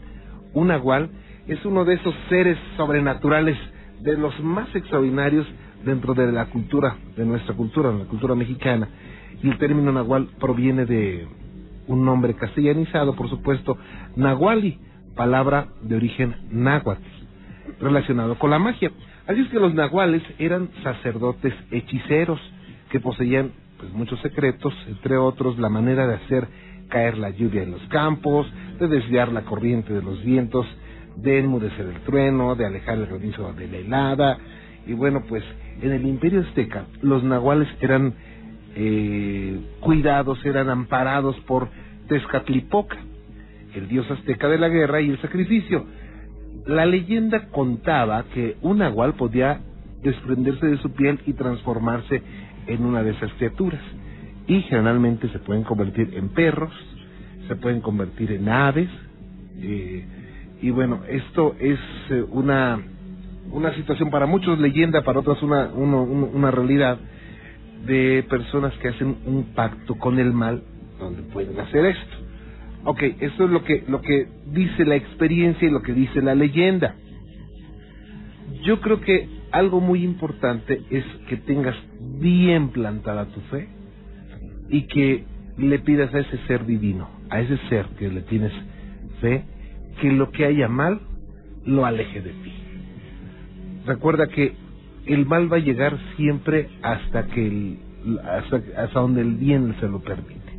[0.55, 1.11] Un nahual
[1.47, 3.57] es uno de esos seres sobrenaturales
[4.03, 5.47] de los más extraordinarios
[5.85, 8.89] dentro de la cultura, de nuestra cultura, la cultura mexicana.
[9.43, 11.27] Y el término nahual proviene de
[11.89, 13.77] un nombre castellanizado, por supuesto,
[14.17, 14.79] nahuali,
[15.15, 17.03] palabra de origen náhuatl
[17.81, 18.91] relacionado con la magia.
[19.27, 22.41] Así es que los nahuales eran sacerdotes hechiceros
[22.91, 26.49] que poseían pues, muchos secretos, entre otros la manera de hacer
[26.89, 28.47] caer la lluvia en los campos,
[28.79, 30.67] de desviar la corriente de los vientos,
[31.17, 34.39] de enmudecer el trueno, de alejar el granizo de la helada.
[34.87, 35.45] Y bueno, pues
[35.81, 38.15] en el imperio azteca los nahuales eran
[38.75, 41.69] eh, cuidados, eran amparados por
[42.09, 42.97] Tezcatlipoca,
[43.75, 45.85] el dios azteca de la guerra y el sacrificio.
[46.67, 49.61] La leyenda contaba que un nahual podía
[50.03, 52.23] desprenderse de su piel y transformarse
[52.67, 53.81] en una de esas criaturas.
[54.47, 56.73] Y generalmente se pueden convertir en perros,
[57.49, 58.89] se pueden convertir en aves.
[59.61, 60.05] Eh,
[60.63, 61.79] y bueno, esto es
[62.11, 62.81] eh, una,
[63.51, 66.99] una situación para muchos leyenda, para otros una, una realidad
[67.85, 70.63] de personas que hacen un pacto con el mal
[71.01, 72.17] donde pueden hacer esto.
[72.85, 76.37] Ok, eso es lo que, lo que dice la experiencia y lo que dice la
[76.37, 76.95] leyenda.
[78.63, 81.77] Yo creo que algo muy importante es que tengas
[82.21, 83.69] bien plantada tu fe
[84.69, 85.25] y que
[85.59, 88.53] le pidas a ese ser divino, a ese ser que le tienes
[89.21, 89.45] fe,
[90.01, 91.01] que lo que haya mal
[91.65, 92.53] lo aleje de ti.
[93.87, 94.55] Recuerda que
[95.07, 97.79] el mal va a llegar siempre hasta que el,
[98.25, 100.53] hasta, hasta donde el bien se lo permite.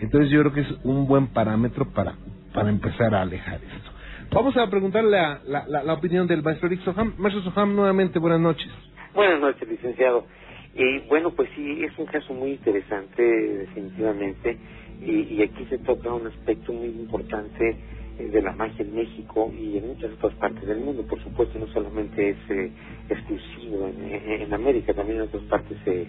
[0.00, 2.14] Entonces yo creo que es un buen parámetro para,
[2.52, 3.90] para empezar a alejar esto.
[4.30, 7.14] Vamos a preguntarle la, la, opinión del maestro Eric Soham.
[7.18, 8.68] Maestro Soham, nuevamente buenas noches.
[9.14, 10.26] Buenas noches, licenciado.
[10.74, 14.58] Y bueno, pues sí, es un caso muy interesante, definitivamente,
[15.00, 17.76] y, aquí se toca un aspecto muy importante eh,
[18.18, 21.02] de la magia en México y en muchas otras partes del mundo.
[21.02, 22.70] Por supuesto, no solamente es eh,
[23.08, 26.06] exclusivo en, América, también en otras partes se,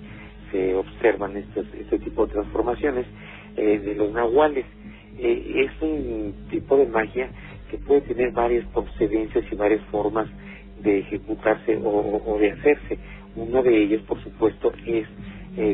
[0.52, 3.06] se observan estos, este tipo de transformaciones
[3.58, 4.66] eh, de los nahuales.
[5.18, 7.30] es un tipo de magia
[7.72, 10.28] que puede tener varias procedencias y varias formas
[10.84, 13.00] de ejecutarse o, o de hacerse.
[13.36, 15.08] Una de ellas, por supuesto, es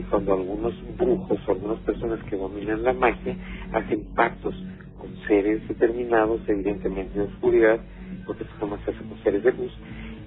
[0.09, 3.35] cuando algunos brujos o algunas personas que dominan la magia
[3.73, 4.55] hacen pactos
[5.01, 7.79] con seres determinados, evidentemente de oscuridad,
[8.27, 9.71] porque se hace con seres de luz,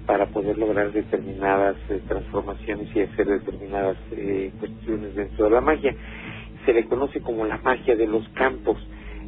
[0.05, 5.95] para poder lograr determinadas eh, transformaciones y hacer determinadas eh, cuestiones dentro de la magia.
[6.65, 8.77] Se le conoce como la magia de los campos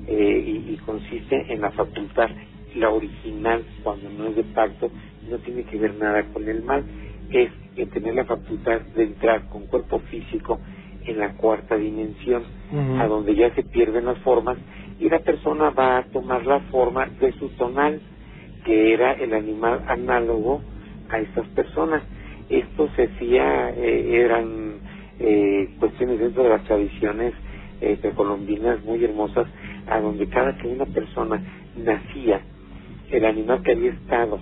[0.05, 2.29] eh, y, y, consiste en la facultad,
[2.75, 4.91] la original, cuando no es de pacto,
[5.29, 6.83] no tiene que ver nada con el mal,
[7.31, 7.51] es
[7.91, 10.59] tener la facultad de entrar con cuerpo físico
[11.05, 12.43] en la cuarta dimensión,
[12.99, 14.57] a donde ya se pierden las formas
[14.99, 18.01] y la persona va a tomar la forma de su tonal,
[18.65, 20.61] que era el animal análogo
[21.09, 22.03] a estas personas.
[22.49, 24.79] Esto se hacía, eh, eran
[25.19, 27.33] eh, cuestiones dentro de las tradiciones
[27.81, 29.47] eh, precolombinas muy hermosas,
[29.87, 31.41] a donde cada que una persona
[31.77, 32.41] nacía,
[33.11, 34.39] el animal que había estado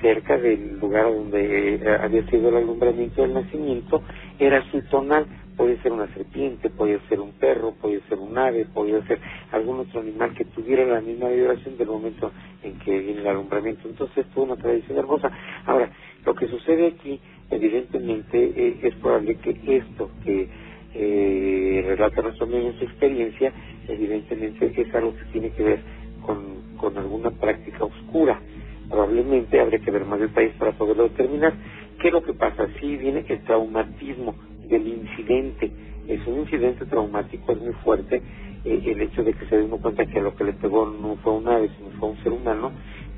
[0.00, 4.02] cerca del lugar donde eh, había sido el alumbramiento del nacimiento
[4.38, 5.26] era su tonal
[5.60, 9.20] puede ser una serpiente, puede ser un perro, puede ser un ave, puede ser
[9.52, 12.32] algún otro animal que tuviera la misma vibración del momento
[12.62, 13.86] en que viene el alumbramiento.
[13.86, 15.30] Entonces, es una tradición hermosa.
[15.66, 15.90] Ahora,
[16.24, 17.20] lo que sucede aquí,
[17.50, 20.48] evidentemente, eh, es probable que esto que
[20.94, 23.52] eh, relata nuestro amigo en su experiencia,
[23.86, 25.80] evidentemente es algo que tiene que ver
[26.24, 28.40] con, con alguna práctica oscura.
[28.88, 31.52] Probablemente habría que ver más detalles para poderlo determinar.
[32.00, 32.66] ¿Qué es lo que pasa?
[32.80, 34.34] Si viene el traumatismo
[34.70, 35.70] del incidente.
[36.08, 38.22] Es un incidente traumático, es muy fuerte
[38.64, 41.32] eh, el hecho de que se uno cuenta que lo que le pegó no fue
[41.32, 42.72] un ave, sino fue un ser humano,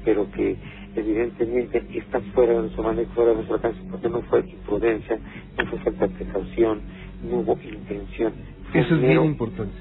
[0.04, 0.56] pero que
[0.94, 5.18] evidentemente está fuera de nuestro manejo, fuera de nuestro alcance, porque no fue imprudencia,
[5.58, 6.80] no fue falta de precaución,
[7.28, 8.32] no hubo intención.
[8.74, 9.74] Eso es muy importante.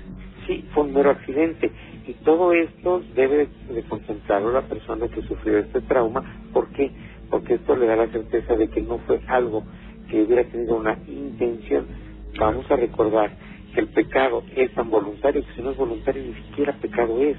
[0.48, 1.72] Sí, fue un mero accidente.
[2.07, 6.23] Y todo esto debe de concentrarlo la persona que sufrió este trauma.
[6.52, 6.91] ¿Por qué?
[7.30, 9.64] Porque esto le da la certeza de que no fue algo
[10.11, 11.88] que hubiera tenido una intención,
[12.38, 13.31] vamos a recordar
[13.73, 17.38] que el pecado es tan voluntario que si no es voluntario ni siquiera pecado es.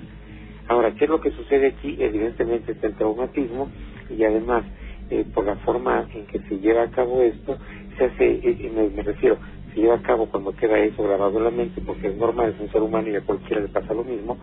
[0.68, 1.96] Ahora, ¿qué es lo que sucede aquí?
[2.00, 3.68] Evidentemente es el traumatismo
[4.08, 4.64] y además
[5.10, 7.58] eh, por la forma en que se lleva a cabo esto,
[7.98, 9.36] se hace, eh, me, me, refiero,
[9.74, 12.60] se lleva a cabo cuando queda eso grabado en la mente, porque es normal, es
[12.60, 14.38] un ser humano y a cualquiera le pasa lo mismo,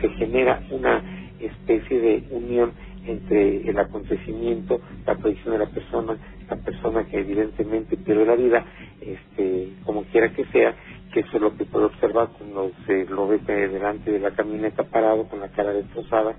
[0.00, 1.02] se genera una
[1.38, 2.72] especie de unión
[3.06, 6.16] entre el acontecimiento, la predicción de la persona,
[6.48, 8.64] la persona que evidentemente pierde la vida,
[9.00, 10.74] este, como quiera que sea,
[11.12, 14.82] que eso es lo que puede observar cuando se lo ve delante de la camioneta
[14.84, 16.34] parado con la cara destrozada,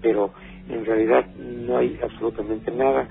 [0.00, 0.32] pero
[0.68, 3.08] en realidad no hay absolutamente nada.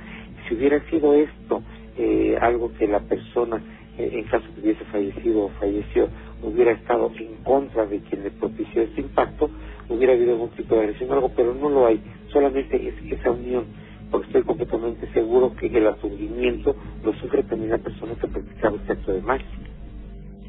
[0.47, 1.61] Si hubiera sido esto
[1.97, 3.61] eh, algo que la persona,
[3.97, 6.09] eh, en caso que hubiese fallecido o falleció,
[6.41, 9.49] hubiera estado en contra de quien le propició este impacto,
[9.89, 12.01] hubiera habido algún tipo de agresión algo, pero no lo hay,
[12.31, 13.84] solamente es esa unión
[14.15, 16.73] porque estoy completamente seguro que el aturdimiento
[17.03, 19.47] lo sufre también la persona que practicaba este acto de magia.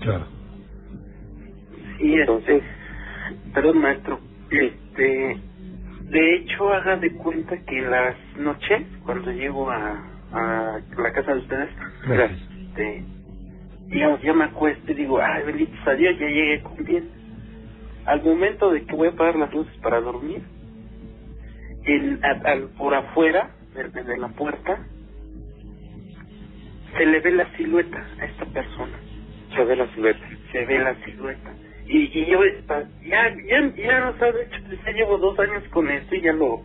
[0.00, 0.26] Claro.
[1.98, 2.62] Y entonces,
[3.52, 4.20] perdón maestro,
[4.50, 5.36] este,
[6.10, 10.00] de hecho haga de cuenta que las noches cuando llego a,
[10.32, 11.68] a la casa de ustedes,
[12.68, 13.04] este,
[13.88, 17.10] digamos, ya me acuesto y digo, ay, bendito sea Dios, ya llegué con bien.
[18.04, 20.40] Al momento de que voy a apagar las luces para dormir,
[21.86, 24.78] el, al, por afuera de, la puerta
[26.96, 28.98] se le ve la silueta a esta persona.
[29.54, 30.26] Se ve la silueta.
[30.50, 31.54] Se ve la silueta.
[31.86, 32.40] Y, y yo
[33.04, 34.48] ya, ya, ya, no sabe,
[34.84, 36.62] ya llevo dos años con esto y ya lo,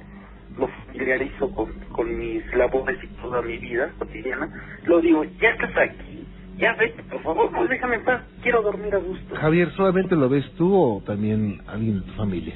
[0.58, 4.50] lo familiarizo con, con mis labores y toda mi vida cotidiana.
[4.86, 6.26] Lo digo, ya estás aquí,
[6.58, 9.36] ya vete, por favor, pues déjame en paz, quiero dormir a gusto.
[9.36, 12.56] Javier, ¿solamente lo ves tú o también alguien de tu familia?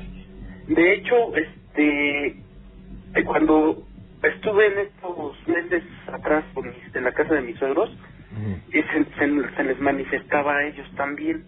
[0.68, 2.38] De hecho, este,
[3.26, 3.84] cuando
[4.27, 7.89] estuve en estos meses atrás por mis- en la casa de mis suegros,
[8.69, 11.43] y se, se- se les manifestaba a ellos también.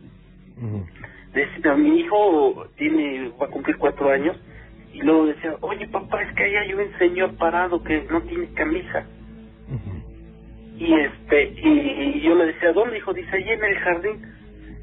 [1.34, 4.36] Decía, mi hijo tiene, va a cumplir cuatro años,
[4.94, 8.48] y luego decía, oye papá, es que ahí hay un señor parado que no tiene
[8.54, 9.06] camisa.
[10.80, 11.70] Y este, y,
[12.18, 13.14] y yo le decía, ¿dónde hijo?
[13.14, 14.22] Dice, ahí en el jardín.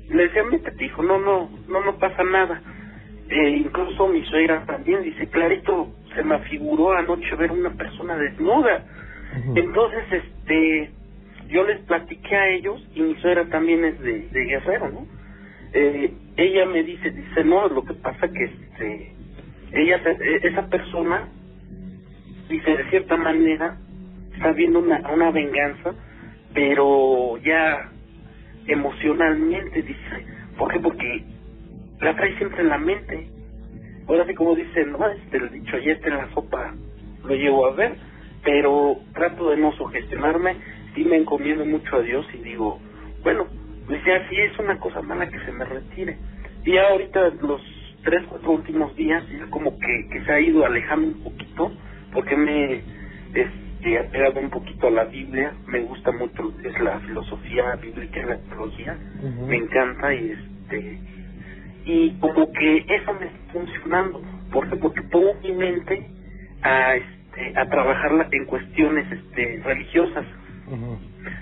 [0.09, 2.61] Le decía, métete hijo, no, no, no, no pasa nada.
[3.31, 8.85] Eh, incluso mi suegra también dice, clarito, se me afiguró anoche ver una persona desnuda.
[9.55, 10.91] Entonces, este,
[11.49, 15.07] yo les platiqué a ellos, y mi suegra también es de, de Guerrero, ¿no?
[15.73, 19.13] Eh, ella me dice, dice, no, lo que pasa que, este,
[19.73, 21.29] ella, eh, esa persona,
[22.49, 23.77] dice, de cierta manera,
[24.35, 25.95] está viendo una, una venganza,
[26.53, 27.91] pero ya
[28.67, 30.27] emocionalmente, dice,
[30.57, 30.81] ¿por qué?
[30.81, 31.25] Porque
[32.01, 33.29] la trae siempre en la mente.
[34.09, 36.75] Ahora sí, como dice, no, este, el dicho, está en la sopa,
[37.25, 37.97] lo llevo a ver,
[38.45, 40.57] pero trato de no sugestionarme,
[40.95, 42.79] sí me encomiendo mucho a Dios y digo,
[43.23, 43.47] bueno,
[43.87, 46.17] pues ya si es una cosa mala que se me retire.
[46.65, 47.63] Y ya ahorita los
[48.05, 51.73] tres, cuatro últimos días, ya como que, que se ha ido alejando un poquito,
[52.13, 52.83] porque me
[53.35, 58.21] este, ha pegado un poquito a la Biblia, me gusta mucho es la filosofía bíblica
[58.21, 58.99] y la teología,
[59.49, 60.99] me encanta y este
[61.85, 64.77] y como que eso me está funcionando ¿por qué?
[64.77, 66.11] porque pongo mi mente
[66.63, 70.25] a este a trabajarla en cuestiones este religiosas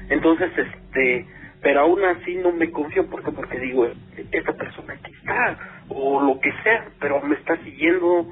[0.08, 1.26] entonces este
[1.62, 3.32] pero aún así no me confío ¿por qué?
[3.32, 3.86] porque digo
[4.32, 5.58] esta persona aquí está
[5.88, 8.26] o lo que sea pero me está siguiendo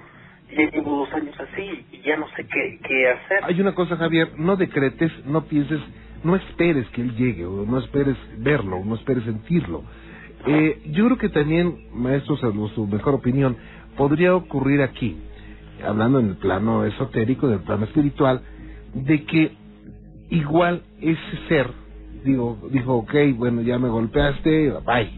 [0.50, 3.96] ya llevo dos años así y ya no sé qué, qué hacer Hay una cosa,
[3.96, 5.80] Javier, no decretes, no pienses,
[6.24, 9.84] no esperes que él llegue, o no esperes verlo, no esperes sentirlo.
[10.46, 13.56] Eh, yo creo que también, maestro, salvo su mejor opinión,
[13.96, 15.16] podría ocurrir aquí,
[15.86, 18.40] hablando en el plano esotérico, en el plano espiritual,
[18.94, 19.52] de que
[20.30, 21.70] igual ese ser,
[22.24, 25.10] digo, dijo, ok, bueno, ya me golpeaste, bye.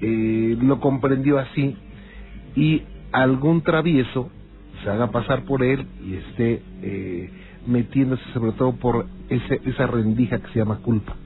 [0.00, 1.74] Eh, lo comprendió así
[2.54, 2.82] y
[3.12, 4.30] algún travieso
[4.82, 7.30] se haga pasar por él y esté eh,
[7.66, 11.16] metiéndose sobre todo por ese, esa rendija que se llama culpa.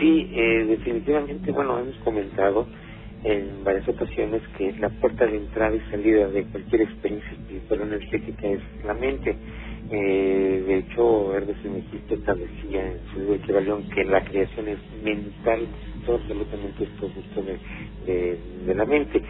[0.00, 2.66] Sí, eh, definitivamente, bueno, hemos comentado
[3.24, 8.48] en varias ocasiones que la puerta de entrada y salida de cualquier experiencia espiritual energética
[8.48, 9.36] es la mente.
[9.90, 15.66] Eh, de hecho, Hermes Trismegisto establecía en su libro que la creación es mental,
[16.04, 17.58] todo absolutamente es producto de,
[18.06, 19.22] de, de la mente.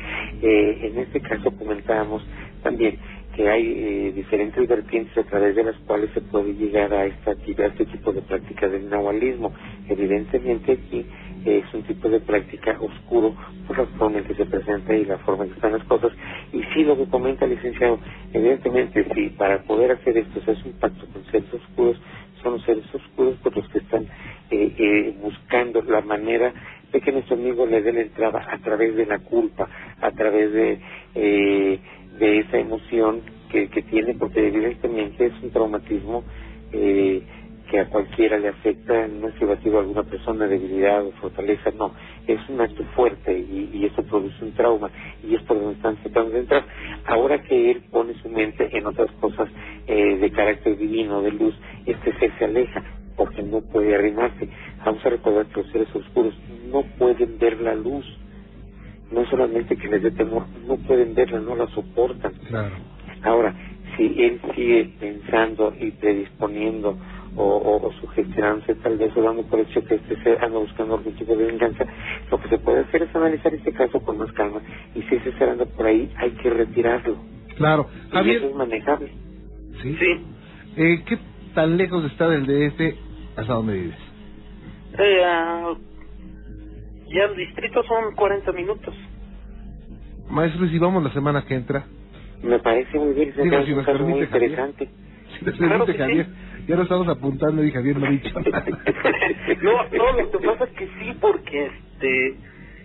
[0.43, 2.24] Eh, en este caso comentábamos
[2.62, 2.98] también
[3.34, 7.32] que hay eh, diferentes vertientes a través de las cuales se puede llegar a esta
[7.32, 9.52] este tipo de práctica del nahualismo.
[9.88, 11.06] Evidentemente aquí
[11.44, 13.34] es un tipo de práctica oscuro
[13.66, 16.12] por la forma en que se presenta y la forma en que están las cosas.
[16.52, 17.98] Y sí, lo que comenta el licenciado,
[18.32, 22.00] evidentemente sí, para poder hacer esto se hace un pacto con seres oscuros,
[22.42, 24.04] son los seres oscuros por los que están
[24.50, 26.52] eh, eh, buscando la manera
[26.92, 29.68] de que nuestro amigo le dé la entrada a través de la culpa,
[30.00, 30.78] a través de,
[31.14, 31.80] eh,
[32.18, 36.24] de esa emoción que, que tiene, porque evidentemente es un traumatismo
[36.72, 37.22] eh,
[37.70, 41.94] que a cualquiera le afecta, no es privativo a alguna persona, debilidad o fortaleza, no,
[42.26, 44.90] es un acto fuerte y, y eso produce un trauma
[45.26, 46.64] y es por donde están tratando de entrar.
[47.06, 49.48] Ahora que él pone su mente en otras cosas
[49.86, 51.55] eh, de carácter divino, de luz,
[51.86, 52.82] este ser se aleja
[53.16, 54.48] porque no puede arrimarse.
[54.84, 56.34] Vamos a recordar que los seres oscuros
[56.70, 58.05] no pueden ver la luz,
[59.12, 62.32] no solamente que les dé temor, no pueden verla, no la soportan.
[62.48, 62.74] Claro.
[63.22, 63.55] Ahora,
[63.97, 66.98] si él sigue pensando y predisponiendo
[67.36, 70.97] o, o, o sugestionándose tal vez o dando por hecho que este ser anda buscando
[70.97, 71.84] algún tipo de venganza,
[72.30, 74.60] lo que se puede hacer es analizar este caso con más calma
[74.94, 77.16] y si ese ser anda por ahí hay que retirarlo.
[77.56, 77.86] Claro.
[78.09, 79.12] Y Javier, eso es manejable.
[79.82, 79.97] ¿sí?
[80.76, 81.18] Eh, ¿Qué
[81.55, 82.97] tan lejos está del DF
[83.36, 83.98] hasta donde vives?
[84.98, 85.74] Eh, ah,
[87.12, 88.94] ya el distrito son 40 minutos.
[90.28, 91.84] Maestro, ¿y si vamos la semana que entra?
[92.43, 93.66] Me parece muy bien, si nos
[94.10, 94.51] muy Javier.
[94.51, 94.89] interesante.
[95.39, 95.98] Si nos Claro permite, que sí.
[95.98, 96.26] Javier.
[96.68, 98.30] Ya lo estamos apuntando y Javier no ha dicho
[99.62, 102.36] no, no, lo que pasa es que sí, porque este,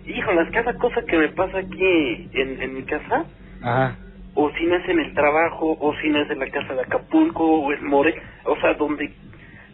[0.06, 3.26] híjolas, cada cosa que me pasa aquí en, en mi casa,
[3.62, 3.96] Ajá.
[4.36, 6.82] o si no es en el trabajo, o si no es en la casa de
[6.82, 9.12] Acapulco, o en More, o sea, donde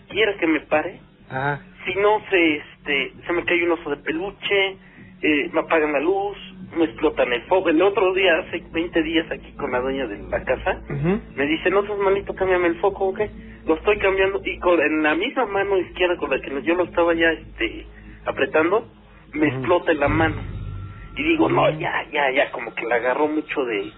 [0.10, 1.00] quiera que me pare,
[1.30, 1.62] Ajá.
[1.86, 4.78] Si no se, este, se me cae un oso de peluche,
[5.22, 6.38] eh, me apagan la luz,
[6.78, 7.70] me explotan el fuego.
[7.70, 10.82] El otro día, hace 20 días aquí con la dueña de la casa,
[11.36, 13.22] me dice, no seas malito, cámbiame el foco, ¿ok?
[13.66, 16.84] lo estoy cambiando y con en la misma mano izquierda con la que yo lo
[16.84, 17.86] estaba ya este
[18.26, 18.88] apretando
[19.34, 20.36] me explota en la mano.
[21.16, 23.92] Y digo no ya ya ya como que le agarró mucho de,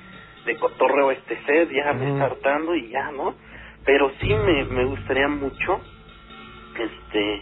[0.45, 3.35] de cotorreo este sed ya me está hartando y ya no
[3.85, 5.79] pero sí me, me gustaría mucho
[6.79, 7.41] este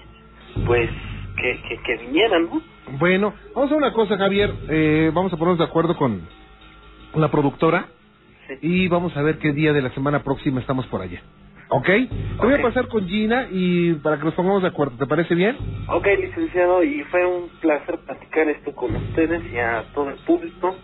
[0.66, 0.90] pues
[1.36, 2.62] que, que, que vinieran no
[3.00, 4.54] Bueno, vamos a una cosa, Javier.
[4.70, 6.22] Eh, vamos a ponernos de acuerdo con
[7.16, 7.88] la productora
[8.62, 11.22] y vamos a ver qué día de la semana próxima estamos por allá.
[11.70, 11.86] ¿Ok?
[11.86, 14.96] Te voy a pasar con Gina y para que nos pongamos de acuerdo.
[14.98, 15.58] ¿Te parece bien?
[15.88, 20.76] Ok, licenciado, y fue un placer platicar esto con ustedes y a todo el público.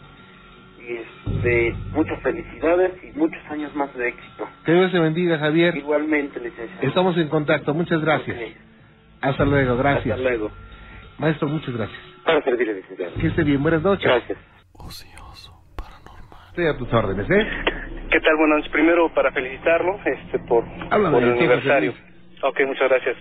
[0.79, 4.47] Y este, muchas felicidades y muchos años más de éxito.
[4.65, 5.77] Que Dios te bendiga, Javier.
[5.77, 6.87] Igualmente, licenciado.
[6.87, 7.73] Estamos en contacto.
[7.75, 8.37] Muchas gracias.
[9.21, 10.17] Hasta luego, gracias.
[10.17, 10.51] Hasta luego.
[11.17, 11.99] Maestro, muchas gracias.
[12.23, 13.15] Para servirle, licenciado.
[13.15, 13.61] Que esté bien.
[13.61, 14.05] Buenas noches.
[14.05, 14.37] Gracias.
[16.49, 17.47] Estoy a tus órdenes, ¿eh?
[18.11, 18.35] ¿Qué tal?
[18.37, 18.71] Buenas noches.
[18.71, 21.93] Primero, para felicitarlo este, por, Háblame por el aniversario.
[22.41, 23.17] Ok, muchas gracias.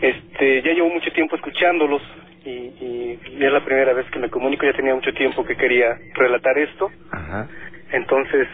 [0.00, 2.00] Este, ya llevo mucho tiempo escuchándolos
[2.44, 4.64] y, y, y es la primera vez que me comunico.
[4.64, 6.90] Ya tenía mucho tiempo que quería relatar esto.
[7.10, 7.48] Ajá.
[7.92, 8.48] Entonces,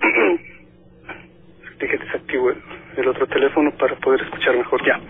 [1.82, 2.56] dije desactivo el,
[2.96, 4.84] el otro teléfono para poder escuchar mejor.
[4.86, 5.00] Ya.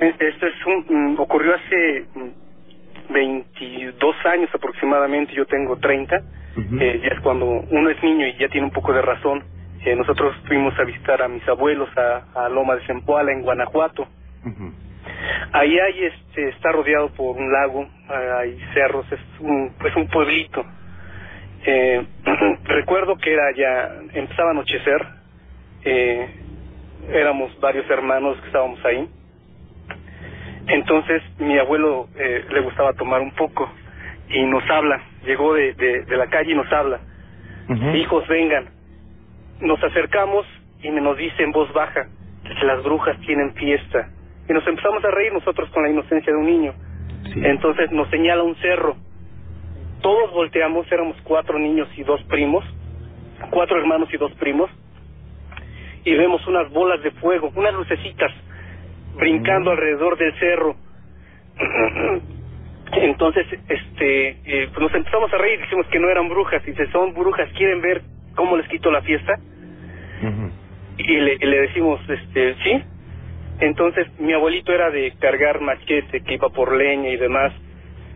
[0.00, 5.34] Eh, Esto es un, mm, ocurrió hace mm, 22 años aproximadamente.
[5.34, 6.16] Yo tengo 30.
[6.80, 9.44] Eh, ya es cuando uno es niño y ya tiene un poco de razón.
[9.84, 14.08] Eh, nosotros fuimos a visitar a mis abuelos a, a Loma de Zempoala en Guanajuato.
[15.52, 17.86] Ahí hay, este, está rodeado por un lago,
[18.38, 20.64] hay cerros, es un, es un pueblito.
[21.64, 22.06] Eh,
[22.64, 25.06] recuerdo que era ya, empezaba a anochecer,
[25.90, 26.28] eh,
[27.10, 29.08] éramos varios hermanos que estábamos ahí.
[30.68, 33.70] Entonces mi abuelo eh, le gustaba tomar un poco
[34.28, 37.00] y nos habla, llegó de, de, de la calle y nos habla,
[37.94, 38.68] hijos vengan,
[39.60, 40.46] nos acercamos
[40.82, 42.06] y me nos dice en voz baja
[42.44, 44.10] que las brujas tienen fiesta
[44.48, 46.74] y nos empezamos a reír nosotros con la inocencia de un niño.
[47.36, 48.96] Entonces nos señala un cerro.
[50.00, 52.64] Todos volteamos, éramos cuatro niños y dos primos,
[53.50, 54.70] cuatro hermanos y dos primos,
[56.08, 58.32] y vemos unas bolas de fuego, unas lucecitas
[59.16, 60.74] brincando alrededor del cerro.
[62.92, 66.86] Entonces, este, eh, pues nos empezamos a reír, dijimos que no eran brujas, y si
[66.92, 68.00] son brujas, ¿quieren ver
[68.34, 69.38] cómo les quito la fiesta?
[70.96, 72.82] Y le, le decimos, este, sí.
[73.60, 77.52] Entonces, mi abuelito era de cargar machete, que iba por leña y demás.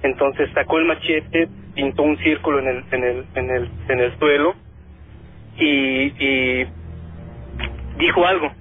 [0.03, 4.19] Entonces sacó el machete, pintó un círculo en el, en el, en el, en el
[4.19, 4.55] suelo
[5.59, 6.67] y, y
[7.97, 8.53] dijo algo.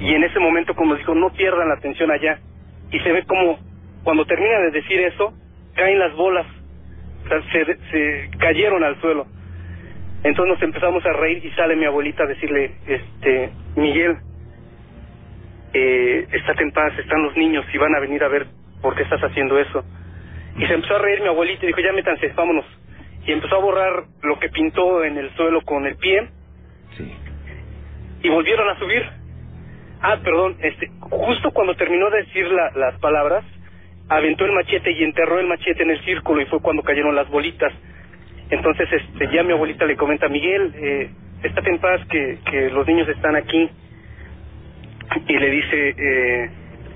[0.00, 2.38] Y en ese momento, como dijo, no pierdan la atención allá.
[2.92, 3.58] Y se ve como,
[4.04, 5.32] cuando termina de decir eso,
[5.74, 6.46] caen las bolas.
[7.24, 9.26] O sea, se, se cayeron al suelo.
[10.22, 14.18] Entonces nos empezamos a reír y sale mi abuelita a decirle, este, Miguel,
[15.72, 18.46] eh, estate en paz, están los niños y van a venir a ver
[18.82, 19.82] por qué estás haciendo eso.
[20.58, 22.66] Y se empezó a reír mi abuelita y dijo, ya métanse, vámonos.
[23.24, 26.28] Y empezó a borrar lo que pintó en el suelo con el pie.
[28.22, 29.02] Y volvieron a subir.
[30.02, 33.44] Ah, perdón, este, justo cuando terminó de decir la- las palabras,
[34.08, 37.28] aventó el machete y enterró el machete en el círculo y fue cuando cayeron las
[37.28, 37.72] bolitas.
[38.50, 41.10] Entonces, este, ya mi abuelita le comenta, Miguel, eh,
[41.42, 43.70] estate en paz que, que los niños están aquí.
[45.28, 46.50] Y le dice, eh,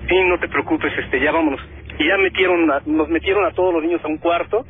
[0.07, 1.61] sí, no te preocupes, este, ya vámonos.
[1.99, 4.65] Y ya metieron, a- nos metieron a todos los niños a un cuarto,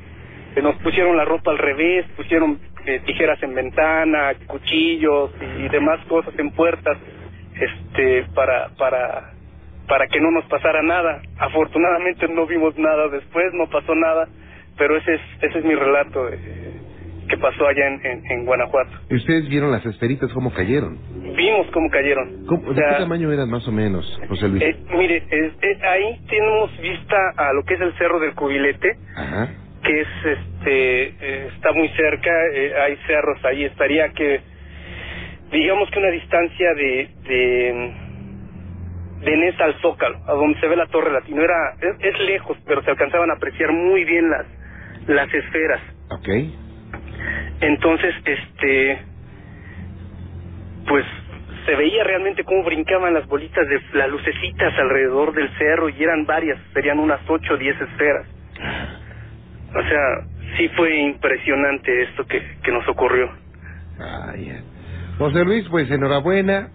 [0.61, 2.59] nos pusieron la ropa al revés, pusieron
[3.05, 6.97] tijeras en ventana, cuchillos y demás cosas en puertas,
[7.59, 9.31] este, para, para,
[9.87, 11.21] para que no nos pasara nada.
[11.37, 14.27] Afortunadamente no vimos nada después, no pasó nada,
[14.77, 16.81] pero ese es, ese es mi relato eh,
[17.29, 18.91] que pasó allá en, en, en Guanajuato.
[19.09, 20.99] ¿Y ustedes vieron las esferitas cómo cayeron?
[21.35, 22.45] Vimos cómo cayeron.
[22.47, 24.63] ¿Cómo- O ¿De sea, qué tamaño eran más o menos, José Luis?
[24.63, 28.97] eh, mire, es- es- ahí tenemos vista a lo que es el Cerro del Cubilete,
[29.15, 29.49] Ajá.
[29.83, 34.41] que es este eh, está muy cerca, eh, hay cerros ahí, estaría que
[35.51, 37.91] digamos que una distancia de de
[39.21, 42.57] de Nesa al Zócalo, a donde se ve la Torre Latino, era es, es lejos,
[42.65, 44.45] pero se alcanzaban a apreciar muy bien las
[45.07, 45.81] las esferas.
[46.09, 46.29] Ok.
[47.61, 48.99] Entonces, este,
[50.87, 51.05] pues
[51.65, 56.25] se veía realmente cómo brincaban las bolitas de las lucecitas alrededor del cerro y eran
[56.25, 58.27] varias, serían unas ocho o diez esferas.
[59.73, 59.99] O sea,
[60.57, 63.29] sí fue impresionante esto que, que nos ocurrió.
[63.99, 64.33] Ah.
[65.17, 66.69] José Luis, pues enhorabuena,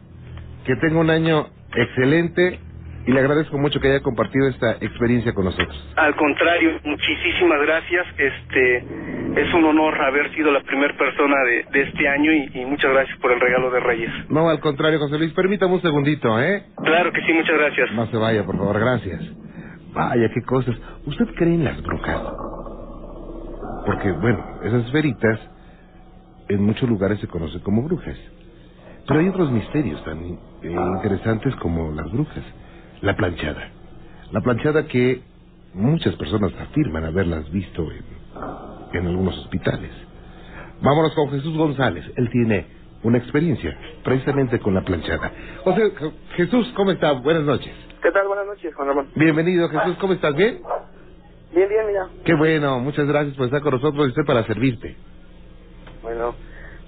[0.64, 2.58] que tenga un año excelente
[3.06, 5.92] y le agradezco mucho que haya compartido esta experiencia con nosotros.
[5.96, 8.06] Al contrario, muchísimas gracias.
[8.18, 8.76] Este,
[9.36, 12.92] es un honor haber sido la primera persona de, de este año y, y, muchas
[12.92, 14.10] gracias por el regalo de Reyes.
[14.28, 16.64] No, al contrario, José Luis, permítame un segundito, ¿eh?
[16.84, 17.92] Claro que sí, muchas gracias.
[17.92, 19.20] No se vaya, por favor, gracias.
[19.92, 20.76] Vaya, qué cosas.
[21.04, 22.20] ¿Usted cree en las brujas?
[23.90, 25.40] Porque, bueno, esas veritas
[26.48, 28.16] en muchos lugares se conocen como brujas.
[29.04, 32.44] Pero hay otros misterios tan eh, interesantes como las brujas.
[33.00, 33.68] La planchada.
[34.30, 35.22] La planchada que
[35.74, 38.04] muchas personas afirman haberlas visto en,
[38.96, 39.90] en algunos hospitales.
[40.80, 42.04] Vámonos con Jesús González.
[42.14, 42.66] Él tiene
[43.02, 45.32] una experiencia precisamente con la planchada.
[45.64, 45.92] José,
[46.36, 47.10] Jesús, ¿cómo está?
[47.10, 47.74] Buenas noches.
[48.00, 48.28] ¿Qué tal?
[48.28, 49.08] Buenas noches, Juan Ramón.
[49.16, 49.96] Bienvenido, Jesús.
[49.98, 50.36] ¿Cómo estás?
[50.36, 50.60] ¿Bien?
[51.52, 52.08] Bien, bien, mira.
[52.24, 52.78] Qué bueno.
[52.80, 54.96] Muchas gracias por estar con nosotros y estoy para servirte.
[56.02, 56.34] Bueno,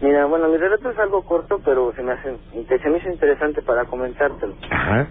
[0.00, 3.62] mira, bueno, mi relato es algo corto, pero se me hace, se me hizo interesante
[3.62, 4.54] para comentártelo.
[4.70, 5.08] Ajá.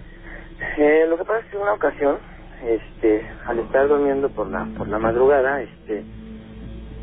[0.78, 2.18] Eh, lo que pasa es que en una ocasión,
[2.64, 6.04] este, al estar durmiendo por la por la madrugada, este,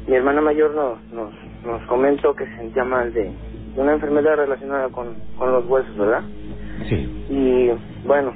[0.08, 1.34] mi hermana mayor nos nos,
[1.66, 3.32] nos comentó que se sentía mal de
[3.76, 6.24] una enfermedad relacionada con, con los huesos, ¿verdad?
[6.88, 7.26] Sí.
[7.30, 7.70] Y
[8.08, 8.34] bueno,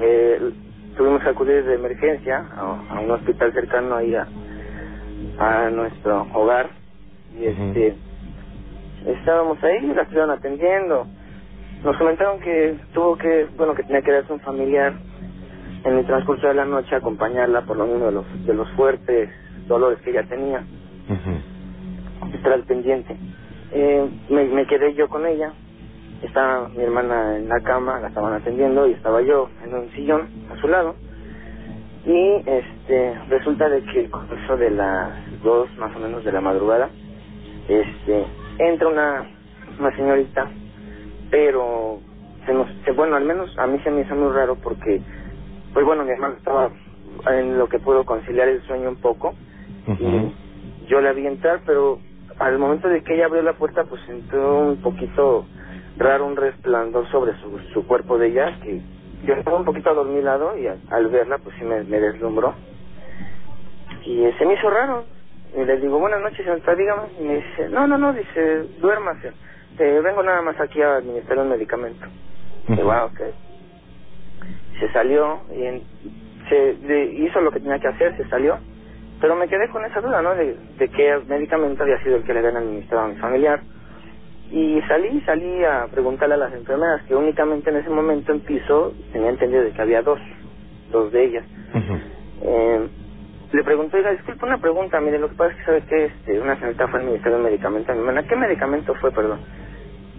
[0.00, 0.52] eh,
[0.98, 4.26] tuvimos que acudir de emergencia a, a un hospital cercano ahí a,
[5.38, 6.68] a nuestro hogar
[7.40, 7.94] y este
[9.06, 11.06] estábamos ahí la estuvieron atendiendo.
[11.84, 14.92] Nos comentaron que tuvo que bueno que tenía que darse un familiar
[15.84, 19.30] en el transcurso de la noche acompañarla por lo mismo de los de los fuertes
[19.68, 20.64] dolores que ella tenía.
[22.34, 23.16] Estar al pendiente.
[23.72, 25.52] Eh, me, me quedé yo con ella
[26.22, 30.28] estaba mi hermana en la cama la estaban atendiendo y estaba yo en un sillón
[30.52, 30.94] a su lado.
[32.06, 36.40] Y este resulta de que con eso de las dos más o menos de la
[36.40, 36.90] madrugada
[37.68, 38.24] este
[38.58, 39.26] entra una
[39.78, 40.48] una señorita
[41.30, 41.98] pero
[42.46, 45.00] se nos se, bueno al menos a mí se me hizo muy raro porque
[45.74, 46.70] pues bueno mi hermano estaba
[47.30, 49.34] en lo que puedo conciliar el sueño un poco
[49.98, 51.98] y yo la vi entrar pero
[52.38, 55.44] al momento de que ella abrió la puerta pues entró un poquito
[56.22, 58.82] un resplandor sobre su, su cuerpo de ella que
[59.24, 62.54] yo estaba un poquito adormilado y al, al verla pues sí me, me deslumbró
[64.04, 65.06] y se me hizo raro
[65.56, 67.08] y le digo, buenas noches, señorita, dígame.
[67.20, 69.32] Y me dice, no, no, no, dice, duérmase.
[69.78, 72.06] Eh, vengo nada más aquí a administrar un medicamento.
[72.68, 73.20] Y digo, ah, ok.
[74.80, 75.84] Se salió y en-
[76.48, 78.58] se de- hizo lo que tenía que hacer, se salió.
[79.20, 80.34] Pero me quedé con esa duda, ¿no?
[80.34, 83.62] De, de qué medicamento había sido el que le habían administrado a mi familiar.
[84.50, 88.94] Y salí, salí a preguntarle a las enfermeras, que únicamente en ese momento en piso
[89.12, 90.18] tenía entendido de que había dos,
[90.90, 91.44] dos de ellas.
[92.42, 92.88] Eh,
[93.52, 96.40] le pregunté, oiga, disculpe una pregunta, mire, lo que pasa es que sabe que este,
[96.40, 98.22] una señorita fue a administrar un medicamento a mi hermana.
[98.22, 99.40] ¿Qué medicamento fue, perdón?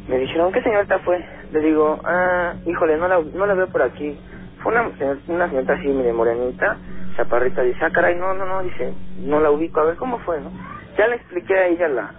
[0.07, 1.23] Me dijeron, ¿qué señorita fue?
[1.51, 4.19] Le digo, ah, híjole, no la, no la veo por aquí.
[4.61, 4.91] Fue una,
[5.27, 6.77] una señorita así, mire, morenita,
[7.15, 7.61] chaparrita.
[7.63, 9.79] Dice, ah, caray, no, no, no, dice, no la ubico.
[9.79, 10.51] A ver, ¿cómo fue, no?
[10.97, 12.11] Ya le expliqué a ella la,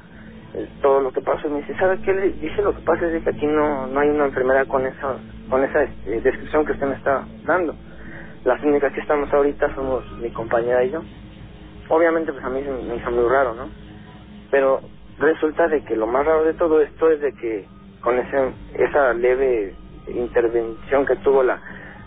[0.82, 2.12] todo lo que pasó y me dice, ¿sabe qué?
[2.12, 5.16] Le dice, lo que pasa es que aquí no, no hay una enfermedad con esa,
[5.48, 7.74] con esa este, descripción que usted me está dando.
[8.44, 11.00] Las únicas que estamos ahorita somos mi compañera y yo.
[11.88, 13.68] Obviamente, pues a mí me hizo muy raro, ¿no?
[14.50, 14.80] Pero
[15.18, 17.66] resulta de que lo más raro de todo esto es de que
[18.00, 19.74] con ese, esa leve
[20.08, 21.60] intervención que tuvo la,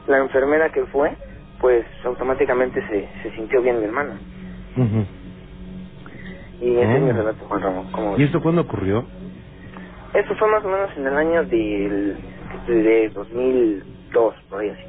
[0.07, 1.15] la enfermera que fue,
[1.59, 4.19] pues automáticamente se, se sintió bien mi hermana.
[6.63, 7.91] Y ese es mi relato, Juan Ramón.
[7.91, 8.27] ¿Cómo ¿Y ves?
[8.27, 9.05] esto cuándo ocurrió?
[10.13, 12.17] Eso fue más o menos en el año del,
[12.67, 14.83] de 2002, por ahí así.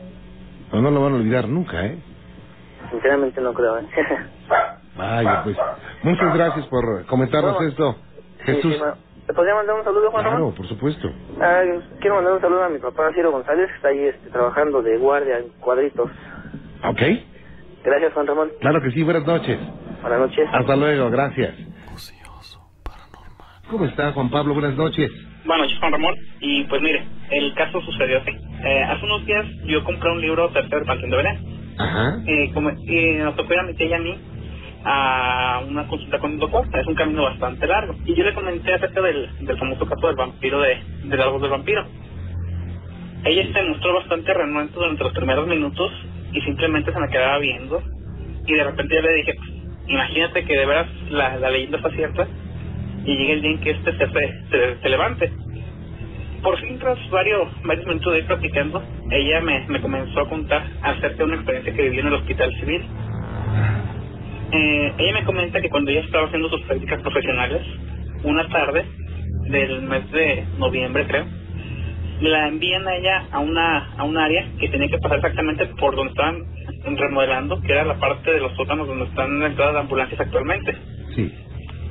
[0.72, 1.98] No, no lo van a olvidar nunca, ¿eh?
[2.90, 3.86] Sinceramente no creo, ¿eh?
[4.96, 5.56] Vaya, pues.
[6.02, 7.96] Muchas gracias por comentarnos Bueno, esto.
[8.38, 8.74] Sí, Jesús.
[8.74, 8.96] sí, ma-
[9.26, 10.40] ¿Te podría mandar un saludo, Juan Ramón?
[10.40, 11.09] Claro, por supuesto.
[11.40, 11.62] Ah,
[12.01, 14.98] quiero mandar un saludo a mi papá Ciro González, que está ahí este, trabajando de
[14.98, 16.10] guardia en cuadritos.
[16.84, 17.01] ¿Ok?
[17.85, 18.51] Gracias, Juan Ramón.
[18.61, 19.59] Claro que sí, buenas noches.
[20.01, 20.48] Buenas noches.
[20.52, 21.55] Hasta luego, gracias.
[23.70, 24.55] ¿Cómo está, Juan Pablo?
[24.55, 25.11] Buenas noches.
[25.44, 26.15] Buenas noches, Juan Ramón.
[26.40, 28.31] Y pues mire, el caso sucedió así.
[28.31, 31.74] Eh, hace unos días yo compré un libro tercer Panteón de Belén.
[31.78, 32.23] Ajá.
[32.27, 34.19] Eh, como, y nos tocó ir a mi tía y a mí
[34.85, 36.66] a una consulta con el doctor.
[36.78, 37.94] Es un camino bastante largo.
[38.05, 41.51] Y yo le comenté acerca del, del famoso caso del vampiro de, del árbol del
[41.51, 41.85] vampiro.
[43.24, 45.90] Ella se mostró bastante renuente durante los primeros minutos
[46.35, 47.82] y simplemente se me quedaba viendo.
[48.47, 49.51] Y de repente yo le dije, pues,
[49.86, 52.27] imagínate que de veras la, leyenda está cierta
[53.05, 53.93] y llegue el día en que este
[54.82, 55.32] se, levante.
[56.43, 60.66] Por fin, tras varios, varios minutos de ir platicando, ella me, me comenzó a contar
[60.82, 62.82] acerca de una experiencia que vivió en el hospital civil.
[64.52, 67.62] Eh, ella me comenta que cuando ella estaba haciendo sus prácticas profesionales,
[68.24, 68.85] una tarde
[69.48, 71.24] del mes de noviembre, creo,
[72.20, 75.96] la envían a ella a una a un área que tenía que pasar exactamente por
[75.96, 76.44] donde estaban
[76.96, 80.76] remodelando, que era la parte de los sótanos donde están entradas de ambulancias actualmente.
[81.14, 81.32] Sí.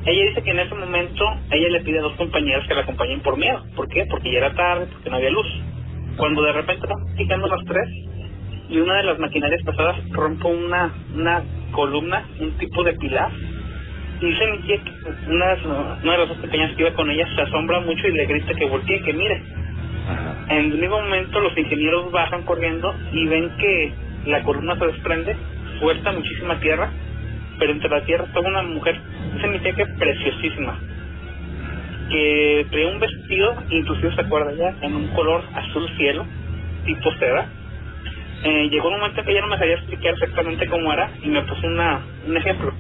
[0.06, 3.22] ella dice que en ese momento ella le pide a dos compañeras que la acompañen
[3.22, 3.64] por miedo.
[3.76, 4.06] ¿Por qué?
[4.10, 5.48] Porque ya era tarde, porque no había luz.
[6.18, 7.90] Cuando de repente van picando las tres
[8.70, 13.32] y una de las maquinarias pasadas rompe una, una columna, un tipo de pilar.
[14.22, 14.92] Dice mi tía que
[15.30, 15.56] una,
[16.02, 18.54] una de las dos pequeñas que iba con ella se asombra mucho y le grita
[18.54, 19.42] que voltee, que mire.
[20.50, 23.94] En el mismo momento los ingenieros bajan corriendo y ven que
[24.26, 25.36] la columna se desprende,
[25.80, 26.92] suelta muchísima tierra,
[27.60, 29.00] pero entre la tierra estaba una mujer,
[29.62, 30.80] tía que preciosísima,
[32.10, 36.26] que traía un vestido, inclusive se acuerda ya, en un color azul cielo,
[36.86, 37.48] tipo seda.
[38.44, 41.30] Eh, llegó un momento en que ella no me sabía explicar exactamente cómo era y
[41.30, 42.74] me puso una, un ejemplo.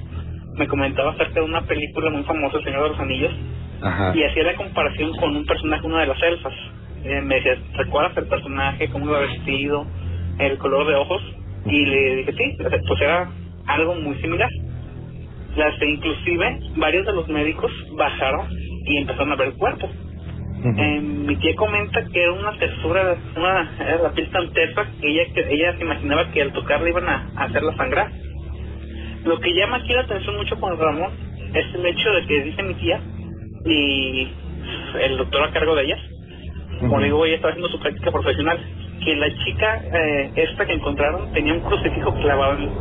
[0.56, 3.32] Me comentaba acerca de una película muy famosa, El Señor de los Anillos,
[3.82, 4.14] Ajá.
[4.16, 6.54] y hacía la comparación con un personaje, una de las elfas.
[7.04, 9.86] Eh, me decía, ¿recuerdas el personaje, cómo iba vestido,
[10.40, 11.22] el color de ojos?
[11.66, 13.30] Y le dije, sí, pues era
[13.68, 14.50] algo muy similar.
[15.56, 18.48] Las, inclusive, varios de los médicos bajaron
[18.86, 19.90] y empezaron a ver el cuerpo.
[20.66, 25.10] Eh, mi tía comenta que era una textura, una, era la piel tan tersa que
[25.10, 28.10] ella, que ella se imaginaba que al tocarla iban a, a hacerla sangrar.
[29.26, 31.12] Lo que llama aquí la atención mucho con Ramón
[31.54, 33.00] es el hecho de que dice mi tía
[33.66, 34.28] y
[35.02, 36.00] el doctor a cargo de ellas,
[36.80, 38.60] como le digo, ella estaba haciendo su práctica profesional,
[39.04, 42.72] que la chica eh, esta que encontraron tenía un crucifijo clavado en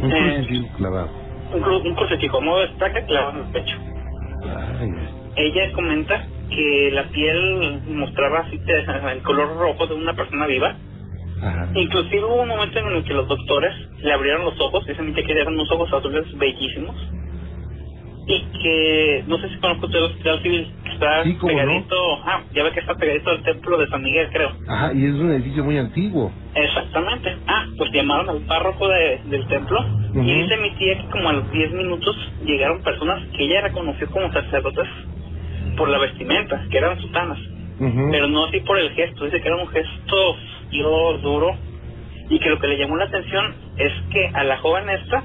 [0.00, 1.10] Un Eh, crucifijo clavado.
[1.54, 3.76] un, cru- un crucifijo, modo de estaca clavado en el pecho.
[4.44, 4.90] Ay,
[5.36, 8.60] Ella comenta que la piel mostraba así
[9.12, 10.76] el color rojo de una persona viva.
[11.42, 11.68] Ajá.
[11.74, 15.32] Inclusive hubo un momento en el que los doctores le abrieron los ojos, dicen que
[15.32, 16.96] eran unos ojos azules bellísimos.
[18.26, 21.58] Y que, no sé si conozco usted el hospital civil, que está Sí, cómo no.
[21.58, 24.52] pegadito, ah, ya ve que está pegadito al templo de San Miguel, creo.
[24.68, 26.32] Ajá, y es un edificio muy antiguo.
[26.54, 27.36] Exactamente.
[27.46, 29.84] Ah, pues llamaron al párroco de- del templo
[30.14, 34.08] y dice mi tía que como a los 10 minutos llegaron personas que ella reconoció
[34.10, 34.88] como sacerdotes
[35.76, 37.38] por la vestimenta, que eran sutanas,
[38.12, 40.36] pero no así por el gesto, dice que era un gesto
[41.22, 41.56] duro
[42.30, 45.24] y que lo que le llamó la atención es que a la joven esta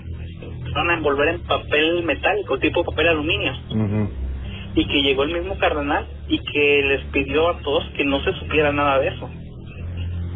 [0.69, 3.53] empezaron a envolver en papel metálico, tipo papel aluminio
[4.75, 8.33] y que llegó el mismo cardenal y que les pidió a todos que no se
[8.33, 9.29] supiera nada de eso.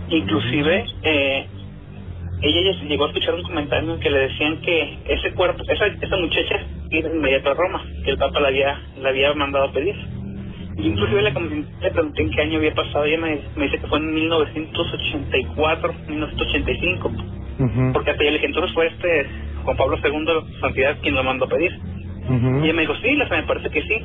[0.10, 1.48] Inclusive, eh,
[2.42, 6.18] ella llegó a escuchar un comentario en que le decían que ese cuerpo, esa, esa
[6.18, 9.96] muchacha iba inmediato a Roma, que el Papa la había, la había mandado a pedir.
[10.78, 14.14] Inclusive le, pregunté en qué año había pasado, ella me, me dice que fue en
[14.14, 17.12] 1984, 1985,
[17.60, 17.94] Ujú.
[17.94, 19.28] porque hasta ella le dije, entonces fue este
[19.64, 21.72] Juan Pablo II, santidad, quien lo mandó a pedir.
[22.62, 23.96] Y ella me dijo, sí, me parece que sí.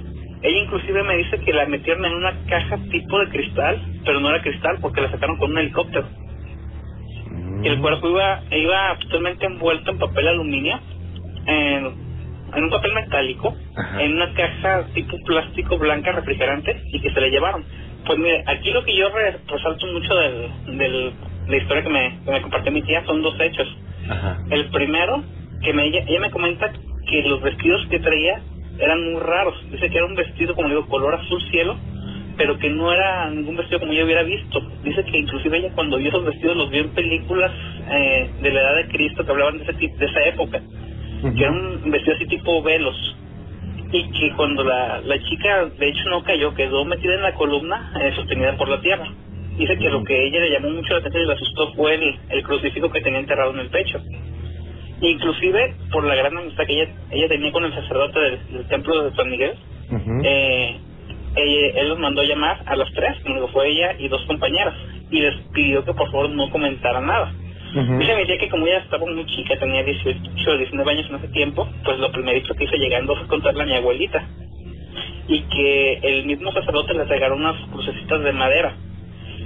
[0.43, 4.31] Ella inclusive me dice que la metieron en una caja tipo de cristal, pero no
[4.31, 6.07] era cristal porque la sacaron con un helicóptero.
[7.65, 10.81] Y el cuerpo iba, iba totalmente envuelto en papel aluminio,
[11.47, 11.87] en,
[12.55, 13.55] en un papel metálico,
[14.01, 17.65] en una caja tipo plástico blanca refrigerante y que se le llevaron.
[18.07, 20.93] Pues mire, aquí lo que yo re- resalto mucho del, del,
[21.47, 23.77] de la historia que me, que me compartió mi tía son dos hechos.
[24.51, 25.25] El primero,
[25.63, 26.73] que me, ella, ella me comenta
[27.09, 28.41] que los vestidos que traía
[28.79, 29.55] eran muy raros.
[29.71, 31.77] Dice que era un vestido, como digo, color azul cielo,
[32.37, 34.61] pero que no era ningún vestido como yo hubiera visto.
[34.85, 37.51] Dice que inclusive ella cuando vio esos vestidos los vio en películas
[37.91, 40.61] eh, de la edad de Cristo que hablaban de, ese de esa época,
[41.37, 43.17] que era un vestido así tipo velos.
[43.91, 47.91] Y que cuando la, la chica, de hecho, no cayó, quedó metida en la columna
[48.01, 49.09] eh, sostenida por la tierra.
[49.57, 52.17] Dice que lo que ella le llamó mucho la atención y le asustó fue el,
[52.29, 53.99] el crucifijo que tenía enterrado en el pecho.
[55.01, 59.05] Inclusive por la gran amistad que ella, ella tenía con el sacerdote del, del templo
[59.05, 59.55] de San Miguel,
[60.25, 60.77] eh,
[61.37, 64.75] ella- él los mandó llamar a las tres, como fue ella y dos compañeras,
[65.11, 67.33] y les pidió que por favor no comentaran nada.
[67.99, 71.17] Dice mi tía que como ella estaba muy chica, tenía 18 o 19 años en
[71.17, 74.27] ese tiempo, pues lo primerito que hizo llegando fue contarle a mi abuelita.
[75.29, 78.75] Y que el mismo sacerdote les regaló unas crucecitas de madera.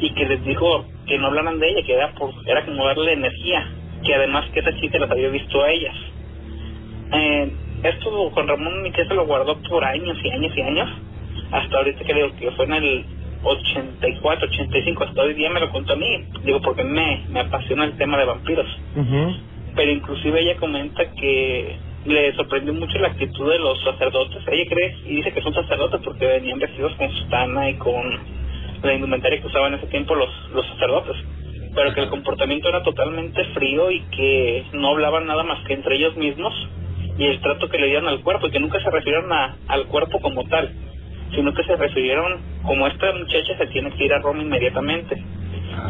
[0.01, 3.13] Y que les dijo que no hablaran de ella, que era, por, era como darle
[3.13, 3.69] energía.
[4.05, 5.95] Que además que esa chica las había visto a ellas.
[7.13, 7.53] Eh,
[7.83, 10.89] esto Juan Ramón mi tía se lo guardó por años y años y años.
[11.51, 13.05] Hasta ahorita que digo que fue en el
[13.43, 16.25] 84, 85, hasta hoy día me lo contó a mí.
[16.45, 18.67] Digo, porque me, me apasiona el tema de vampiros.
[19.75, 24.43] Pero inclusive ella comenta que le sorprendió mucho la actitud de los sacerdotes.
[24.49, 28.19] Ella cree y dice que son sacerdotes porque venían vestidos con sutana y con
[28.83, 31.17] la indumentaria que usaban en ese tiempo los, los sacerdotes.
[31.75, 35.97] Pero que el comportamiento era totalmente frío y que no hablaban nada más que entre
[35.97, 36.53] ellos mismos
[37.19, 39.87] y el trato que le dieron al cuerpo y que nunca se refirieron a, al
[39.87, 40.71] cuerpo como tal,
[41.35, 45.23] sino que se refirieron como esta muchacha se tiene que ir a Roma inmediatamente.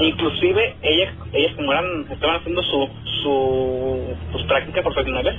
[0.01, 2.89] Inclusive ellas, ellas como eran, estaban haciendo su,
[3.23, 5.35] su sus prácticas profesionales,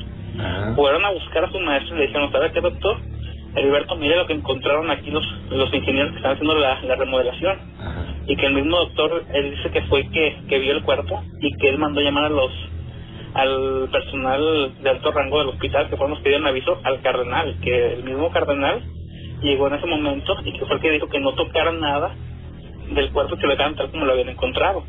[0.75, 2.97] fueron a buscar a su maestro y le dijeron, ¿sabe qué doctor?
[3.55, 7.57] Heriberto, mire lo que encontraron aquí los, los ingenieros que están haciendo la, la remodelación.
[8.25, 11.51] Y que el mismo doctor, él dice que fue que, que vio el cuerpo y
[11.57, 12.51] que él mandó llamar a los
[13.33, 17.57] al personal de alto rango del hospital, que fueron los que dieron aviso al cardenal,
[17.61, 18.83] que el mismo cardenal
[19.41, 22.15] llegó en ese momento y que fue el que dijo que no tocaran nada
[22.93, 24.83] del cuerpo que lo dejaran tal como lo habían encontrado.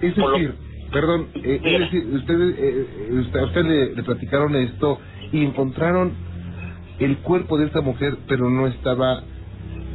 [0.00, 0.54] Es decir,
[0.92, 4.98] perdón, eh, es decir, ustedes, eh, eh, usted, a usted le, le platicaron esto
[5.32, 6.14] y encontraron
[7.00, 9.22] el cuerpo de esta mujer, pero no estaba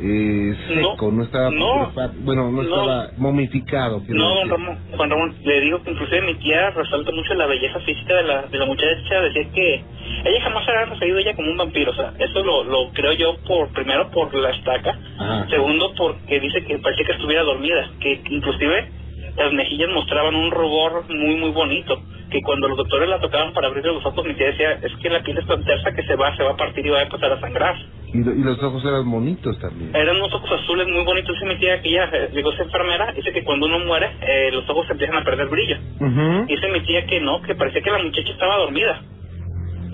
[0.01, 1.89] eh, seco, no, estaba, no,
[2.23, 2.61] bueno, no, no.
[2.63, 4.01] estaba momificado.
[4.09, 7.79] No, don Ramón, Juan Ramón, le digo que inclusive mi tía resalta mucho la belleza
[7.79, 9.83] física de la, de la muchacha, decía que
[10.25, 12.91] ella jamás se había referido a ella como un vampiro, o sea, eso lo, lo
[12.91, 15.47] creo yo por, primero por la estaca, Ajá.
[15.49, 18.91] segundo porque dice que parecía que estuviera dormida, que inclusive
[19.37, 22.01] las mejillas mostraban un rubor muy muy bonito,
[22.31, 25.09] que cuando los doctores la tocaban para abrirle los ojos, mi tía decía, es que
[25.09, 27.03] la piel es tan tersa que se va, se va a partir y va a
[27.03, 27.75] empezar a sangrar.
[28.13, 29.95] Y, lo- y los ojos eran bonitos también.
[29.95, 31.33] Eran unos ojos azules muy bonitos.
[31.35, 34.51] Dice mi tía que ella, eh, digo, es enfermera, dice que cuando uno muere, eh,
[34.53, 35.77] los ojos empiezan a perder brillo.
[36.47, 39.01] Dice mi tía que no, que parecía que la muchacha estaba dormida.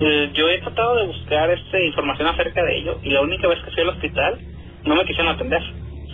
[0.00, 3.60] Eh, yo he tratado de buscar este, información acerca de ello y la única vez
[3.62, 4.38] que fui al hospital
[4.84, 5.62] no me quisieron atender.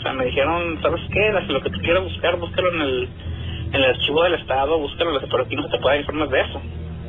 [0.09, 1.53] Sea, me dijeron, ¿sabes qué?
[1.53, 3.09] Lo que tú quieras buscar, búscalo en el,
[3.73, 6.41] en el archivo del Estado, búscalo, pero aquí no se te puede dar informes de
[6.41, 6.63] eso.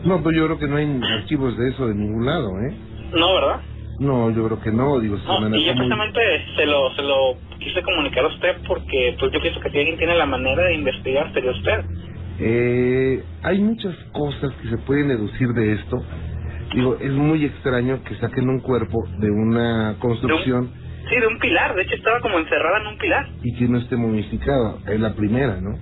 [0.04, 2.76] No, pues yo creo que no hay archivos de eso de ningún lado, ¿eh?
[3.14, 3.62] No, ¿verdad?
[4.00, 5.78] No, yo creo que no, digo, No, y yo muy...
[5.78, 6.20] precisamente
[6.58, 9.98] se lo, se lo quise comunicar a usted porque pues yo pienso que si alguien
[9.98, 11.86] tiene la manera de investigar sería usted.
[12.42, 16.04] Eh, hay muchas cosas que se pueden deducir de esto.
[16.74, 20.70] Digo, es muy extraño que saquen un cuerpo de una construcción
[21.10, 23.28] Sí, de un pilar, de hecho estaba como encerrada en un pilar.
[23.42, 24.80] y que no esté momificado.
[24.88, 25.78] Es la primera, ¿no?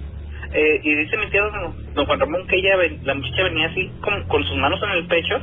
[0.54, 3.91] Eh, y dice mi tía don, Juan Ramón que ella, ven- la muchacha venía así
[4.02, 5.36] como con sus manos en el pecho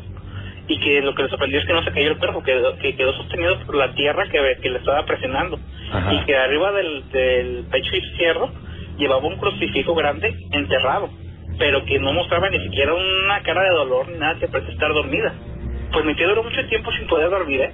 [0.66, 2.96] y que lo que le sorprendió es que no se cayó el cuerpo, que, que
[2.96, 5.58] quedó sostenido por la tierra que, que le estaba presionando.
[5.92, 6.14] Ajá.
[6.14, 8.50] Y que arriba del, del pecho izquierdo
[8.96, 11.10] llevaba un crucifijo grande enterrado,
[11.58, 14.90] pero que no mostraba ni siquiera una cara de dolor ni nada que parece estar
[14.94, 15.34] dormida.
[15.92, 17.72] Pues mi tía duró mucho tiempo sin poder dormir, ¿eh?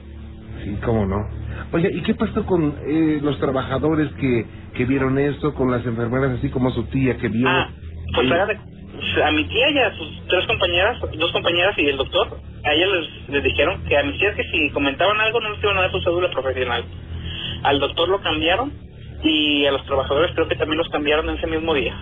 [0.64, 1.28] Sí, cómo no.
[1.72, 4.44] Oye, ¿y qué pasó con eh, los trabajadores que,
[4.74, 7.48] que vieron esto, con las enfermeras, así como su tía que vio?
[7.48, 7.70] Ah,
[8.14, 12.38] pues Eh, a mi tía y a sus tres compañeras, dos compañeras y el doctor,
[12.64, 15.62] a ellas les, les dijeron que a mis tías que si comentaban algo no les
[15.62, 16.84] iban a dar su cédula profesional.
[17.62, 18.72] Al doctor lo cambiaron
[19.22, 21.94] y a los trabajadores creo que también los cambiaron ese mismo día.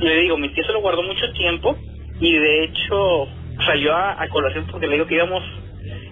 [0.00, 1.76] Y le digo, mi tía se lo guardó mucho tiempo
[2.20, 3.26] y de hecho
[3.64, 5.42] salió a, a colación porque le digo que íbamos,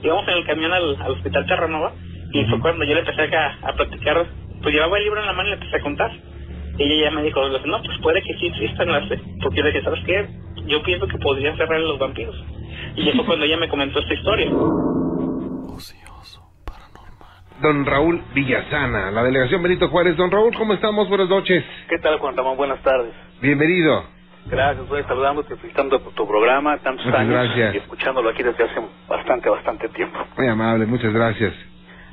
[0.03, 1.93] íbamos en el camión al, al hospital Terranova
[2.41, 4.27] y fue cuando yo le empecé a, a platicar,
[4.63, 6.11] pues llevaba el libro en la mano y le empecé a contar.
[6.79, 9.09] Y ella ya me dijo, no, pues puede que sí existan las...
[9.43, 10.29] Porque yo le dije, ¿sabes qué?
[10.67, 12.37] Yo pienso que podrían cerrar los vampiros.
[12.97, 14.51] Y ya fue cuando ella me comentó esta historia.
[17.63, 20.17] Don Raúl Villasana, la delegación Benito Juárez.
[20.17, 21.09] Don Raúl, ¿cómo estamos?
[21.09, 21.65] Buenas noches.
[21.89, 22.57] ¿Qué tal, Juan Ramón?
[22.59, 23.13] Buenas tardes.
[23.41, 24.05] Bienvenido.
[24.49, 27.75] Gracias, estoy saludándote, felicitando por tu programa, tantos Muchas años, gracias.
[27.75, 30.19] y escuchándolo aquí desde hace bastante, bastante tiempo.
[30.37, 31.53] Muy amable, muchas gracias.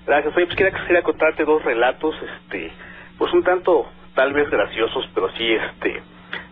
[0.06, 0.36] Gracias.
[0.36, 2.72] Oye, pues quería, quería contarte dos relatos, este,
[3.18, 3.86] pues un tanto,
[4.16, 6.02] tal vez graciosos, pero sí, este,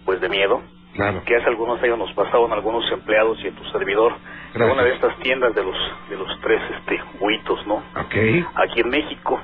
[0.06, 0.62] pues de miedo.
[0.94, 1.24] Claro.
[1.26, 4.14] Que hace algunos años nos pasaban algunos empleados y en tu servidor
[4.54, 4.74] Gracias.
[4.74, 5.78] una de estas tiendas de los,
[6.10, 7.76] de los tres, este, huitos, ¿no?
[7.76, 8.16] Ok.
[8.56, 9.40] aquí en México.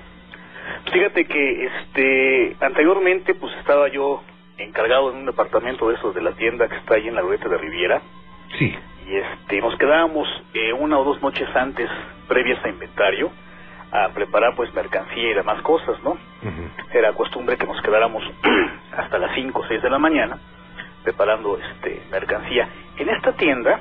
[0.92, 4.22] Fíjate que este anteriormente pues estaba yo
[4.58, 7.48] encargado en un departamento de esos de la tienda que está ahí en la glorieta
[7.48, 8.02] de Riviera
[8.58, 8.76] Sí.
[9.08, 11.90] y este nos quedábamos eh, una o dos noches antes
[12.28, 13.32] previas a inventario
[13.92, 16.18] a preparar pues mercancía y demás cosas, ¿no?
[16.92, 18.24] Era costumbre que nos quedáramos
[18.98, 20.38] hasta las 5 o 6 de la mañana
[21.04, 22.68] preparando este mercancía.
[22.98, 23.80] En esta tienda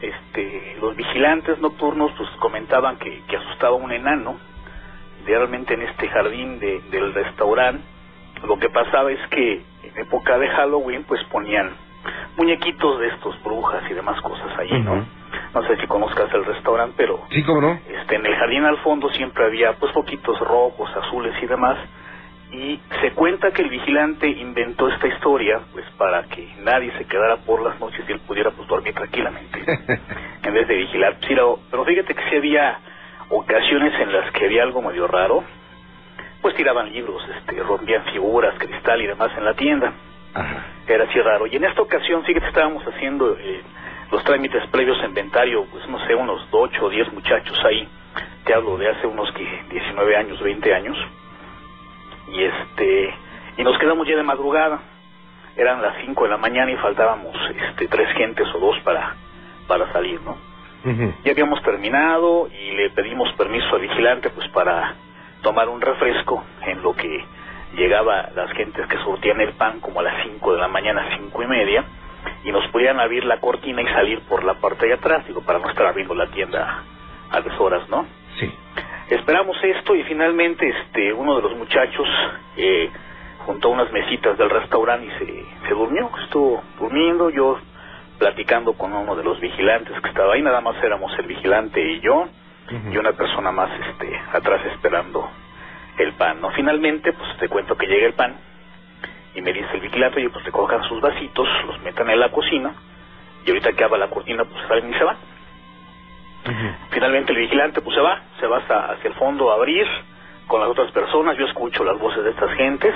[0.00, 4.38] este los vigilantes nocturnos pues comentaban que, que asustaba un enano
[5.24, 7.82] realmente en este jardín de, del restaurante
[8.46, 11.70] lo que pasaba es que en época de Halloween pues ponían
[12.36, 15.04] muñequitos de estos brujas y demás cosas ahí, ¿no?
[15.54, 17.80] No sé si conozcas el restaurante, pero Sí, cómo no.
[17.88, 21.78] este en el jardín al fondo siempre había pues poquitos rojos, azules y demás
[22.52, 27.36] y se cuenta que el vigilante inventó esta historia pues para que nadie se quedara
[27.38, 29.58] por las noches y él pudiera pues dormir tranquilamente
[30.42, 31.14] en vez de vigilar.
[31.20, 32.78] Sí, pero, pero fíjate que sí había
[33.30, 35.42] ocasiones en las que había algo medio raro,
[36.42, 39.92] pues tiraban libros, este, rompían figuras, cristal y demás en la tienda.
[40.86, 41.46] Era así raro.
[41.46, 43.62] Y en esta ocasión, fíjate, estábamos haciendo eh,
[44.10, 47.88] los trámites previos a inventario, pues no sé, unos 8 o 10 muchachos ahí.
[48.44, 50.96] Te hablo de hace unos que 19 años, 20 años.
[52.28, 53.14] Y este
[53.56, 54.80] y nos quedamos ya de madrugada.
[55.56, 57.34] Eran las 5 de la mañana y faltábamos
[57.70, 59.14] este tres gentes o dos para
[59.66, 60.36] para salir, ¿no?
[61.24, 64.94] Ya habíamos terminado y le pedimos permiso al vigilante pues para
[65.40, 67.24] tomar un refresco en lo que
[67.74, 71.42] llegaba las gentes que surtían el pan como a las 5 de la mañana, cinco
[71.42, 71.84] y media,
[72.44, 75.58] y nos podían abrir la cortina y salir por la parte de atrás, digo, para
[75.58, 76.82] no estar abriendo la tienda
[77.30, 78.06] a deshoras, ¿no?
[78.38, 78.50] Sí.
[79.10, 82.08] Esperamos esto y finalmente este uno de los muchachos
[82.56, 82.90] eh,
[83.46, 87.58] juntó unas mesitas del restaurante y se, se durmió, estuvo durmiendo, yo
[88.18, 92.00] platicando con uno de los vigilantes que estaba ahí, nada más éramos el vigilante y
[92.00, 92.26] yo,
[92.90, 95.28] y una persona más este atrás esperando
[95.98, 96.50] el pan, ¿no?
[96.50, 98.36] Finalmente, pues te cuento que llega el pan
[99.34, 102.72] y me dice el vigilante, oye, pues recojan sus vasitos, los metan en la cocina
[103.44, 105.16] y ahorita que abra la cortina, pues salen y se van.
[106.90, 109.86] Finalmente el vigilante pues se va, se va hasta hacia el fondo a abrir
[110.46, 112.94] con las otras personas, yo escucho las voces de estas gentes,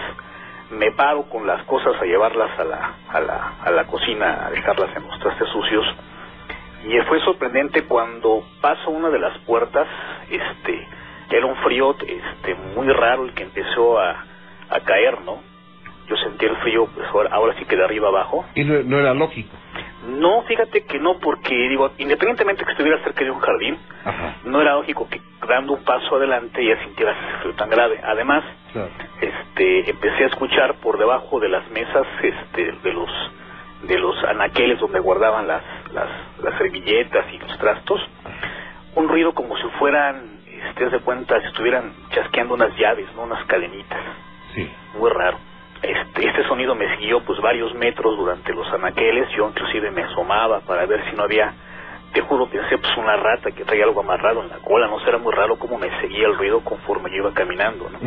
[0.71, 4.51] me paro con las cosas a llevarlas a la, a la, a la cocina, a
[4.51, 5.87] dejarlas en los trastes sucios.
[6.85, 9.89] Y fue sorprendente cuando paso una de las puertas,
[10.31, 10.87] este,
[11.37, 14.25] era un frío este, muy raro el que empezó a,
[14.71, 15.41] a caer, ¿no?
[16.09, 18.47] Yo sentí el frío, pues ahora, ahora sí que de arriba abajo.
[18.55, 19.55] Y no, no era lógico.
[20.09, 23.77] No, fíjate que no, porque digo, independientemente que estuviera cerca de un jardín,
[24.45, 28.01] no era lógico que dando un paso adelante ya sintieras ese frío tan grave.
[28.03, 28.43] Además,
[29.21, 33.11] este, empecé a escuchar por debajo de las mesas, este, de los
[33.83, 36.09] de los anaqueles donde guardaban las, las,
[36.43, 38.01] las servilletas y los trastos,
[38.97, 43.23] un ruido como si fueran, este, de cuenta, si estuvieran chasqueando unas llaves, ¿no?
[43.23, 44.01] Unas cadenitas.
[44.55, 44.71] Sí.
[44.99, 45.39] Muy raro.
[45.83, 50.61] Este, este sonido me siguió pues varios metros durante los anaqueles, yo inclusive me asomaba
[50.61, 51.53] para ver si no había,
[52.13, 55.09] te juro, pensé pues una rata que traía algo amarrado en la cola, no sé,
[55.09, 57.99] era muy raro cómo me seguía el ruido conforme yo iba caminando, ¿no?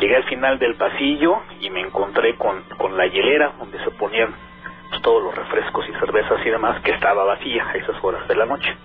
[0.00, 4.34] Llegué al final del pasillo y me encontré con, con la hielera donde se ponían
[4.90, 8.34] pues, todos los refrescos y cervezas y demás, que estaba vacía a esas horas de
[8.34, 8.76] la noche.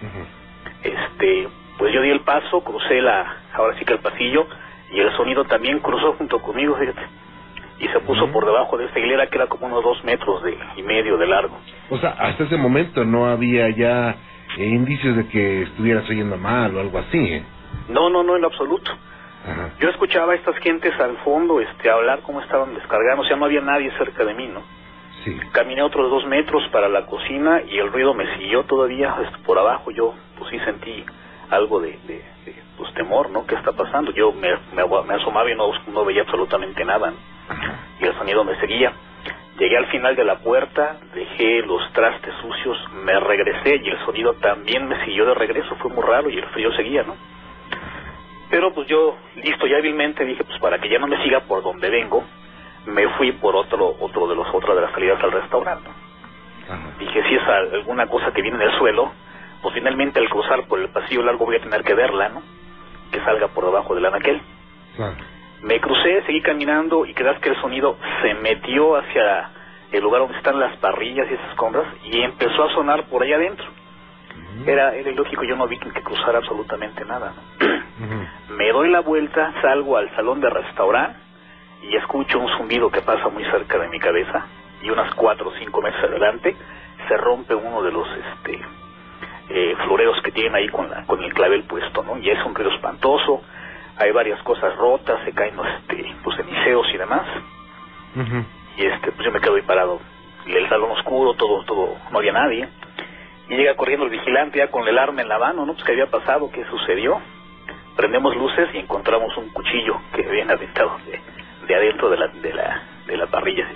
[0.84, 1.48] Este,
[1.82, 4.46] pues yo di el paso, crucé la, ahora sí que el pasillo,
[4.92, 7.02] y el sonido también cruzó junto conmigo, fíjate,
[7.80, 10.56] y se puso por debajo de esta hilera que era como unos dos metros de,
[10.78, 11.58] y medio de largo.
[11.90, 14.16] O sea, hasta ese momento no había ya
[14.60, 17.44] eh, indicios de que estuvieras oyendo mal o algo así, ¿eh?
[17.90, 18.92] No, no, no, en lo absoluto.
[19.80, 23.46] Yo escuchaba a estas gentes al fondo este, hablar cómo estaban descargando, o sea, no
[23.46, 24.62] había nadie cerca de mí, ¿no?
[25.26, 25.36] Sí.
[25.52, 29.58] Caminé otros dos metros para la cocina y el ruido me siguió todavía este, por
[29.58, 29.90] abajo.
[29.90, 31.04] Yo, pues sí sentí
[31.52, 33.46] algo de, de, de, pues, temor, ¿no?
[33.46, 34.12] ¿Qué está pasando?
[34.12, 37.18] Yo me, me, me asomaba y no, no veía absolutamente nada, ¿no?
[38.00, 38.92] Y el sonido me seguía.
[39.60, 44.34] Llegué al final de la puerta, dejé los trastes sucios, me regresé y el sonido
[44.36, 45.76] también me siguió de regreso.
[45.76, 47.16] Fue muy raro y el frío seguía, ¿no?
[48.50, 51.62] Pero pues yo, listo y hábilmente, dije, pues para que ya no me siga por
[51.64, 52.24] donde vengo,
[52.86, 55.90] me fui por otro otro de los otras de las salidas al restaurante.
[57.00, 59.12] Dije, si es alguna cosa que viene del suelo,
[59.62, 62.42] pues finalmente al cruzar por el pasillo largo voy a tener que verla, ¿no?
[63.12, 64.42] Que salga por debajo del anaquel.
[65.62, 69.50] Me crucé, seguí caminando y creas que el sonido se metió hacia
[69.92, 73.36] el lugar donde están las parrillas y esas compras y empezó a sonar por allá
[73.36, 73.66] adentro.
[74.66, 77.34] Era, era ilógico, yo no vi que cruzara absolutamente nada.
[77.60, 78.56] ¿no?
[78.56, 81.20] Me doy la vuelta, salgo al salón de restaurante
[81.84, 84.46] y escucho un zumbido que pasa muy cerca de mi cabeza
[84.82, 86.56] y unas cuatro o cinco meses adelante
[87.08, 88.62] se rompe uno de los este
[89.54, 92.56] eh, floreros que tienen ahí con la con el clavel puesto no y es un
[92.56, 93.42] ruido espantoso
[94.02, 97.28] hay varias cosas rotas se caen los este pues ceniceos y demás.
[98.78, 100.00] Y este pues yo me quedo ahí parado.
[100.46, 102.68] Y el salón oscuro todo todo no había nadie.
[103.48, 105.92] Y llega corriendo el vigilante ya con el arma en la mano no pues qué
[105.92, 107.20] había pasado qué sucedió
[107.96, 111.20] prendemos luces y encontramos un cuchillo que habían aventado de,
[111.68, 113.68] de adentro de la de la de la parrilla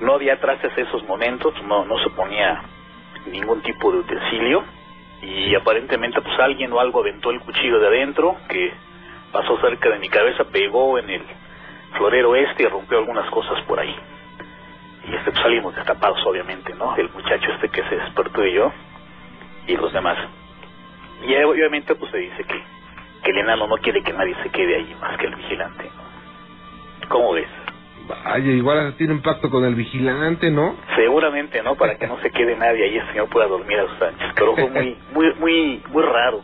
[0.00, 2.62] no había traces de esos momentos no no se ponía
[3.28, 4.64] ningún tipo de utensilio
[5.22, 8.72] y aparentemente pues alguien o algo aventó el cuchillo de adentro que
[9.32, 11.22] pasó cerca de mi cabeza pegó en el
[11.96, 13.94] florero este y rompió algunas cosas por ahí
[15.08, 18.72] y este pues salimos destapados obviamente no el muchacho este que se despertó y yo
[19.66, 20.18] y los demás
[21.26, 22.78] y obviamente pues se dice que
[23.22, 25.90] que el enano no quiere que nadie se quede ahí más que el vigilante.
[27.08, 27.48] ¿cómo ves?
[28.08, 30.76] Vaya, igual tiene un pacto con el vigilante, ¿no?
[30.96, 31.74] Seguramente, ¿no?
[31.74, 34.32] Para que no se quede nadie ahí, el señor pueda dormir a sus anchas.
[34.34, 36.42] Pero fue muy, muy, muy, muy raro.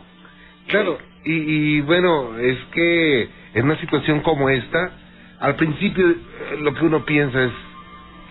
[0.67, 1.33] Claro, y,
[1.77, 4.91] y bueno, es que en una situación como esta,
[5.39, 6.15] al principio eh,
[6.61, 7.51] lo que uno piensa es,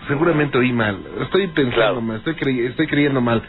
[0.06, 3.42] seguramente oí mal, estoy pensando mal, estoy, crey estoy creyendo mal.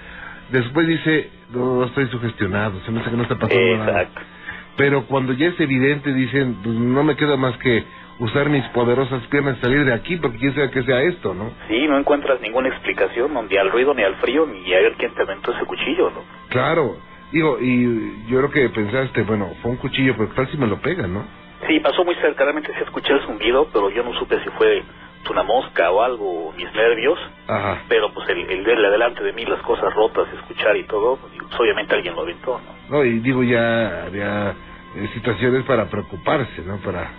[0.52, 3.92] Después dice, no, estoy sugestionado, se me hace que no está pasando Exacto.
[3.92, 4.10] nada.
[4.78, 7.84] Pero cuando ya es evidente, dicen, pues no me queda más que
[8.20, 11.52] usar mis poderosas piernas y salir de aquí, porque quién sabe que sea esto, ¿no?
[11.68, 15.14] Sí, no encuentras ninguna explicación, ni al ruido, ni al frío, ni a ver quién
[15.14, 16.24] te aventó ese cuchillo, ¿no?
[16.50, 16.98] Claro,
[17.32, 20.80] digo, y yo creo que pensaste, bueno, fue un cuchillo, pero tal si me lo
[20.80, 21.26] pegan, ¿no?
[21.68, 24.84] Sí, pasó muy cerca, realmente se escuché el zumbido, pero yo no supe si fue
[25.32, 27.18] una mosca o algo, mis nervios,
[27.48, 27.82] Ajá.
[27.90, 31.34] pero pues el, el verle adelante de mí las cosas rotas, escuchar y todo, pues,
[31.40, 32.98] pues, obviamente alguien lo aventó, ¿no?
[32.98, 36.78] No, y digo, ya había eh, situaciones para preocuparse, ¿no?
[36.78, 37.12] Para...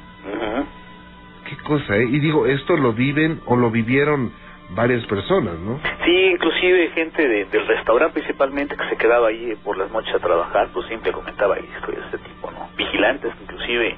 [1.48, 2.04] Qué cosa, ¿eh?
[2.10, 4.32] Y digo, esto lo viven o lo vivieron
[4.70, 5.78] varias personas, ¿no?
[6.04, 10.18] Sí, inclusive gente de- del restaurante principalmente que se quedaba ahí por las noches a
[10.18, 12.68] trabajar, pues siempre comentaba historias de este tipo, ¿no?
[12.76, 13.96] Vigilantes que inclusive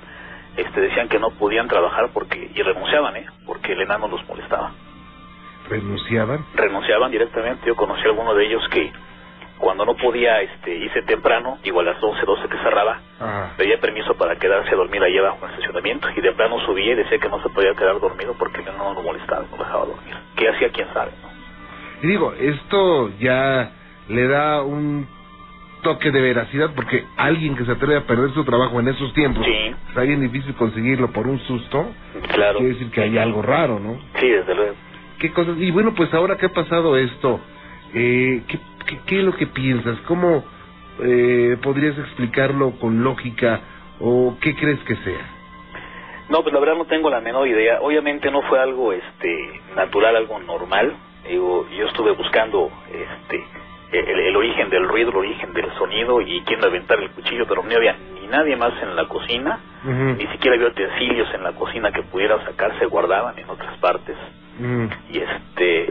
[0.58, 3.26] este, decían que no podían trabajar porque y renunciaban, ¿eh?
[3.46, 4.72] Porque el enano los molestaba.
[5.70, 6.44] Renunciaban.
[6.54, 7.66] Renunciaban directamente.
[7.66, 8.90] Yo conocí a alguno de ellos que
[9.58, 13.78] cuando no podía este, irse temprano, digo a las 11, 12 que cerraba, Ah, pedía
[13.80, 16.96] permiso para quedarse a dormir allá abajo en el estacionamiento y de plano subía y
[16.96, 20.14] decía que no se podía quedar dormido porque enano lo molestaba, no dejaba dormir.
[20.36, 20.68] ¿Qué hacía?
[20.70, 21.10] ¿Quién sabe?
[21.22, 21.28] ¿no?
[22.02, 23.70] Y digo, esto ya
[24.08, 25.08] le da un
[25.82, 29.44] toque de veracidad porque alguien que se atreve a perder su trabajo en esos tiempos,
[29.88, 31.90] está bien difícil conseguirlo por un susto,
[32.34, 32.58] Claro.
[32.58, 33.98] quiere decir que hay algo raro, ¿no?
[34.20, 34.74] Sí, desde luego.
[35.18, 35.56] ¿Qué cosas?
[35.58, 37.40] Y bueno, pues ahora que ha pasado esto,
[37.94, 38.58] eh, ¿qué,
[38.88, 39.98] qué, qué es lo que piensas?
[40.06, 40.44] ¿Cómo
[41.00, 43.60] eh, podrías explicarlo con lógica
[44.00, 45.34] o qué crees que sea?
[46.28, 47.80] No, pues la verdad no tengo la menor idea.
[47.80, 50.94] Obviamente no fue algo este natural, algo normal.
[51.26, 53.44] Digo, yo estuve buscando este
[53.92, 57.62] el, el origen del ruido, el origen del sonido y quién aventar el cuchillo, pero
[57.62, 61.90] no había ni nadie más en la cocina, ni siquiera había utensilios en la cocina
[61.90, 64.16] que pudiera sacarse, guardaban en otras partes.
[65.10, 65.88] Y este,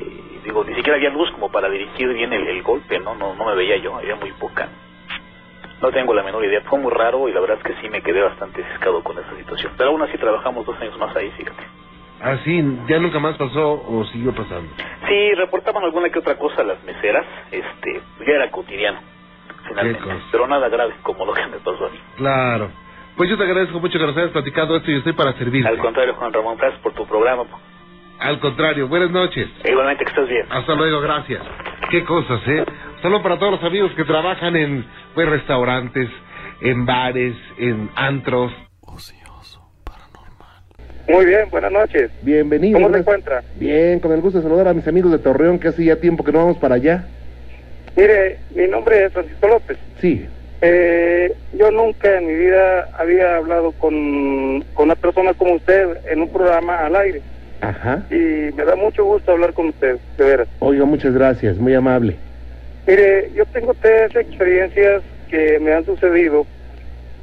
[0.48, 3.16] digo, ni siquiera había luz como para dirigir bien el, el golpe, ¿no?
[3.16, 3.36] ¿no?
[3.36, 4.70] No me veía yo, había muy poca.
[5.82, 8.02] No tengo la menor idea, fue muy raro y la verdad es que sí me
[8.02, 9.74] quedé bastante ciscado con esa situación.
[9.78, 11.64] Pero aún así trabajamos dos años más ahí, fíjate.
[12.22, 12.36] Ah,
[12.88, 14.72] ¿ya nunca más pasó o siguió pasando?
[15.08, 19.00] Sí, reportaban alguna que otra cosa las meseras, este, ya era cotidiano,
[19.68, 20.02] finalmente.
[20.32, 22.00] Pero nada grave como lo que me pasó a mí.
[22.16, 22.72] Claro.
[23.18, 25.68] Pues yo te agradezco mucho que nos hayas platicado esto y estoy para servirte.
[25.68, 27.44] Al contrario, Juan Ramón, gracias por tu programa.
[28.20, 29.48] Al contrario, buenas noches.
[29.64, 30.46] Igualmente que estés bien.
[30.50, 31.42] Hasta luego, gracias.
[31.92, 32.66] Qué cosas, ¿eh?
[33.02, 36.10] Solo para todos los amigos que trabajan en pues, restaurantes,
[36.62, 38.52] en bares, en antros.
[41.08, 42.12] Muy bien, buenas noches.
[42.22, 42.74] Bienvenido.
[42.74, 43.08] ¿Cómo se gracias.
[43.08, 43.44] encuentra?
[43.56, 46.22] Bien, con el gusto de saludar a mis amigos de Torreón, que hace ya tiempo
[46.26, 47.08] que no vamos para allá.
[47.96, 49.78] Mire, mi nombre es Francisco López.
[50.02, 50.28] Sí.
[50.62, 56.24] Eh, yo nunca en mi vida había hablado con, con una persona como usted en
[56.24, 57.22] un programa al aire.
[57.62, 58.06] Ajá.
[58.10, 58.16] Y
[58.56, 60.48] me da mucho gusto hablar con usted, de veras.
[60.60, 62.18] Oiga, muchas gracias, muy amable.
[62.86, 66.46] Mire, yo tengo tres experiencias que me han sucedido.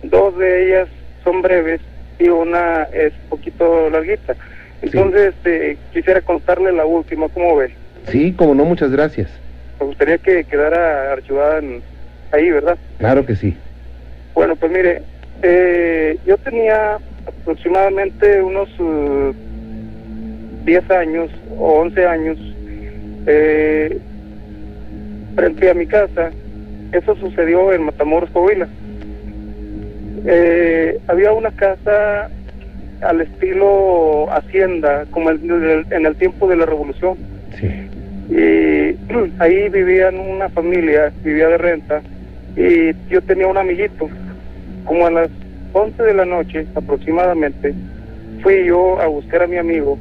[0.03, 0.89] Dos de ellas
[1.23, 1.81] son breves
[2.19, 4.37] y una es poquito larguita.
[4.83, 7.75] Entonces, este, quisiera contarle la última, ¿cómo ve?
[8.09, 9.31] Sí, como no, muchas gracias.
[9.81, 11.83] Me gustaría que quedara archivada en-
[12.33, 12.77] ahí, ¿verdad?
[12.99, 13.57] Claro que sí.
[14.35, 15.03] Bueno, pues mire,
[15.43, 19.33] eh, yo tenía aproximadamente unos eh,
[20.65, 22.39] 10 años o 11 años
[23.27, 23.99] eh,
[25.35, 26.31] frente a mi casa.
[26.93, 28.69] Eso sucedió en Matamoros, Coahuila.
[30.27, 32.31] Eh, había una casa
[33.03, 37.17] al estilo hacienda, como en el, en el tiempo de la revolución.
[38.31, 38.97] Y
[39.39, 42.03] ahí vivían una familia, vivía de renta,
[42.57, 44.09] y yo tenía un amiguito.
[44.85, 45.31] Como a las
[45.73, 47.75] 11 de la noche aproximadamente,
[48.43, 49.99] fui yo a buscar a mi amigo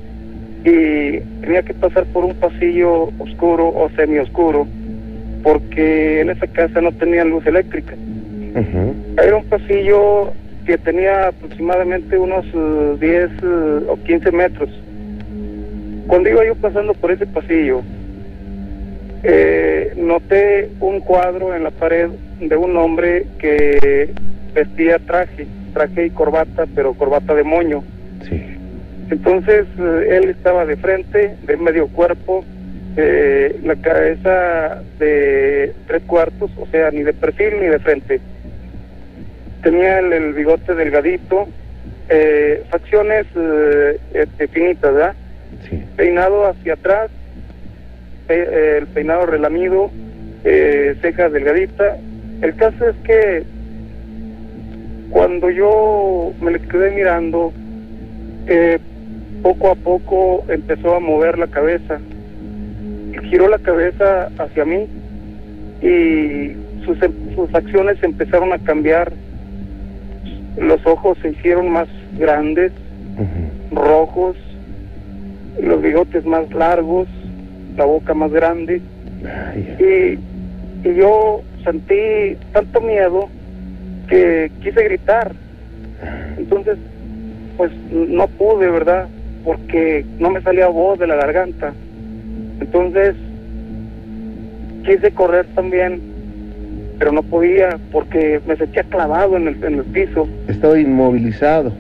[0.64, 4.68] y tenía que pasar por un pasillo oscuro o semioscuro
[5.44, 7.94] porque en esa casa no tenían luz eléctrica.
[9.22, 10.31] Era un pasillo
[10.65, 14.69] que tenía aproximadamente unos eh, 10 eh, o 15 metros.
[16.07, 17.81] Cuando iba yo pasando por ese pasillo,
[19.23, 22.10] eh, noté un cuadro en la pared
[22.40, 24.14] de un hombre que
[24.53, 27.84] vestía traje, traje y corbata, pero corbata de moño.
[29.10, 32.44] Entonces eh, él estaba de frente, de medio cuerpo,
[32.96, 38.20] eh, la cabeza de tres cuartos, o sea, ni de perfil ni de frente.
[39.62, 41.48] Tenía el, el bigote delgadito,
[42.10, 45.16] eh, facciones eh, este, finitas, ¿verdad?
[45.96, 47.10] Peinado hacia atrás,
[48.28, 49.90] pe- eh, el peinado relamido,
[50.44, 51.98] eh, cejas delgaditas.
[52.42, 53.44] El caso es que
[55.12, 57.54] cuando yo me le quedé mirando,
[58.48, 58.80] eh,
[59.44, 61.99] poco a poco empezó a mover la cabeza.
[63.30, 64.88] Giró la cabeza hacia mí
[65.82, 66.53] y
[66.86, 66.98] sus,
[67.36, 69.14] sus acciones empezaron a cambiar.
[70.57, 71.88] Los ojos se hicieron más
[72.18, 72.72] grandes,
[73.72, 74.36] rojos,
[75.61, 77.07] los bigotes más largos,
[77.78, 78.82] la boca más grande.
[79.80, 80.18] Y
[80.84, 83.30] y yo sentí tanto miedo
[84.07, 85.32] que quise gritar.
[86.38, 86.78] Entonces,
[87.56, 89.07] pues no pude, ¿verdad?
[89.44, 91.74] Porque no me salía voz de la garganta.
[92.61, 93.15] Entonces,
[94.86, 96.02] quise correr también,
[96.99, 100.28] pero no podía porque me sentía clavado en el, en el piso.
[100.48, 101.72] Estaba inmovilizado.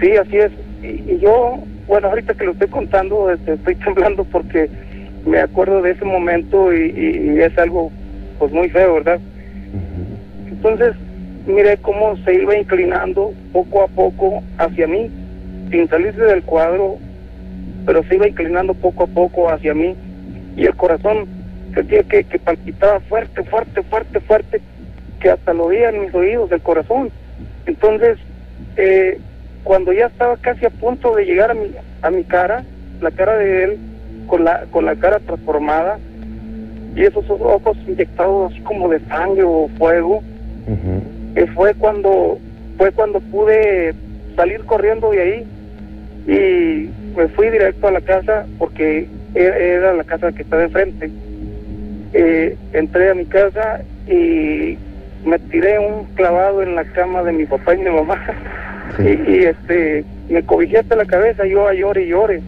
[0.00, 0.52] Sí, así es.
[0.82, 1.58] Y, y yo,
[1.88, 4.68] bueno, ahorita que lo estoy contando, este, estoy temblando porque
[5.26, 7.90] me acuerdo de ese momento y, y- y es algo
[8.38, 9.18] pues muy feo, ¿verdad?
[10.48, 10.92] Entonces,
[11.46, 15.10] miré cómo se iba inclinando poco a poco hacia mí,
[15.70, 16.96] sin salirse del cuadro,
[17.84, 19.94] pero se iba inclinando poco a poco hacia mí.
[20.56, 21.26] Y el corazón
[21.74, 24.60] sentía que, que palpitaba fuerte, fuerte, fuerte, fuerte,
[25.20, 27.10] que hasta lo oía en mis oídos del corazón.
[27.66, 28.18] Entonces,
[28.76, 29.18] eh,
[29.64, 31.72] cuando ya estaba casi a punto de llegar a mi,
[32.02, 32.64] a mi cara,
[33.00, 33.78] la cara de él,
[34.26, 35.98] con la, con la cara transformada,
[36.94, 40.22] y esos ojos inyectados así como de sangre o fuego,
[41.34, 42.38] eh, fue cuando
[42.78, 43.94] fue cuando pude
[44.34, 45.46] salir corriendo de ahí
[46.26, 51.10] y me fui directo a la casa porque era, era la casa que estaba enfrente.
[52.12, 54.78] Eh, entré a mi casa y
[55.24, 58.20] me tiré un clavado en la cama de mi papá y mi mamá
[58.98, 62.42] y, y, este me cobijé hasta la cabeza yo a llore y llore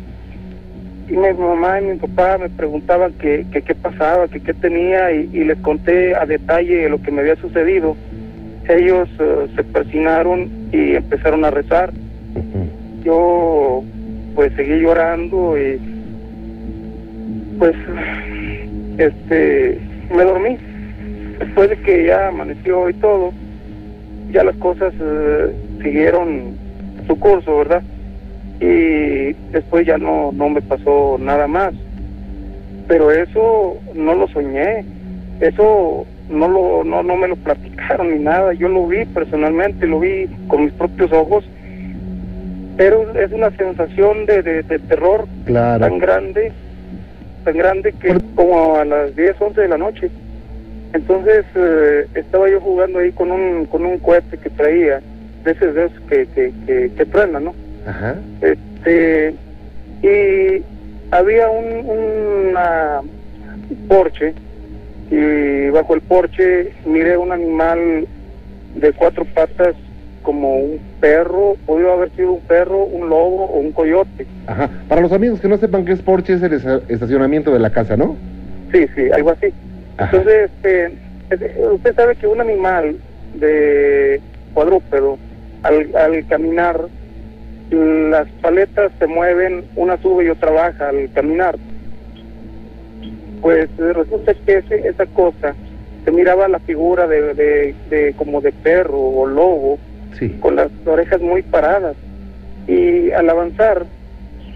[1.08, 5.10] y mi mamá y mi papá me preguntaban que, que qué pasaba, que qué tenía
[5.10, 7.96] y, y les conté a detalle lo que me había sucedido.
[8.68, 11.92] Ellos eh, se persinaron y empezaron a rezar.
[13.08, 13.82] Yo
[14.34, 15.80] pues seguí llorando y
[17.58, 17.74] pues
[18.98, 19.80] este
[20.14, 20.58] me dormí.
[21.38, 23.32] Después de que ya amaneció y todo,
[24.30, 26.58] ya las cosas eh, siguieron
[27.06, 27.82] su curso, ¿verdad?
[28.60, 31.74] y después ya no no me pasó nada más
[32.88, 34.84] pero eso no lo soñé
[35.40, 40.00] eso no lo no no me lo platicaron ni nada yo lo vi personalmente lo
[40.00, 41.44] vi con mis propios ojos
[42.78, 45.84] pero es una sensación de, de, de terror Claro.
[45.86, 46.52] tan grande
[47.44, 50.10] tan grande que como a las 10 11 de la noche
[50.94, 55.00] entonces eh, estaba yo jugando ahí con un con un cohete que traía
[55.44, 57.06] de esos de esos que que que,
[57.40, 57.54] no
[57.86, 58.16] Ajá.
[58.40, 59.34] este
[60.02, 60.62] y
[61.10, 63.00] había un una
[63.88, 64.34] porche
[65.10, 68.06] y bajo el porche miré un animal
[68.76, 69.74] de cuatro patas
[70.22, 74.26] como un perro, podría haber sido un perro, un lobo o un coyote.
[74.46, 74.68] Ajá.
[74.88, 76.52] Para los amigos que no sepan qué es Porsche, es el
[76.88, 78.16] estacionamiento de la casa, ¿no?
[78.72, 79.46] Sí, sí, algo así.
[79.98, 80.84] Entonces, este,
[81.30, 82.96] eh, usted sabe que un animal
[83.34, 84.20] de
[84.54, 85.18] cuadrúpedo,
[85.62, 86.80] al, al caminar,
[87.70, 91.56] las paletas se mueven, una sube y otra baja al caminar.
[93.40, 95.54] Pues resulta que ese- esa cosa,
[96.04, 99.78] se miraba la figura de, de, de como de perro o lobo,
[100.18, 100.30] Sí.
[100.40, 101.96] con las orejas muy paradas.
[102.66, 103.86] Y al avanzar,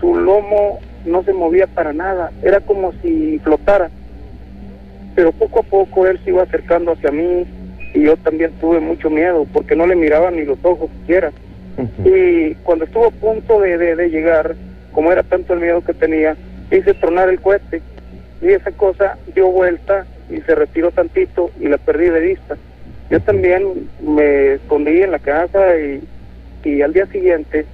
[0.00, 3.90] su lomo no se movía para nada, era como si flotara.
[5.14, 7.46] Pero poco a poco él se iba acercando hacia mí
[7.94, 11.32] y yo también tuve mucho miedo porque no le miraba ni los ojos siquiera.
[12.04, 14.54] Y cuando estuvo a punto de, de, de llegar,
[14.92, 16.36] como era tanto el miedo que tenía,
[16.70, 17.82] hice tronar el cohete
[18.40, 22.56] y esa cosa dio vuelta y se retiró tantito y la perdí de vista.
[23.12, 26.00] Yo también me escondí en la casa y,
[26.66, 27.66] y al día siguiente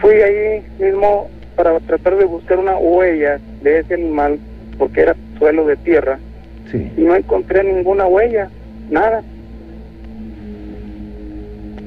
[0.00, 4.38] fui ahí mismo para tratar de buscar una huella de ese animal
[4.78, 6.20] porque era suelo de tierra
[6.70, 6.88] Sí.
[6.96, 8.48] y no encontré ninguna huella,
[8.88, 9.20] nada.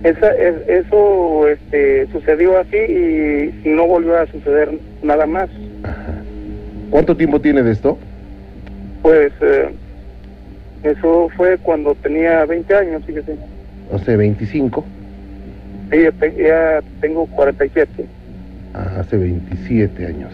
[0.03, 2.75] Esa, es- eso este, sucedió así
[3.63, 4.69] y no volvió a suceder
[5.01, 5.49] nada más.
[6.91, 7.97] ¿Cuánto tiempo tiene de esto?
[9.01, 9.69] Pues eh,
[10.85, 13.35] eso fue cuando tenía 20 años, fíjese.
[13.91, 14.85] O sea, 25.
[15.91, 18.05] Sí, ya, te- ya tengo 47.
[18.73, 20.31] Ah, hace 27 años.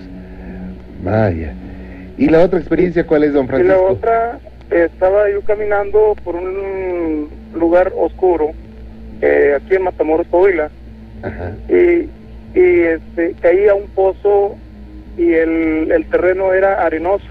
[1.03, 1.53] Vaya.
[2.17, 3.85] ¿Y la otra experiencia cuál es, don Y la Francisco?
[3.87, 8.51] otra, estaba yo caminando por un lugar oscuro,
[9.21, 10.69] eh, aquí en Matamoros, Coahuila,
[11.23, 11.51] Ajá.
[11.69, 12.09] y,
[12.57, 14.55] y este, caí a un pozo
[15.17, 17.25] y el, el terreno era arenoso.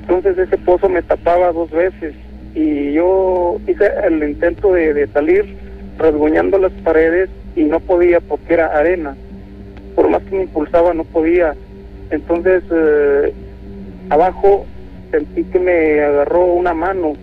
[0.00, 2.14] Entonces ese pozo me tapaba dos veces
[2.54, 5.56] y yo hice el intento de, de salir
[5.98, 9.16] rasguñando las paredes y no podía porque era arena.
[9.94, 11.54] Por más que me impulsaba no podía.
[12.10, 13.32] Entonces eh,
[14.10, 14.66] abajo
[15.10, 17.14] sentí que me agarró una mano.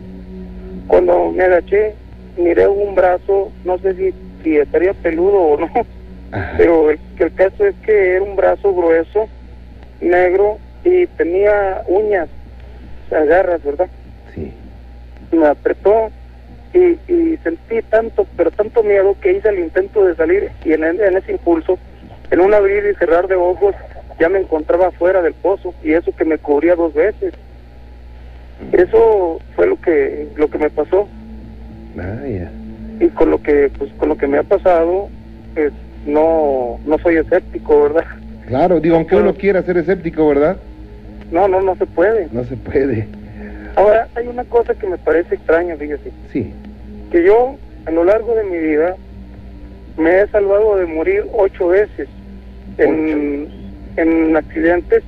[0.88, 1.94] Cuando me agaché
[2.38, 5.70] miré un brazo, no sé si, si estaría peludo o no,
[6.58, 9.28] pero el, que el caso es que era un brazo grueso,
[10.02, 12.30] negro y tenía uñas,
[13.06, 13.90] o sea, garras, ¿verdad?
[14.34, 14.54] Sí.
[15.32, 16.10] Me apretó
[16.74, 20.84] y, y sentí tanto, pero tanto miedo que hice el intento de salir y en,
[20.84, 21.78] en ese impulso,
[22.32, 23.76] en un abrir y cerrar de ojos,
[24.20, 27.34] ya me encontraba fuera del pozo y eso que me cubría dos veces.
[28.72, 31.08] Eso fue lo que lo que me pasó.
[31.96, 32.52] Vaya.
[33.00, 35.10] Y con lo que pues con lo que me ha pasado,
[35.54, 35.72] pues
[36.06, 38.06] no no soy escéptico, ¿verdad?
[38.48, 40.58] Claro, digo, aunque uno quiera ser escéptico, ¿verdad?
[41.32, 42.28] No, no, no se puede.
[42.32, 43.08] No se puede.
[43.80, 46.12] Ahora, hay una cosa que me parece extraña, fíjate.
[46.34, 46.52] Sí.
[47.12, 48.96] Que yo, a lo largo de mi vida,
[49.98, 52.08] me he salvado de morir ocho veces
[52.78, 53.48] en,
[53.98, 55.04] en accidentes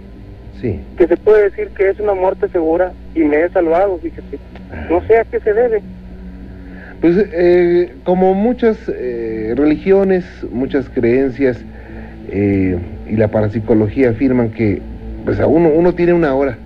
[0.59, 0.79] Sí.
[0.95, 4.37] que se puede decir que es una muerte segura y me he salvado, fíjate.
[4.89, 5.81] No sé a qué se debe.
[7.01, 11.57] Pues eh, como muchas eh, religiones, muchas creencias
[12.29, 12.77] eh,
[13.09, 14.81] y la parapsicología afirman que
[15.25, 16.57] pues a uno, uno tiene una hora,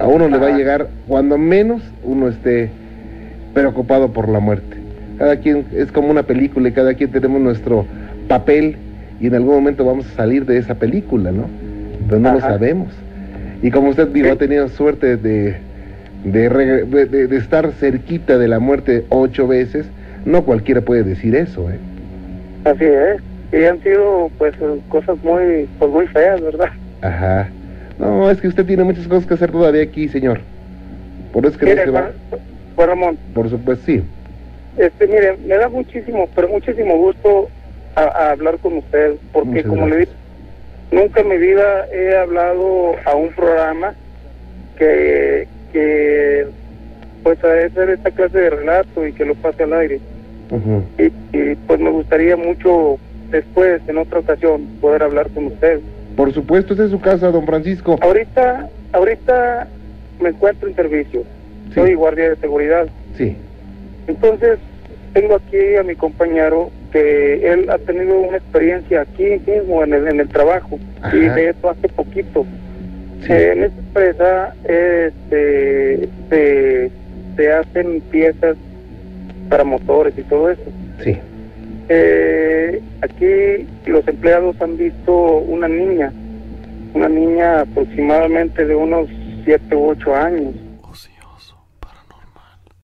[0.00, 2.70] a uno le va a llegar cuando menos uno esté
[3.54, 4.76] preocupado por la muerte.
[5.18, 7.84] Cada quien es como una película y cada quien tenemos nuestro
[8.28, 8.76] papel
[9.20, 11.44] y en algún momento vamos a salir de esa película, ¿no?
[12.08, 12.88] Pero no lo sabemos.
[13.62, 15.56] Y como usted dijo, ha tenido suerte de,
[16.24, 19.86] de, de- de estar cerquita de la muerte ocho veces,
[20.24, 21.78] no cualquiera puede decir eso, ¿eh?
[22.64, 23.20] Así es.
[23.52, 24.54] Y han sido, pues,
[24.88, 26.68] cosas muy, pues, muy feas, ¿verdad?
[27.02, 27.48] Ajá.
[28.00, 30.40] No, es que usted tiene muchas cosas que hacer todavía aquí, señor.
[31.34, 32.10] Por eso es que va.
[32.78, 34.02] Ramón, Por supuesto, sí.
[34.78, 37.50] este, mire, me da muchísimo, pero muchísimo gusto
[37.94, 40.12] a, a hablar con usted, porque como le dije,
[40.90, 43.92] nunca en mi vida he hablado a un programa
[44.78, 46.46] que, que
[47.22, 50.00] pues a hacer esta clase de relato y que lo pase al aire.
[50.98, 52.98] Y, y, pues me gustaría mucho
[53.30, 55.80] después, en otra ocasión, poder hablar con usted.
[56.16, 57.98] Por supuesto, esta es su casa, don Francisco.
[58.00, 59.68] Ahorita, ahorita
[60.20, 61.22] me encuentro en servicio.
[61.74, 62.88] Soy guardia de seguridad.
[63.16, 63.36] Sí.
[64.06, 64.58] Entonces,
[65.12, 70.08] tengo aquí a mi compañero que él ha tenido una experiencia aquí mismo en el,
[70.08, 71.16] en el trabajo Ajá.
[71.16, 72.44] y de eso hace poquito.
[73.28, 76.90] Eh, en esta empresa este, se,
[77.36, 78.56] se hacen piezas
[79.48, 80.62] para motores y todo eso.
[81.04, 81.18] Sí.
[81.92, 86.12] Eh, aquí los empleados han visto una niña,
[86.94, 89.08] una niña aproximadamente de unos
[89.44, 90.54] 7 u 8 años.